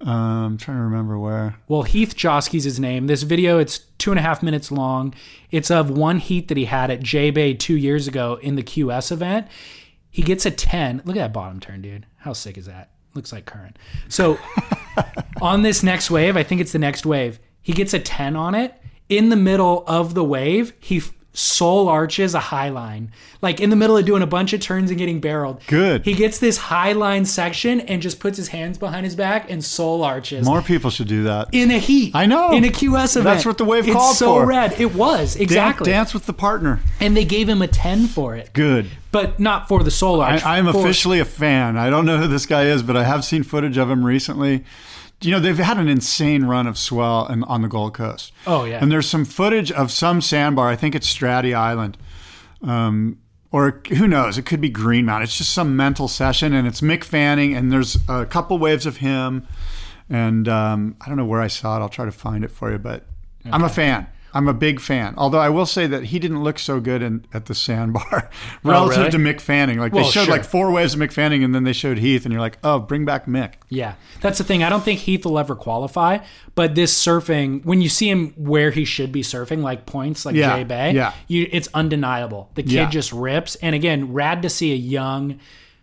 [0.00, 1.56] Um, I'm trying to remember where.
[1.68, 3.06] Well, Heath Joske's his name.
[3.06, 5.14] This video, it's two and a half minutes long.
[5.50, 8.62] It's of one heat that he had at J Bay two years ago in the
[8.62, 9.48] QS event.
[10.10, 11.02] He gets a 10.
[11.04, 12.06] Look at that bottom turn, dude.
[12.18, 12.90] How sick is that?
[13.14, 13.76] Looks like Curren.
[14.08, 14.38] So
[15.40, 18.54] on this next wave, I think it's the next wave, he gets a 10 on
[18.54, 18.74] it.
[19.08, 21.02] In the middle of the wave, he
[21.38, 23.12] soul arches a high line.
[23.42, 25.60] Like in the middle of doing a bunch of turns and getting barreled.
[25.66, 26.04] Good.
[26.06, 29.62] He gets this high line section and just puts his hands behind his back and
[29.62, 31.48] soul arches More people should do that.
[31.52, 32.14] in a heat.
[32.16, 32.52] I know.
[32.52, 33.24] In a QS event.
[33.24, 34.46] That's what the wave it's called so for.
[34.46, 34.80] rad.
[34.80, 35.90] It was Dan- exactly.
[35.92, 36.80] dance with the partner.
[37.00, 38.86] And they gave him a ten for it, Good.
[39.12, 40.42] but not for the soul arch.
[40.42, 41.76] I, I'm for- officially a fan.
[41.76, 44.64] I don't know who this guy is, but I have seen footage of him recently.
[45.22, 48.32] You know, they've had an insane run of swell in, on the Gold Coast.
[48.46, 48.78] Oh, yeah.
[48.82, 50.68] And there's some footage of some sandbar.
[50.68, 51.96] I think it's Straddie Island.
[52.62, 53.18] Um,
[53.50, 54.36] or who knows?
[54.36, 55.24] It could be Green Mountain.
[55.24, 58.98] It's just some mental session, and it's Mick Fanning, and there's a couple waves of
[58.98, 59.46] him.
[60.10, 61.80] And um, I don't know where I saw it.
[61.80, 63.06] I'll try to find it for you, but
[63.50, 64.06] I'm a fan.
[64.36, 65.14] I'm a big fan.
[65.16, 68.28] Although I will say that he didn't look so good in, at the sandbar oh,
[68.62, 69.10] relative Oh, really?
[69.12, 69.78] to Mick Fanning.
[69.78, 70.34] Like Well, they showed sure.
[70.36, 72.78] like four waves of Mick Fanning, and then they showed Heath, and you're like, oh,
[72.78, 73.54] bring back Mick.
[73.68, 74.62] Yeah, that's the thing.
[74.62, 76.18] I don't think Heath will ever qualify.
[76.54, 80.36] But this surfing, when you see him where he should be surfing, like points, like
[80.36, 81.12] Yeah, J Bay, yeah.
[81.28, 82.50] you, it's undeniable.
[82.54, 82.90] The kid Yeah.
[82.90, 83.54] just rips.
[83.56, 85.40] And again, rad to see a young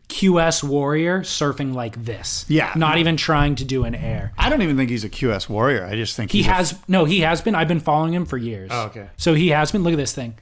[0.09, 2.45] QS warrior surfing like this.
[2.47, 2.71] Yeah.
[2.75, 4.31] not even trying to do an air.
[4.37, 5.85] I don't even think he's a QS warrior.
[5.85, 7.55] I just think He he's a- has no, he has been.
[7.55, 8.69] I've been following him for years.
[8.71, 9.07] Oh, okay.
[9.17, 9.83] So he has been.
[9.83, 10.35] Look at this thing.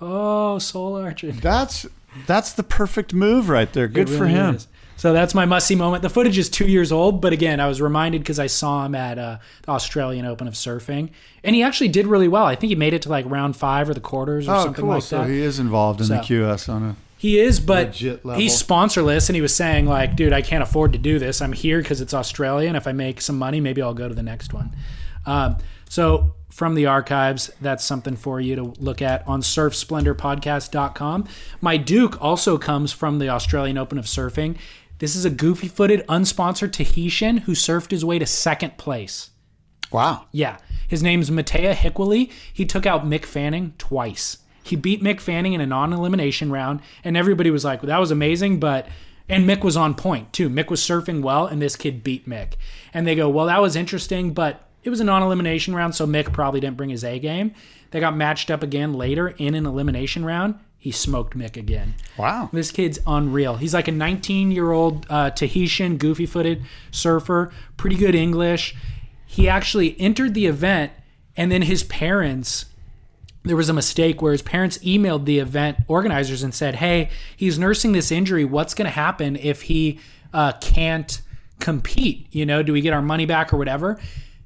[0.00, 1.32] Oh, soul arching.
[1.36, 1.86] that's
[2.26, 3.88] that's the perfect move right there.
[3.88, 4.54] Good It for really him.
[4.56, 4.68] is.
[4.96, 6.02] So that's my must see moment.
[6.02, 8.94] The footage is two years old, but again, I was reminded because I saw him
[8.94, 11.10] at uh, the Australian Open of Surfing,
[11.42, 12.44] and he actually did really well.
[12.44, 14.82] I think he made it to like round five or the quarters or Oh, something
[14.84, 14.94] cool.
[14.94, 15.28] like so that.
[15.30, 16.96] he is involved in the So- QS on a.
[17.22, 18.40] He is, but Legit level.
[18.40, 21.40] he's sponsorless, and he was saying like, "Dude, I can't afford to do this.
[21.40, 24.14] I'm here because it's Australia, and if I make some money, maybe I'll go to
[24.14, 24.74] the next one."
[25.24, 25.58] Um,
[25.88, 31.28] so from the archives, that's something for you to look at on surfsplendorpodcast.com.
[31.60, 34.56] My Duke also comes from the Australian Open of Surfing.
[34.98, 39.30] This is a goofy-footed, unsponsored Tahitian who surfed his way to second place.
[39.92, 40.26] Wow.
[40.32, 40.56] Yeah.
[40.88, 42.32] His name's Mateia Hiquily.
[42.52, 44.38] He took out Mick Fanning twice.
[44.62, 48.00] He beat Mick Fanning in a non elimination round, and everybody was like, well, that
[48.00, 48.88] was amazing, but.
[49.28, 50.50] And Mick was on point too.
[50.50, 52.54] Mick was surfing well, and this kid beat Mick.
[52.92, 56.06] And they go, well, that was interesting, but it was a non elimination round, so
[56.06, 57.54] Mick probably didn't bring his A game.
[57.92, 60.56] They got matched up again later in an elimination round.
[60.76, 61.94] He smoked Mick again.
[62.18, 62.50] Wow.
[62.52, 63.56] This kid's unreal.
[63.56, 68.74] He's like a 19 year old uh, Tahitian, goofy footed surfer, pretty good English.
[69.24, 70.90] He actually entered the event,
[71.36, 72.64] and then his parents,
[73.44, 77.58] there was a mistake where his parents emailed the event organizers and said, Hey, he's
[77.58, 78.44] nursing this injury.
[78.44, 79.98] What's going to happen if he
[80.32, 81.20] uh, can't
[81.58, 82.28] compete?
[82.30, 84.00] You know, do we get our money back or whatever?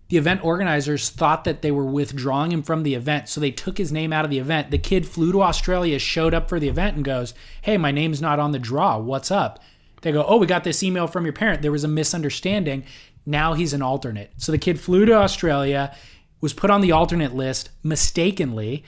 [0.08, 3.76] The event organizers thought that they were withdrawing him from the event, so they took
[3.76, 4.70] his name out of the event.
[4.70, 8.22] The kid flew to Australia, showed up for the event, and goes, Hey, my name's
[8.22, 8.98] not on the draw.
[8.98, 9.58] What's up?
[10.02, 11.60] They go, Oh, we got this email from your parent.
[11.60, 12.84] There was a misunderstanding.
[13.26, 14.32] Now he's an alternate.
[14.36, 15.94] So the kid flew to Australia,
[16.40, 18.84] was put on the alternate list mistakenly,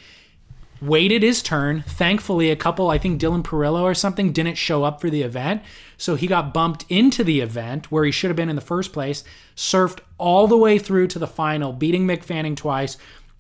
[0.81, 1.83] waited his turn.
[1.87, 5.63] Thankfully, a couple, I think Dylan Perillo or something, didn't show up for the event.
[5.97, 8.93] So he got bumped into the event where he should have been in the first
[8.93, 9.25] place,
[9.57, 12.97] surfed all the way through to the final, beating Mick Fanning twice.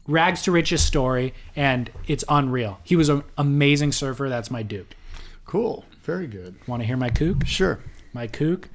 [0.07, 2.81] Rags to riches story, and it's unreal.
[2.83, 4.31] He was an amazing surfer.
[4.31, 4.97] That's my Duke.
[5.45, 5.85] Cool.
[6.03, 6.57] Very good.
[6.67, 7.47] Want to hear my kook?
[7.47, 7.79] Sure.
[8.15, 8.71] My kook.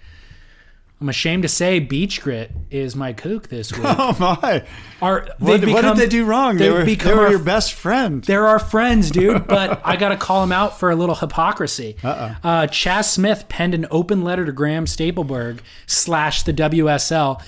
[1.01, 3.81] I'm ashamed to say Beach Grit is my kook this week.
[3.85, 4.63] Oh my!
[5.01, 6.55] Our, What, they've what did they do wrong?
[6.55, 8.23] They they've were, they become were our- your best friend.
[8.23, 11.97] They're our friends, dude, but I got to call them out for a little hypocrisy.
[12.03, 12.35] Uh-uh.
[12.41, 17.41] Uh, Chas Smith penned an open letter to Graham Stapelberg slash the WSL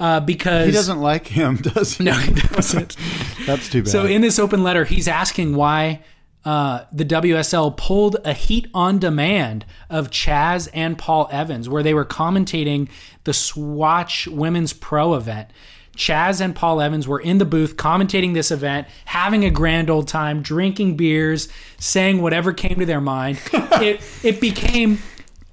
[0.00, 2.04] uh, because He doesn't like him, does he?
[2.04, 2.96] No, he doesn't.
[3.44, 3.90] That's too bad.
[3.90, 6.00] So in this open letter, he's asking why
[6.44, 11.94] uh, the WSL pulled a heat on demand of Chaz and Paul Evans, where they
[11.94, 12.88] were commentating
[13.24, 15.50] the Swatch Women's Pro event.
[15.96, 20.06] Chaz and Paul Evans were in the booth commentating this event, having a grand old
[20.06, 21.48] time, drinking beers,
[21.78, 23.40] saying whatever came to their mind.
[23.52, 25.00] it it became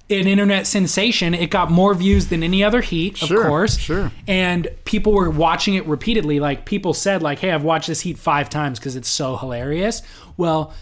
[0.08, 1.34] an internet sensation.
[1.34, 3.78] It got more views than any other heat, Sure, of course.
[3.78, 4.12] sure.
[4.28, 6.38] And people were watching it repeatedly.
[6.40, 10.02] Like people said, like, "Hey, I've watched this heat five times because it's so hilarious."
[10.36, 10.72] Well,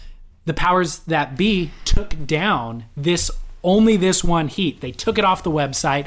[0.45, 3.31] the powers that be took down this
[3.63, 4.81] only this one heat.
[4.81, 6.05] They took it off the website,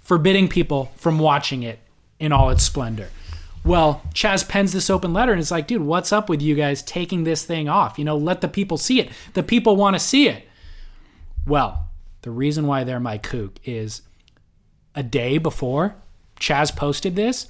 [0.00, 1.80] forbidding people from watching it
[2.20, 3.08] in all its splendor.
[3.64, 6.82] Well, Chaz pens this open letter and it's like, dude, what's up with you guys
[6.82, 7.98] taking this thing off?
[7.98, 9.10] You know, let the people see it.
[9.34, 10.48] The people want to see it.
[11.46, 11.88] Well,
[12.22, 14.02] the reason why they're my kook is
[14.94, 15.96] a day before
[16.40, 17.46] Chaz posted this,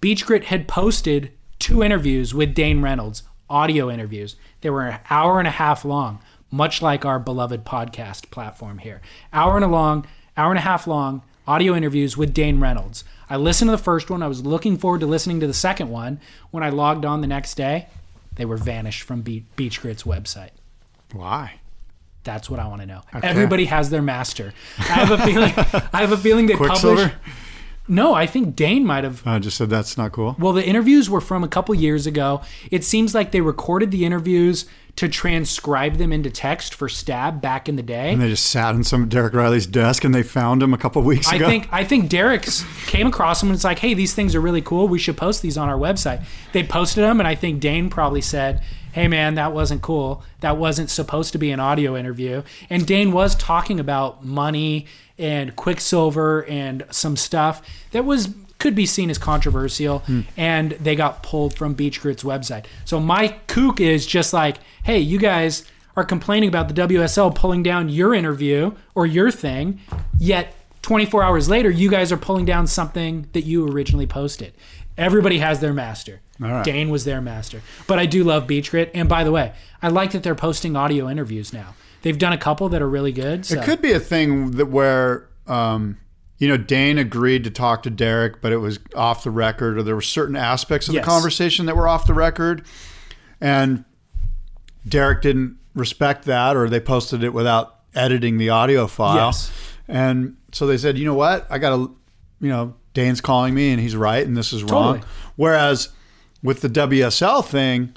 [0.00, 4.36] Beach Grit had posted two interviews with Dane Reynolds, audio interviews.
[4.62, 6.20] They were an hour and a half long,
[6.50, 9.00] much like our beloved podcast platform here.
[9.32, 10.06] Hour and a long,
[10.36, 13.04] hour and a half long audio interviews with Dane Reynolds.
[13.28, 14.22] I listened to the first one.
[14.22, 16.20] I was looking forward to listening to the second one.
[16.50, 17.88] When I logged on the next day,
[18.36, 20.50] they were vanished from Be- Beach Grit's website.
[21.12, 21.59] Why?
[22.22, 23.00] That's what I want to know.
[23.22, 24.52] Everybody has their master.
[24.78, 25.52] I have a feeling.
[25.92, 26.80] I have a feeling they publish.
[26.80, 27.12] Quiksilver?
[27.88, 29.26] No, I think Dane might have.
[29.26, 30.36] I just said that's not cool.
[30.38, 32.40] Well, the interviews were from a couple years ago.
[32.70, 34.66] It seems like they recorded the interviews
[34.96, 38.12] to transcribe them into text for Stab back in the day.
[38.12, 41.02] And they just sat in some Derek Rielly's desk and they found him a couple
[41.02, 41.48] weeks I ago.
[41.48, 44.62] think I think Derek's came across them and it's like, hey, these things are really
[44.62, 44.86] cool.
[44.86, 46.24] We should post these on our website.
[46.52, 50.22] They posted them, and I think Dane probably said, "Hey, man, that wasn't cool.
[50.40, 54.86] That wasn't supposed to be an audio interview." And Dane was talking about money
[55.18, 57.62] and Quiksilver and some stuff
[57.92, 60.20] that was could be seen as controversial, hmm.
[60.36, 62.66] and they got pulled from Beach Grit's website.
[62.84, 65.64] So my kook is just like, hey, you guys
[65.96, 69.80] are complaining about the WSL pulling down your interview or your thing,
[70.18, 74.52] yet 24 hours later, you guys are pulling down something that you originally posted.
[74.96, 76.20] Everybody has their master.
[76.40, 76.64] Right.
[76.64, 77.60] Dane was their master.
[77.86, 78.90] But I do love Beach Grit.
[78.94, 79.52] And by the way,
[79.82, 81.74] I like that they're posting audio interviews now.
[82.02, 83.44] They've done a couple that are really good.
[83.44, 83.58] So.
[83.60, 85.98] It could be a thing that where um,
[86.38, 89.82] you know Dane agreed to talk to Derek, but it was off the record, or
[89.82, 91.04] there were certain aspects of Yes.
[91.04, 92.64] the conversation that were off the record,
[93.40, 93.84] and
[94.88, 99.52] Derek didn't respect that, or they posted it without editing the audio file, Yes.
[99.88, 101.96] and so they said, you know what, I got to,
[102.40, 104.94] you know, Dane's calling me, and he's right, and this is wrong.
[105.00, 105.12] Totally.
[105.36, 105.90] Whereas
[106.42, 107.94] with the WSL thing,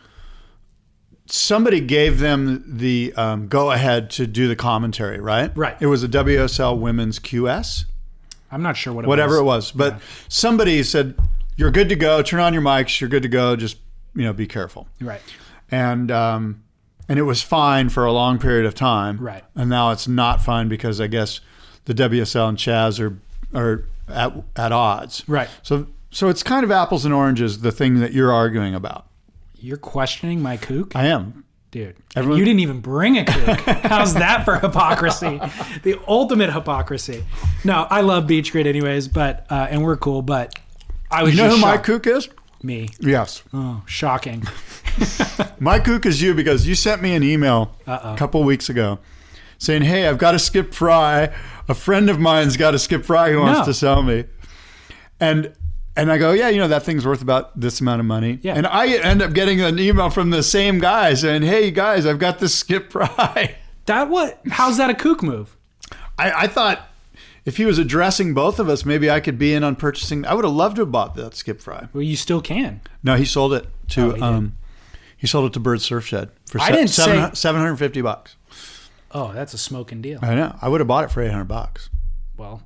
[1.25, 5.55] somebody gave them the um, go ahead to do the commentary, right?
[5.55, 5.77] Right.
[5.79, 7.85] It was a WSL Women's QS,
[8.53, 9.71] I'm not sure what it whatever was.
[9.71, 11.15] it was, but somebody said
[11.57, 12.21] you're good to go.
[12.21, 13.01] Turn on your mics.
[13.01, 13.55] You're good to go.
[13.55, 13.77] Just
[14.15, 14.87] you know, be careful.
[15.01, 15.21] Right.
[15.71, 16.63] And um,
[17.09, 19.17] and it was fine for a long period of time.
[19.17, 19.43] Right.
[19.55, 21.39] And now it's not fine because I guess
[21.85, 23.17] the WSL and Chaz are
[23.57, 25.27] are at at odds.
[25.27, 25.49] Right.
[25.63, 27.59] So so it's kind of apples and oranges.
[27.61, 29.07] The thing that you're arguing about.
[29.59, 30.95] You're questioning my kook?
[30.95, 31.43] I am.
[31.71, 33.59] Dude, Everyone- you didn't even bring a kook.
[33.61, 35.39] How's that for hypocrisy?
[35.81, 37.23] The ultimate hypocrisy.
[37.63, 40.53] No, I love Beach Grit anyways, but uh, and we're cool, but
[41.09, 41.85] I was You know who my shocked.
[41.85, 42.29] kook is?
[42.61, 42.89] Me.
[42.99, 43.41] Yes.
[43.53, 44.43] Oh, shocking.
[45.59, 48.99] My kook is you because you sent me an email a couple weeks ago
[49.57, 51.33] saying, "Hey, I've got a Skip Frye.
[51.67, 53.65] A friend of mine's got a Skip Frye who wants No.
[53.65, 54.25] to sell me."
[55.19, 55.51] And
[55.95, 58.55] and I go, "Yeah, you know that thing's worth about this amount of money." Yeah.
[58.55, 62.19] And I end up getting an email from the same guy saying, "Hey, guys, I've
[62.19, 63.55] got this skip fry."
[63.85, 64.39] That what?
[64.49, 65.55] How's that a kook move?
[66.17, 66.87] I, I thought
[67.45, 70.25] if he was addressing both of us, maybe I could be in on purchasing.
[70.25, 71.87] I would have loved to have bought that Skip Frye.
[71.91, 72.81] Well, you still can.
[73.03, 74.57] No, he sold it to Oh, he um,
[75.17, 78.35] he sold it to Bird Surf Shed for I didn't say- seven hundred fifty bucks.
[79.11, 80.17] Oh, that's a smoking deal.
[80.23, 80.55] I know.
[80.61, 81.89] I would have bought it for eight hundred bucks.
[82.37, 82.63] Well,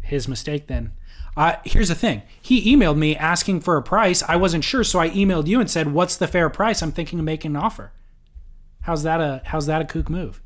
[0.00, 0.92] his mistake then.
[1.36, 2.22] Uh, here's the thing.
[2.40, 4.22] He emailed me asking for a price.
[4.22, 7.18] I wasn't sure, so I emailed you and said, "What's the fair price?" I'm thinking
[7.18, 7.92] of making an offer.
[8.82, 10.40] How's that a How's that a kook move?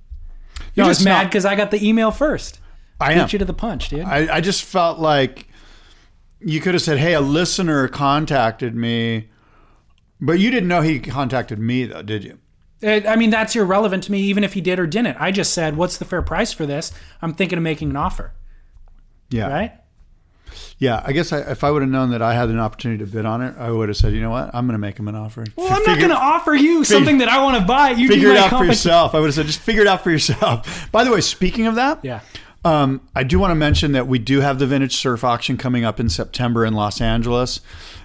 [0.74, 2.58] You're No, just it's mad because I got the email first.
[3.00, 3.28] I am.
[3.30, 4.04] You to the punch, dude.
[4.04, 5.46] I, I just felt like
[6.40, 9.28] you could have said, "Hey, a listener contacted me,"
[10.20, 12.38] but you didn't know he contacted me, though, did you?
[12.82, 15.16] Uh, I mean, that's irrelevant to me, even if he did or didn't.
[15.20, 16.92] I just said, "What's the fair price for this?"
[17.22, 18.32] I'm thinking of making an offer,
[19.30, 19.72] Yeah, right?
[20.78, 21.02] Yeah.
[21.04, 23.24] I guess I, if I would have known that I had an opportunity to bid
[23.26, 24.50] on it, I would have said, "You know what?
[24.54, 27.18] I'm going to make him an offer." Well, I'm not going to offer you something
[27.18, 27.90] that I want to buy.
[27.90, 29.14] You figure it out for yourself.
[29.14, 31.74] I would have said, "Just figure it out for yourself." By the way, speaking of
[31.76, 32.20] that, Yeah.
[32.62, 35.82] Um, I do want to mention that we do have the Vintage Surf Auction coming
[35.82, 37.60] up in September in Los Angeles.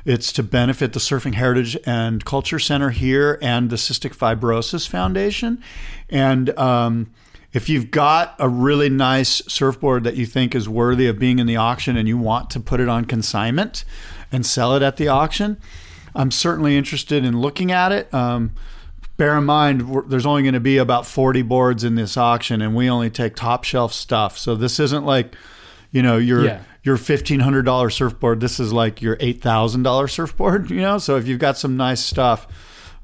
[0.06, 5.62] It's to benefit the Surfing Heritage and Culture Center here and the Cystic Fibrosis Foundation.
[6.10, 7.12] And um,
[7.56, 11.48] if you've got a really nice surfboard that you think is worthy of being in
[11.48, 13.86] the auction and you want to put it on consignment
[14.32, 15.58] and sell it at the auction,
[16.14, 18.14] I'm certainly interested in looking at it.
[18.14, 18.52] Um,
[19.16, 22.76] bear in mind, there's only going to be about 40 boards in this auction, and
[22.76, 24.38] we only take top shelf stuff.
[24.38, 25.34] So this isn't like,
[25.92, 26.60] you know, your Yeah.
[26.84, 28.42] your $1,500 surfboard.
[28.42, 30.70] This is like your $8,000 surfboard.
[30.76, 32.48] You know, so if you've got some nice stuff,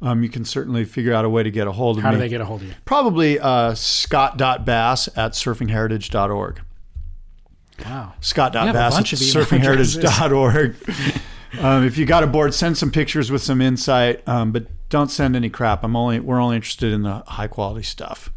[0.01, 2.15] um, you can certainly figure out a way to get a hold of How me.
[2.15, 2.73] How do they get a hold of you?
[2.85, 6.61] Probably uh, scott.bass at surfingheritage.org.
[7.85, 8.13] Wow.
[8.19, 10.75] Scott.bass at bunch of email surfingheritage.org.
[11.59, 15.09] um, if you got a board, send some pictures with some insight, um, but don't
[15.09, 15.83] send any crap.
[15.83, 18.31] I'm only we're only interested in the high quality stuff.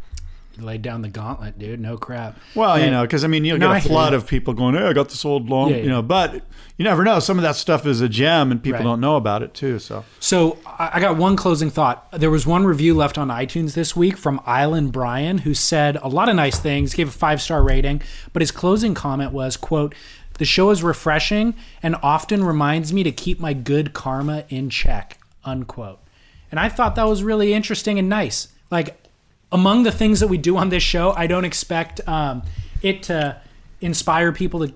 [0.58, 1.80] Laid down the gauntlet, dude.
[1.80, 2.38] No crap.
[2.54, 4.84] Well, you know, because I mean, you'll No, get a flood of people going, "Hey,
[4.84, 5.82] I got this old long," Yeah, yeah.
[5.82, 6.00] you know.
[6.02, 6.34] But
[6.78, 7.18] you never know.
[7.18, 8.84] Some of that stuff is a gem, and people Right.
[8.84, 9.78] don't know about it too.
[9.80, 12.06] So So I I got one closing thought.
[12.12, 16.08] There was one review left on iTunes this week from Island Brian who said a
[16.08, 18.00] lot of nice things, gave a five star rating,
[18.32, 19.94] but his closing comment was, "quote
[20.38, 25.18] The show is refreshing and often reminds me to keep my good karma in check."
[25.44, 25.98] Unquote.
[26.50, 28.48] And I thought that was really interesting and nice.
[28.70, 29.00] Like
[29.54, 32.42] among the things that we do on this show, I don't expect um,
[32.82, 33.40] it to
[33.80, 34.74] inspire people to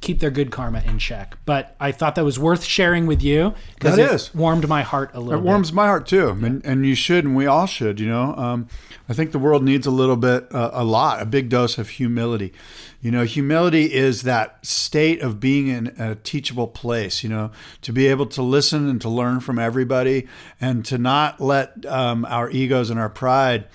[0.00, 1.36] keep their good karma in check.
[1.44, 4.34] But I thought that was worth sharing with you because it is.
[4.34, 5.46] warmed my heart a little it bit.
[5.46, 8.00] warms my heart too, and, and you should, and we all should.
[8.00, 8.68] You know, um,
[9.06, 11.90] I think the world needs a little bit, uh, a lot, a big dose of
[11.90, 12.54] humility.
[13.02, 17.22] You know, humility is that state of being in a teachable place.
[17.22, 17.50] You know,
[17.82, 20.26] to be able to listen and to learn from everybody,
[20.58, 23.66] and to not let um, our egos and our pride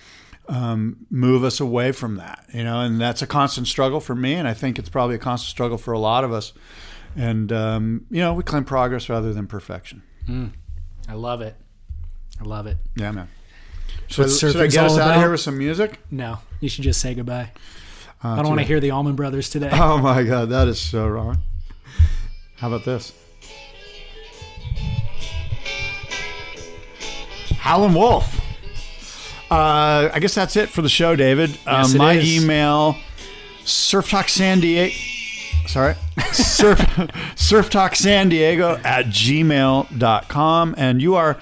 [0.48, 2.46] um, move us away from that.
[2.54, 5.20] You know, and that's a constant struggle for me, and I think it's probably a
[5.20, 6.54] constant struggle for a lot of us.
[7.16, 10.04] And um, you know, we claim progress rather than perfection.
[11.08, 11.56] I love it.
[12.42, 12.78] I love it.
[12.96, 13.30] Yeah, man.
[14.08, 16.00] Should, should I get us out of here with some music?
[16.12, 17.52] No, you should just say goodbye.
[18.24, 19.70] Uh, I don't want to hear the Allman Brothers today.
[19.74, 21.38] Oh my god, that is so wrong.
[22.58, 23.14] How about this?
[27.58, 28.40] Howlin' Wolf.
[29.52, 31.58] Uh, I guess that's it for the show, David.
[31.66, 32.44] Yes, um, my is.
[32.44, 32.96] email,
[33.64, 34.94] Surf Talk San Diego.
[35.68, 35.96] Sorry,
[36.32, 36.80] surf,
[37.36, 40.76] surf talk san diego at gmail.com.
[40.78, 41.38] And you are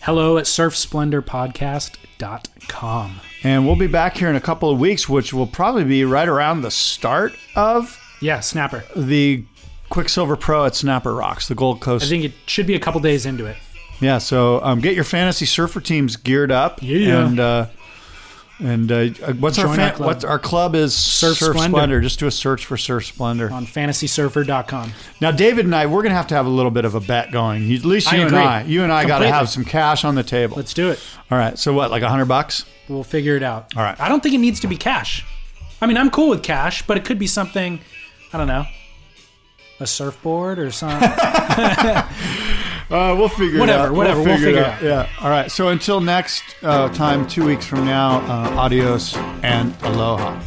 [0.00, 3.20] Hello at surfsplendorpodcast.com.
[3.44, 6.26] And we'll be back here in a couple of weeks, which will probably be right
[6.28, 8.84] around the start of Yeah, Snapper.
[8.96, 9.44] the
[9.90, 12.06] Quiksilver Pro at Snapper Rocks, the Gold Coast.
[12.06, 13.56] I think it should be a couple days into it.
[14.00, 16.80] Yeah, so um, get your fantasy surfer teams geared up.
[16.82, 17.26] Yeah.
[17.26, 17.66] And uh,
[18.60, 20.06] and uh, what's our Join fan- our club.
[20.08, 21.68] what's our club is Surf Splendor.
[21.68, 22.00] Splendor.
[22.00, 23.52] Just do a search for Surf Splendor.
[23.52, 24.92] on fantasysurfer.com.
[25.20, 27.30] Now, David and I, we're gonna have to have a little bit of a bet
[27.30, 27.72] going.
[27.72, 28.40] At least I you and agree.
[28.40, 29.38] I, you and I, got to Completely.
[29.38, 30.56] have some cash on the table.
[30.56, 31.00] Let's do it.
[31.30, 31.56] All right.
[31.56, 31.90] So what?
[31.92, 32.64] Like a hundred bucks?
[32.88, 33.76] We'll figure it out.
[33.76, 33.98] All right.
[34.00, 35.24] I don't think it needs to be cash.
[35.80, 37.78] I mean, I'm cool with cash, but it could be something,
[38.32, 38.64] I don't know,
[39.78, 41.08] a surfboard or something.
[42.90, 43.92] Uh, we'll figure Whatever, it out.
[43.94, 44.82] whatever, whatever we'll figure it out.
[44.82, 45.08] Yeah.
[45.20, 45.50] All right.
[45.50, 50.40] So until next uh, time, two weeks from now, uh, adios and aloha.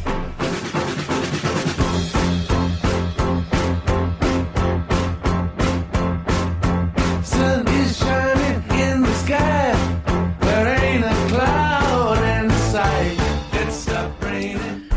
[7.22, 10.36] Sun is shining in the sky.
[10.40, 13.16] There ain't a cloud in sight.
[13.54, 14.90] It's stopped raining.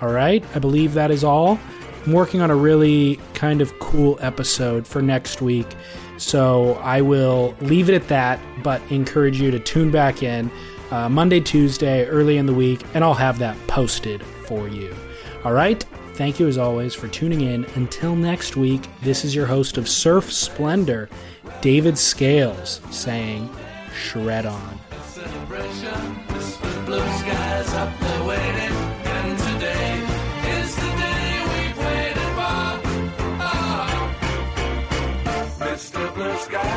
[0.00, 1.58] All right, I believe that is all.
[2.04, 5.68] I'm working on a really kind of cool episode for next week.
[6.16, 10.50] So I will leave it at that, but encourage you to tune back in
[10.90, 14.94] uh, Monday, Tuesday, early in the week, and I'll have that posted for you.
[15.44, 15.84] All right,
[16.14, 17.64] Thank you as always for tuning in.
[17.74, 21.08] Until next week, this is your host of Surf Splendor,
[21.60, 23.48] David Scales, saying,
[23.94, 24.78] Shred on.
[35.58, 36.14] Mr.
[36.14, 36.71] Blue Sky.